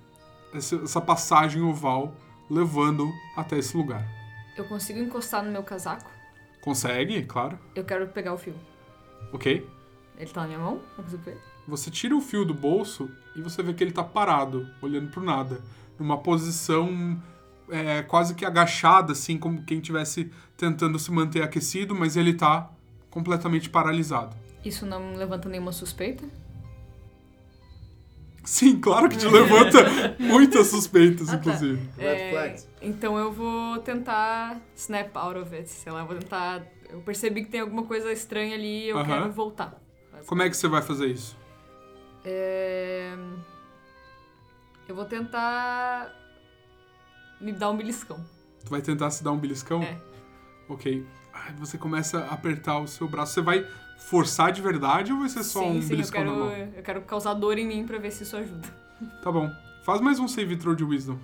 essa 0.52 1.00
passagem 1.00 1.62
oval 1.62 2.14
levando 2.50 3.12
até 3.36 3.58
esse 3.58 3.76
lugar. 3.76 4.04
Eu 4.56 4.64
consigo 4.64 4.98
encostar 4.98 5.44
no 5.44 5.50
meu 5.50 5.62
casaco? 5.62 6.10
Consegue, 6.60 7.22
claro. 7.24 7.58
Eu 7.74 7.84
quero 7.84 8.08
pegar 8.08 8.34
o 8.34 8.38
fio. 8.38 8.54
Ok. 9.32 9.68
Ele 10.18 10.30
tá 10.30 10.42
na 10.42 10.46
minha 10.48 10.58
mão? 10.58 10.80
Eu 10.98 11.04
consigo 11.04 11.22
ver? 11.22 11.53
Você 11.66 11.90
tira 11.90 12.14
o 12.16 12.20
fio 12.20 12.44
do 12.44 12.52
bolso 12.54 13.10
e 13.34 13.40
você 13.40 13.62
vê 13.62 13.72
que 13.72 13.82
ele 13.82 13.92
tá 13.92 14.04
parado, 14.04 14.68
olhando 14.82 15.10
pro 15.10 15.22
nada. 15.22 15.60
Numa 15.98 16.18
posição 16.18 17.20
é, 17.70 18.02
quase 18.02 18.34
que 18.34 18.44
agachada, 18.44 19.12
assim, 19.12 19.38
como 19.38 19.62
quem 19.62 19.78
estivesse 19.78 20.30
tentando 20.56 20.98
se 20.98 21.10
manter 21.10 21.42
aquecido, 21.42 21.94
mas 21.94 22.16
ele 22.16 22.34
tá 22.34 22.70
completamente 23.10 23.70
paralisado. 23.70 24.36
Isso 24.64 24.84
não 24.84 25.14
levanta 25.14 25.48
nenhuma 25.48 25.72
suspeita? 25.72 26.24
Sim, 28.44 28.78
claro 28.78 29.08
que 29.08 29.16
te 29.16 29.26
levanta 29.26 29.78
muitas 30.20 30.66
suspeitas, 30.66 31.28
Ah, 31.30 31.32
tá. 31.32 31.38
inclusive. 31.38 31.80
Red 31.96 32.06
É, 32.06 32.30
flags. 32.30 32.68
Então 32.82 33.16
eu 33.16 33.32
vou 33.32 33.78
tentar 33.78 34.60
snap 34.76 35.16
out 35.16 35.38
of 35.38 35.54
it, 35.54 35.68
sei 35.70 35.90
lá, 35.90 36.00
eu 36.00 36.06
vou 36.06 36.16
tentar... 36.18 36.62
Eu 36.90 37.00
percebi 37.00 37.42
que 37.42 37.50
tem 37.50 37.60
alguma 37.60 37.84
coisa 37.84 38.12
estranha 38.12 38.54
ali 38.54 38.84
e 38.84 38.88
eu 38.90 38.98
Aham. 38.98 39.06
quero 39.06 39.32
voltar. 39.32 39.80
Como 40.26 40.42
é 40.42 40.50
que 40.50 40.56
você 40.56 40.68
vai 40.68 40.82
fazer 40.82 41.06
isso? 41.06 41.36
É... 42.24 43.14
Eu 44.88 44.94
vou 44.94 45.04
tentar 45.04 46.12
me 47.40 47.52
dar 47.52 47.70
um 47.70 47.76
beliscão. 47.76 48.24
Tu 48.64 48.70
vai 48.70 48.80
tentar 48.82 49.10
se 49.10 49.22
dar 49.22 49.32
um 49.32 49.38
beliscão? 49.38 49.82
É. 49.82 49.98
Ok. 50.68 51.06
Ai, 51.32 51.52
Você 51.58 51.76
começa 51.76 52.20
a 52.20 52.34
apertar 52.34 52.78
o 52.78 52.86
seu 52.86 53.08
braço. 53.08 53.34
Você 53.34 53.42
vai 53.42 53.66
forçar 53.98 54.52
de 54.52 54.60
verdade 54.62 55.12
ou 55.12 55.20
vai 55.20 55.28
ser 55.28 55.42
só 55.44 55.60
sim, 55.60 55.66
um 55.66 55.72
sim, 55.74 55.82
eu 55.82 55.88
beliscão 55.88 56.22
quero, 56.22 56.32
na 56.36 56.44
mão? 56.44 56.52
eu 56.52 56.82
quero 56.82 57.02
causar 57.02 57.34
dor 57.34 57.58
em 57.58 57.66
mim 57.66 57.86
pra 57.86 57.98
ver 57.98 58.10
se 58.10 58.22
isso 58.22 58.36
ajuda. 58.36 58.68
Tá 59.22 59.30
bom. 59.30 59.50
Faz 59.84 60.00
mais 60.00 60.18
um 60.18 60.26
save 60.28 60.56
throw 60.56 60.74
de 60.74 60.84
wisdom. 60.84 61.18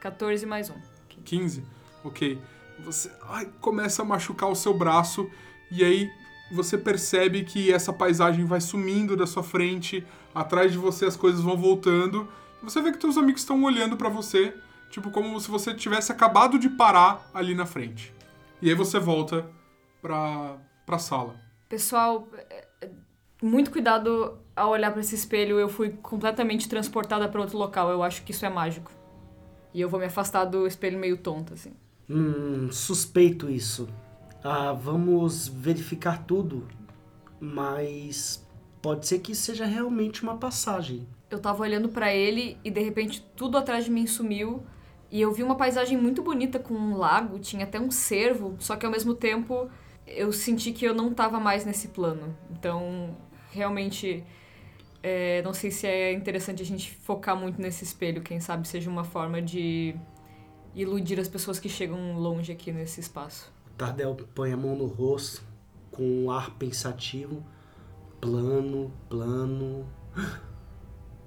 14 0.00 0.46
mais 0.46 0.70
um. 0.70 0.80
15. 1.24 1.64
Ok. 2.04 2.40
Você 2.80 3.10
ai, 3.28 3.46
começa 3.60 4.02
a 4.02 4.04
machucar 4.04 4.48
o 4.48 4.54
seu 4.54 4.74
braço 4.76 5.28
e 5.70 5.82
aí 5.84 6.08
você 6.50 6.78
percebe 6.78 7.44
que 7.44 7.72
essa 7.72 7.92
paisagem 7.92 8.44
vai 8.44 8.60
sumindo 8.60 9.16
da 9.16 9.26
sua 9.26 9.42
frente, 9.42 10.06
atrás 10.34 10.72
de 10.72 10.78
você 10.78 11.04
as 11.06 11.16
coisas 11.16 11.40
vão 11.40 11.56
voltando. 11.56 12.28
E 12.62 12.64
você 12.64 12.80
vê 12.80 12.92
que 12.92 12.98
teus 12.98 13.16
amigos 13.16 13.42
estão 13.42 13.62
olhando 13.62 13.96
pra 13.96 14.08
você, 14.08 14.54
tipo 14.90 15.10
como 15.10 15.38
se 15.40 15.50
você 15.50 15.74
tivesse 15.74 16.12
acabado 16.12 16.58
de 16.58 16.68
parar 16.68 17.28
ali 17.34 17.54
na 17.54 17.66
frente. 17.66 18.14
E 18.60 18.68
aí 18.68 18.74
você 18.74 18.98
volta 18.98 19.48
pra, 20.00 20.56
pra 20.84 20.98
sala. 20.98 21.36
Pessoal, 21.68 22.28
é, 22.32 22.68
é, 22.80 22.90
muito 23.42 23.70
cuidado 23.70 24.38
ao 24.54 24.70
olhar 24.70 24.92
pra 24.92 25.00
esse 25.00 25.14
espelho. 25.14 25.58
Eu 25.58 25.68
fui 25.68 25.90
completamente 25.90 26.68
transportada 26.68 27.28
pra 27.28 27.40
outro 27.40 27.58
local. 27.58 27.90
Eu 27.90 28.02
acho 28.02 28.22
que 28.22 28.30
isso 28.30 28.46
é 28.46 28.48
mágico. 28.48 28.90
E 29.74 29.80
eu 29.80 29.88
vou 29.88 30.00
me 30.00 30.06
afastar 30.06 30.44
do 30.44 30.66
espelho 30.66 30.98
meio 30.98 31.18
tonto, 31.18 31.52
assim. 31.52 31.74
Hum, 32.08 32.70
suspeito 32.70 33.50
isso. 33.50 33.88
Ah, 34.48 34.72
vamos 34.72 35.48
verificar 35.48 36.24
tudo, 36.24 36.68
mas 37.40 38.46
pode 38.80 39.04
ser 39.04 39.18
que 39.18 39.34
seja 39.34 39.66
realmente 39.66 40.22
uma 40.22 40.36
passagem. 40.36 41.04
Eu 41.28 41.40
tava 41.40 41.64
olhando 41.64 41.88
pra 41.88 42.14
ele 42.14 42.56
e 42.62 42.70
de 42.70 42.80
repente 42.80 43.20
tudo 43.34 43.58
atrás 43.58 43.86
de 43.86 43.90
mim 43.90 44.06
sumiu. 44.06 44.62
E 45.10 45.20
eu 45.20 45.32
vi 45.32 45.42
uma 45.42 45.56
paisagem 45.56 45.98
muito 45.98 46.22
bonita 46.22 46.60
com 46.60 46.74
um 46.74 46.96
lago, 46.96 47.40
tinha 47.40 47.64
até 47.64 47.80
um 47.80 47.90
cervo, 47.90 48.54
só 48.60 48.76
que 48.76 48.86
ao 48.86 48.92
mesmo 48.92 49.16
tempo 49.16 49.68
eu 50.06 50.32
senti 50.32 50.70
que 50.70 50.84
eu 50.84 50.94
não 50.94 51.12
tava 51.12 51.40
mais 51.40 51.64
nesse 51.64 51.88
plano. 51.88 52.32
Então, 52.52 53.16
realmente, 53.50 54.22
é, 55.02 55.42
não 55.42 55.52
sei 55.52 55.72
se 55.72 55.88
é 55.88 56.12
interessante 56.12 56.62
a 56.62 56.66
gente 56.66 56.92
focar 56.92 57.36
muito 57.36 57.60
nesse 57.60 57.82
espelho. 57.82 58.22
Quem 58.22 58.38
sabe 58.38 58.68
seja 58.68 58.88
uma 58.88 59.02
forma 59.02 59.42
de 59.42 59.96
iludir 60.72 61.18
as 61.18 61.26
pessoas 61.26 61.58
que 61.58 61.68
chegam 61.68 62.16
longe 62.16 62.52
aqui 62.52 62.70
nesse 62.70 63.00
espaço. 63.00 63.55
Tardel 63.76 64.16
põe 64.34 64.52
a 64.52 64.56
mão 64.56 64.74
no 64.74 64.86
rosto, 64.86 65.42
com 65.90 66.24
um 66.24 66.30
ar 66.30 66.50
pensativo. 66.52 67.44
Plano, 68.20 68.92
plano. 69.08 69.86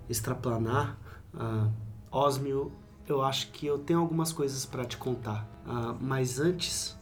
Extraplanar. 0.09 0.97
Ah, 1.33 1.69
Osmio, 2.11 2.71
eu 3.07 3.21
acho 3.21 3.51
que 3.51 3.65
eu 3.65 3.77
tenho 3.77 3.99
algumas 3.99 4.33
coisas 4.33 4.65
para 4.65 4.83
te 4.85 4.97
contar. 4.97 5.47
Ah, 5.65 5.95
mas 5.99 6.39
antes, 6.39 6.97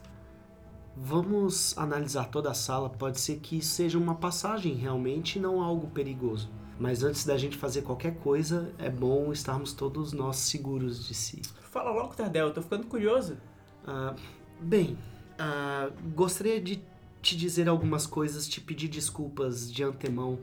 vamos 0.95 1.77
analisar 1.77 2.25
toda 2.25 2.51
a 2.51 2.53
sala. 2.53 2.89
Pode 2.89 3.19
ser 3.19 3.39
que 3.39 3.61
seja 3.61 3.97
uma 3.97 4.15
passagem 4.15 4.73
realmente, 4.73 5.39
não 5.39 5.61
algo 5.61 5.87
perigoso. 5.87 6.49
Mas 6.79 7.03
antes 7.03 7.25
da 7.25 7.37
gente 7.37 7.57
fazer 7.57 7.81
qualquer 7.81 8.17
coisa, 8.17 8.71
é 8.77 8.89
bom 8.89 9.31
estarmos 9.31 9.73
todos 9.73 10.13
nós 10.13 10.35
seguros 10.37 11.07
de 11.07 11.13
si. 11.13 11.41
Fala 11.71 11.91
logo, 11.91 12.13
Tardel, 12.13 12.47
eu 12.47 12.53
tô 12.53 12.61
ficando 12.61 12.85
curioso. 12.85 13.37
Ah, 13.85 14.13
bem, 14.59 14.97
ah, 15.37 15.89
gostaria 16.15 16.59
de 16.59 16.81
te 17.21 17.35
dizer 17.35 17.67
algumas 17.67 18.05
coisas, 18.07 18.47
te 18.47 18.61
pedir 18.61 18.87
desculpas 18.87 19.71
de 19.71 19.83
antemão, 19.83 20.39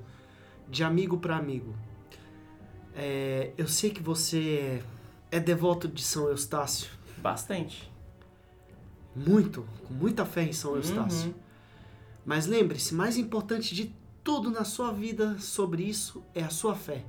de 0.69 0.85
amigo 0.85 1.19
para 1.19 1.37
amigo. 1.37 1.75
É, 2.95 3.53
eu 3.57 3.67
sei 3.67 3.91
que 3.91 4.03
você 4.03 4.83
é 5.31 5.41
devoto 5.41 5.89
de 5.89 6.03
São 6.03 6.29
Eustácio, 6.29 6.91
Bastante. 7.19 7.91
muito, 9.17 9.67
com 9.87 9.95
muita 9.95 10.25
fé 10.25 10.43
em 10.43 10.53
São 10.53 10.77
Eustácio. 10.77 11.29
Uhum. 11.29 11.35
Mas 12.25 12.47
lembre-se, 12.47 12.95
mais 12.95 13.17
importante 13.17 13.75
de 13.75 13.95
tudo 14.23 14.51
na 14.51 14.65
sua 14.65 14.93
vida 14.93 15.39
sobre 15.39 15.83
isso 15.83 16.23
é 16.35 16.43
a 16.43 16.51
sua 16.51 16.75
fé. 16.75 17.05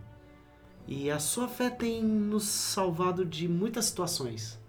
E 0.87 1.09
a 1.09 1.19
sua 1.19 1.47
fé 1.47 1.69
tem 1.69 2.03
nos 2.03 2.43
salvado 2.43 3.25
de 3.25 3.47
muitas 3.47 3.85
situações. 3.85 4.59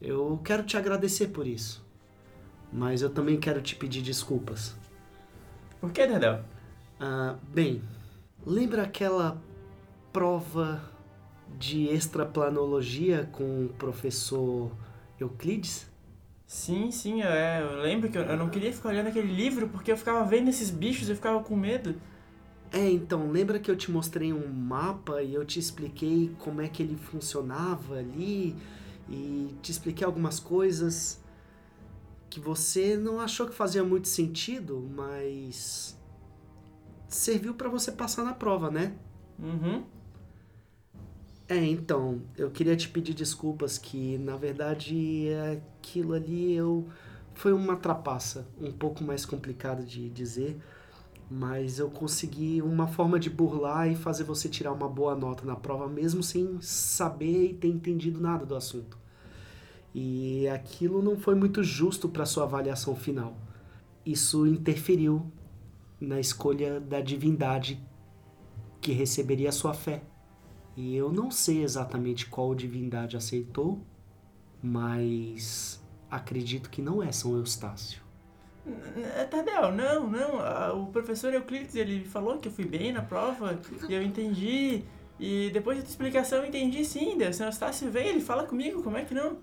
Eu 0.00 0.40
quero 0.44 0.62
te 0.62 0.76
agradecer 0.76 1.28
por 1.28 1.46
isso. 1.46 1.84
Mas 2.72 3.02
eu 3.02 3.10
também 3.10 3.38
quero 3.38 3.60
te 3.62 3.74
pedir 3.74 4.02
desculpas. 4.02 4.74
Por 5.80 5.90
que, 5.92 6.06
Tardel? 6.06 6.40
Ah, 7.00 7.36
bem, 7.52 7.82
lembra 8.44 8.82
aquela 8.82 9.40
prova 10.12 10.82
de 11.58 11.86
extraplanologia 11.86 13.28
com 13.32 13.66
o 13.66 13.68
professor 13.70 14.70
Euclides? 15.18 15.88
Sim, 16.46 16.90
sim, 16.90 17.22
é, 17.22 17.60
eu 17.62 17.82
lembro 17.82 18.10
que 18.10 18.16
eu, 18.16 18.22
eu 18.22 18.36
não 18.36 18.48
queria 18.48 18.72
ficar 18.72 18.88
olhando 18.88 19.08
aquele 19.08 19.30
livro 19.30 19.68
porque 19.68 19.92
eu 19.92 19.96
ficava 19.96 20.24
vendo 20.24 20.48
esses 20.48 20.70
bichos 20.70 21.08
e 21.08 21.12
eu 21.12 21.16
ficava 21.16 21.42
com 21.42 21.54
medo. 21.54 21.94
É, 22.72 22.90
então, 22.90 23.30
lembra 23.30 23.58
que 23.58 23.70
eu 23.70 23.76
te 23.76 23.90
mostrei 23.90 24.32
um 24.32 24.46
mapa 24.48 25.22
e 25.22 25.34
eu 25.34 25.44
te 25.44 25.58
expliquei 25.58 26.34
como 26.38 26.60
é 26.60 26.68
que 26.68 26.82
ele 26.82 26.96
funcionava 26.96 27.98
ali 27.98 28.54
e 29.08 29.54
te 29.62 29.70
expliquei 29.70 30.04
algumas 30.06 30.38
coisas 30.38 31.20
que 32.30 32.40
você 32.40 32.96
não 32.96 33.20
achou 33.20 33.46
que 33.46 33.54
fazia 33.54 33.82
muito 33.82 34.08
sentido, 34.08 34.88
mas 34.94 35.98
serviu 37.08 37.54
pra 37.54 37.68
você 37.68 37.90
passar 37.90 38.24
na 38.24 38.34
prova, 38.34 38.70
né? 38.70 38.94
Uhum. 39.38 39.84
É, 41.48 41.56
então, 41.64 42.20
eu 42.36 42.50
queria 42.50 42.76
te 42.76 42.88
pedir 42.88 43.14
desculpas 43.14 43.78
que, 43.78 44.18
na 44.18 44.36
verdade, 44.36 45.28
aquilo 45.80 46.12
ali 46.12 46.52
eu 46.54 46.86
foi 47.34 47.52
uma 47.52 47.76
trapaça, 47.76 48.46
um 48.60 48.70
pouco 48.70 49.02
mais 49.02 49.24
complicado 49.24 49.84
de 49.84 50.10
dizer, 50.10 50.60
mas 51.30 51.78
eu 51.78 51.88
consegui 51.88 52.60
uma 52.60 52.86
forma 52.86 53.18
de 53.18 53.30
burlar 53.30 53.90
e 53.90 53.96
fazer 53.96 54.24
você 54.24 54.48
tirar 54.48 54.72
uma 54.72 54.88
boa 54.88 55.14
nota 55.14 55.44
na 55.46 55.56
prova 55.56 55.88
mesmo 55.88 56.22
sem 56.22 56.60
saber 56.60 57.50
e 57.50 57.54
ter 57.54 57.68
entendido 57.68 58.20
nada 58.20 58.44
do 58.44 58.54
assunto. 58.54 58.98
E 59.94 60.46
aquilo 60.48 61.02
não 61.02 61.16
foi 61.16 61.34
muito 61.34 61.62
justo 61.62 62.08
para 62.08 62.26
sua 62.26 62.44
avaliação 62.44 62.94
final. 62.94 63.36
Isso 64.04 64.46
interferiu 64.46 65.30
na 66.00 66.20
escolha 66.20 66.78
da 66.80 67.00
divindade 67.00 67.80
que 68.80 68.92
receberia 68.92 69.50
sua 69.50 69.74
fé. 69.74 70.02
E 70.76 70.94
eu 70.94 71.10
não 71.12 71.30
sei 71.30 71.62
exatamente 71.64 72.26
qual 72.26 72.54
divindade 72.54 73.16
aceitou, 73.16 73.80
mas 74.62 75.82
acredito 76.10 76.70
que 76.70 76.80
não 76.80 77.02
é 77.02 77.10
São 77.10 77.36
Eustácio. 77.36 78.00
Tardel, 79.30 79.72
não, 79.72 80.08
não. 80.08 80.40
ah, 80.40 80.72
O 80.74 80.86
professor 80.86 81.32
Euclides, 81.32 81.74
ele 81.74 82.04
falou 82.04 82.38
que 82.38 82.48
eu 82.48 82.52
fui 82.52 82.64
bem 82.64 82.92
na 82.92 83.02
prova 83.02 83.58
e 83.88 83.92
eu 83.94 84.02
entendi. 84.02 84.84
E 85.18 85.50
depois 85.50 85.76
da 85.78 85.82
tua 85.84 85.90
explicação 85.90 86.38
eu 86.38 86.46
entendi 86.46 86.84
sim. 86.84 87.16
O 87.22 87.32
senhor 87.34 87.48
Estácio 87.48 87.90
veio, 87.90 88.08
ele 88.08 88.20
fala 88.20 88.44
comigo, 88.46 88.82
como 88.82 88.96
é 88.96 89.04
que 89.04 89.14
não? 89.14 89.38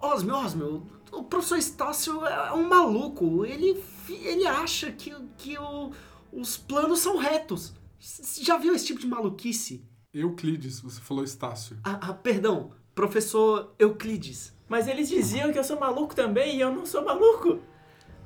Osmio, 0.00 0.34
Osmio, 0.34 0.86
o 1.12 1.22
professor 1.22 1.56
Estácio 1.58 2.24
é 2.26 2.52
um 2.52 2.68
maluco. 2.68 3.44
Ele, 3.44 3.82
ele 4.08 4.46
acha 4.46 4.90
que, 4.90 5.14
que 5.38 5.56
o- 5.58 5.92
os 6.32 6.56
planos 6.56 6.98
são 6.98 7.16
retos. 7.18 7.72
Você 8.00 8.42
já 8.42 8.56
viu 8.58 8.74
esse 8.74 8.86
tipo 8.86 8.98
de 9.00 9.06
maluquice? 9.06 9.84
Euclides, 10.12 10.80
você 10.80 11.00
falou 11.00 11.22
Estácio. 11.22 11.78
Ah, 11.84 12.00
ah, 12.02 12.12
perdão, 12.14 12.72
professor 12.94 13.72
Euclides. 13.78 14.52
Mas 14.68 14.88
eles 14.88 15.08
diziam 15.08 15.52
que 15.52 15.58
eu 15.58 15.64
sou 15.64 15.78
maluco 15.78 16.14
também 16.14 16.56
e 16.56 16.60
eu 16.60 16.74
não 16.74 16.84
sou 16.84 17.04
maluco. 17.04 17.60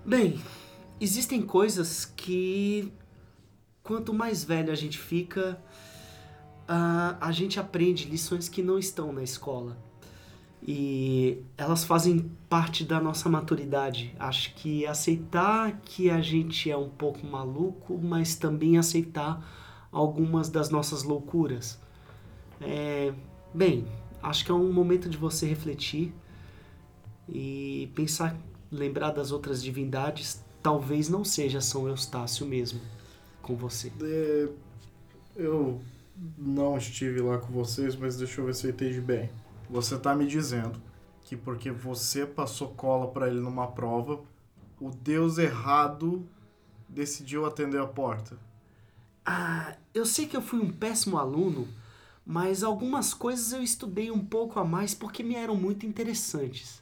Bem, 0.04 0.40
existem 1.00 1.42
coisas 1.42 2.04
que 2.06 2.90
quanto 3.82 4.14
mais 4.14 4.42
velho 4.44 4.72
a 4.72 4.74
gente 4.74 4.98
fica, 4.98 5.62
ah, 6.68 7.16
a 7.20 7.32
gente 7.32 7.60
aprende 7.60 8.08
lições 8.08 8.48
que 8.48 8.62
não 8.62 8.78
estão 8.78 9.12
na 9.12 9.22
escola. 9.22 9.76
E 10.66 11.42
elas 11.56 11.84
fazem 11.84 12.30
parte 12.48 12.84
da 12.84 13.00
nossa 13.00 13.28
maturidade. 13.28 14.14
Acho 14.18 14.52
que 14.54 14.84
aceitar 14.84 15.80
que 15.84 16.10
a 16.10 16.20
gente 16.20 16.70
é 16.70 16.76
um 16.76 16.88
pouco 16.88 17.24
maluco, 17.24 17.96
mas 17.98 18.34
também 18.34 18.76
aceitar 18.76 19.88
algumas 19.92 20.48
das 20.48 20.68
nossas 20.68 21.04
loucuras. 21.04 21.78
É, 22.60 23.12
bem, 23.54 23.86
acho 24.22 24.44
que 24.44 24.50
é 24.50 24.54
um 24.54 24.72
momento 24.72 25.08
de 25.08 25.16
você 25.16 25.46
refletir 25.46 26.12
e 27.28 27.90
pensar, 27.94 28.36
lembrar 28.70 29.12
das 29.12 29.30
outras 29.30 29.62
divindades. 29.62 30.44
Talvez 30.62 31.08
não 31.08 31.24
seja 31.24 31.60
São 31.60 31.86
Eustácio 31.86 32.44
mesmo 32.44 32.80
com 33.40 33.54
você. 33.54 33.92
É, 34.02 34.48
eu 35.36 35.80
não 36.38 36.76
estive 36.76 37.20
lá 37.20 37.38
com 37.38 37.52
vocês, 37.52 37.94
mas 37.94 38.16
deixa 38.16 38.40
eu 38.40 38.46
ver 38.46 38.54
se 38.54 38.66
eu 38.66 38.70
entendi 38.70 39.00
bem. 39.00 39.30
Você 39.68 39.98
tá 39.98 40.14
me 40.14 40.26
dizendo 40.26 40.80
que 41.22 41.36
porque 41.36 41.70
você 41.70 42.24
passou 42.24 42.68
cola 42.68 43.08
pra 43.08 43.28
ele 43.28 43.40
numa 43.40 43.66
prova, 43.66 44.20
o 44.80 44.90
Deus 44.90 45.38
errado 45.38 46.26
decidiu 46.88 47.44
atender 47.44 47.80
a 47.80 47.86
porta. 47.86 48.38
Ah, 49.24 49.76
eu 49.92 50.06
sei 50.06 50.26
que 50.26 50.36
eu 50.36 50.42
fui 50.42 50.60
um 50.60 50.70
péssimo 50.70 51.18
aluno, 51.18 51.66
mas 52.24 52.62
algumas 52.62 53.12
coisas 53.12 53.52
eu 53.52 53.62
estudei 53.62 54.10
um 54.10 54.24
pouco 54.24 54.60
a 54.60 54.64
mais 54.64 54.94
porque 54.94 55.22
me 55.22 55.34
eram 55.34 55.56
muito 55.56 55.84
interessantes. 55.84 56.80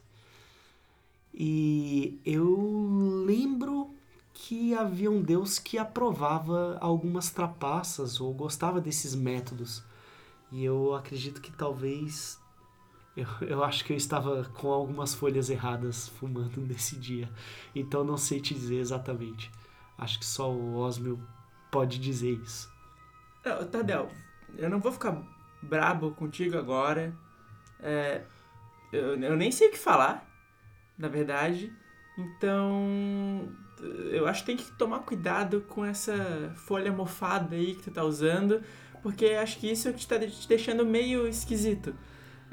E 1.33 2.19
eu 2.23 3.23
lembro 3.25 3.94
que 4.35 4.75
havia 4.75 5.09
um 5.09 5.21
Deus 5.21 5.57
que 5.57 5.77
aprovava 5.77 6.77
algumas 6.81 7.31
trapaças 7.31 8.19
ou 8.19 8.33
gostava 8.33 8.81
desses 8.81 9.15
métodos. 9.15 9.81
E 10.51 10.63
eu 10.63 10.93
acredito 10.93 11.41
que 11.41 11.51
talvez. 11.51 12.39
Eu, 13.15 13.25
eu 13.47 13.63
acho 13.63 13.85
que 13.85 13.93
eu 13.93 13.97
estava 13.97 14.43
com 14.53 14.71
algumas 14.71 15.15
folhas 15.15 15.49
erradas 15.49 16.09
fumando 16.09 16.59
nesse 16.67 16.97
dia. 16.97 17.31
Então 17.73 18.03
não 18.03 18.17
sei 18.17 18.41
te 18.41 18.53
dizer 18.53 18.75
exatamente. 18.75 19.49
Acho 19.97 20.19
que 20.19 20.25
só 20.25 20.51
o 20.51 20.75
Osmio 20.75 21.17
pode 21.71 21.97
dizer 21.97 22.33
isso. 22.43 22.69
Não, 23.43 23.65
Tadel, 23.65 24.09
eu 24.57 24.69
não 24.69 24.81
vou 24.81 24.91
ficar 24.91 25.23
brabo 25.63 26.11
contigo 26.11 26.57
agora. 26.57 27.15
É, 27.79 28.25
eu, 28.91 29.17
eu 29.17 29.37
nem 29.37 29.49
sei 29.49 29.69
o 29.69 29.71
que 29.71 29.77
falar, 29.77 30.29
na 30.97 31.07
verdade. 31.07 31.73
Então, 32.17 33.49
eu 34.11 34.25
acho 34.27 34.41
que 34.41 34.47
tem 34.47 34.57
que 34.57 34.71
tomar 34.73 34.99
cuidado 34.99 35.61
com 35.69 35.83
essa 35.85 36.51
folha 36.55 36.91
mofada 36.91 37.55
aí 37.55 37.75
que 37.75 37.83
tu 37.83 37.91
tá 37.91 38.03
usando, 38.03 38.61
porque 39.01 39.25
acho 39.27 39.59
que 39.59 39.69
isso 39.71 39.91
te 39.93 40.07
tá 40.07 40.17
te 40.19 40.47
deixando 40.47 40.85
meio 40.85 41.27
esquisito. 41.27 41.93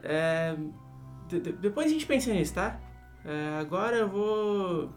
É, 0.02 0.56
de- 1.28 1.40
de- 1.40 1.52
depois 1.52 1.86
a 1.86 1.90
gente 1.90 2.06
pensa 2.06 2.32
nisso, 2.32 2.54
tá? 2.54 2.80
É, 3.24 3.58
agora 3.60 3.96
eu 3.96 4.08
vou 4.08 4.92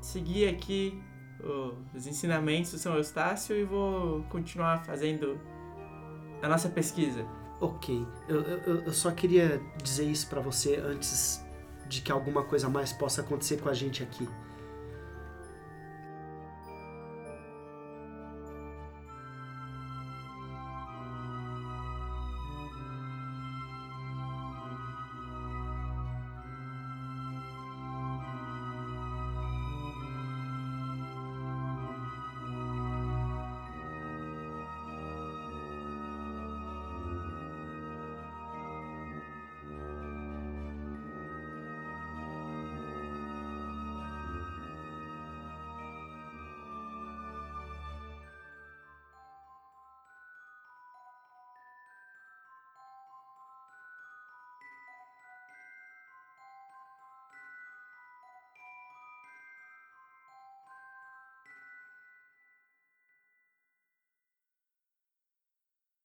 seguir 0.00 0.48
aqui 0.48 1.00
os 1.94 2.06
ensinamentos 2.06 2.72
do 2.72 2.78
São 2.78 2.94
Eustácio 2.96 3.54
e 3.56 3.64
vou 3.64 4.22
continuar 4.24 4.84
fazendo 4.84 5.40
a 6.42 6.48
nossa 6.48 6.68
pesquisa. 6.68 7.24
Ok, 7.60 8.04
eu, 8.28 8.40
eu, 8.42 8.82
eu 8.82 8.92
só 8.92 9.10
queria 9.12 9.60
dizer 9.82 10.04
isso 10.04 10.28
pra 10.28 10.40
você 10.40 10.76
antes 10.76 11.44
de 11.88 12.00
que 12.02 12.10
alguma 12.12 12.44
coisa 12.44 12.68
mais 12.68 12.92
possa 12.92 13.20
acontecer 13.22 13.60
com 13.60 13.68
a 13.68 13.74
gente 13.74 14.02
aqui. 14.02 14.28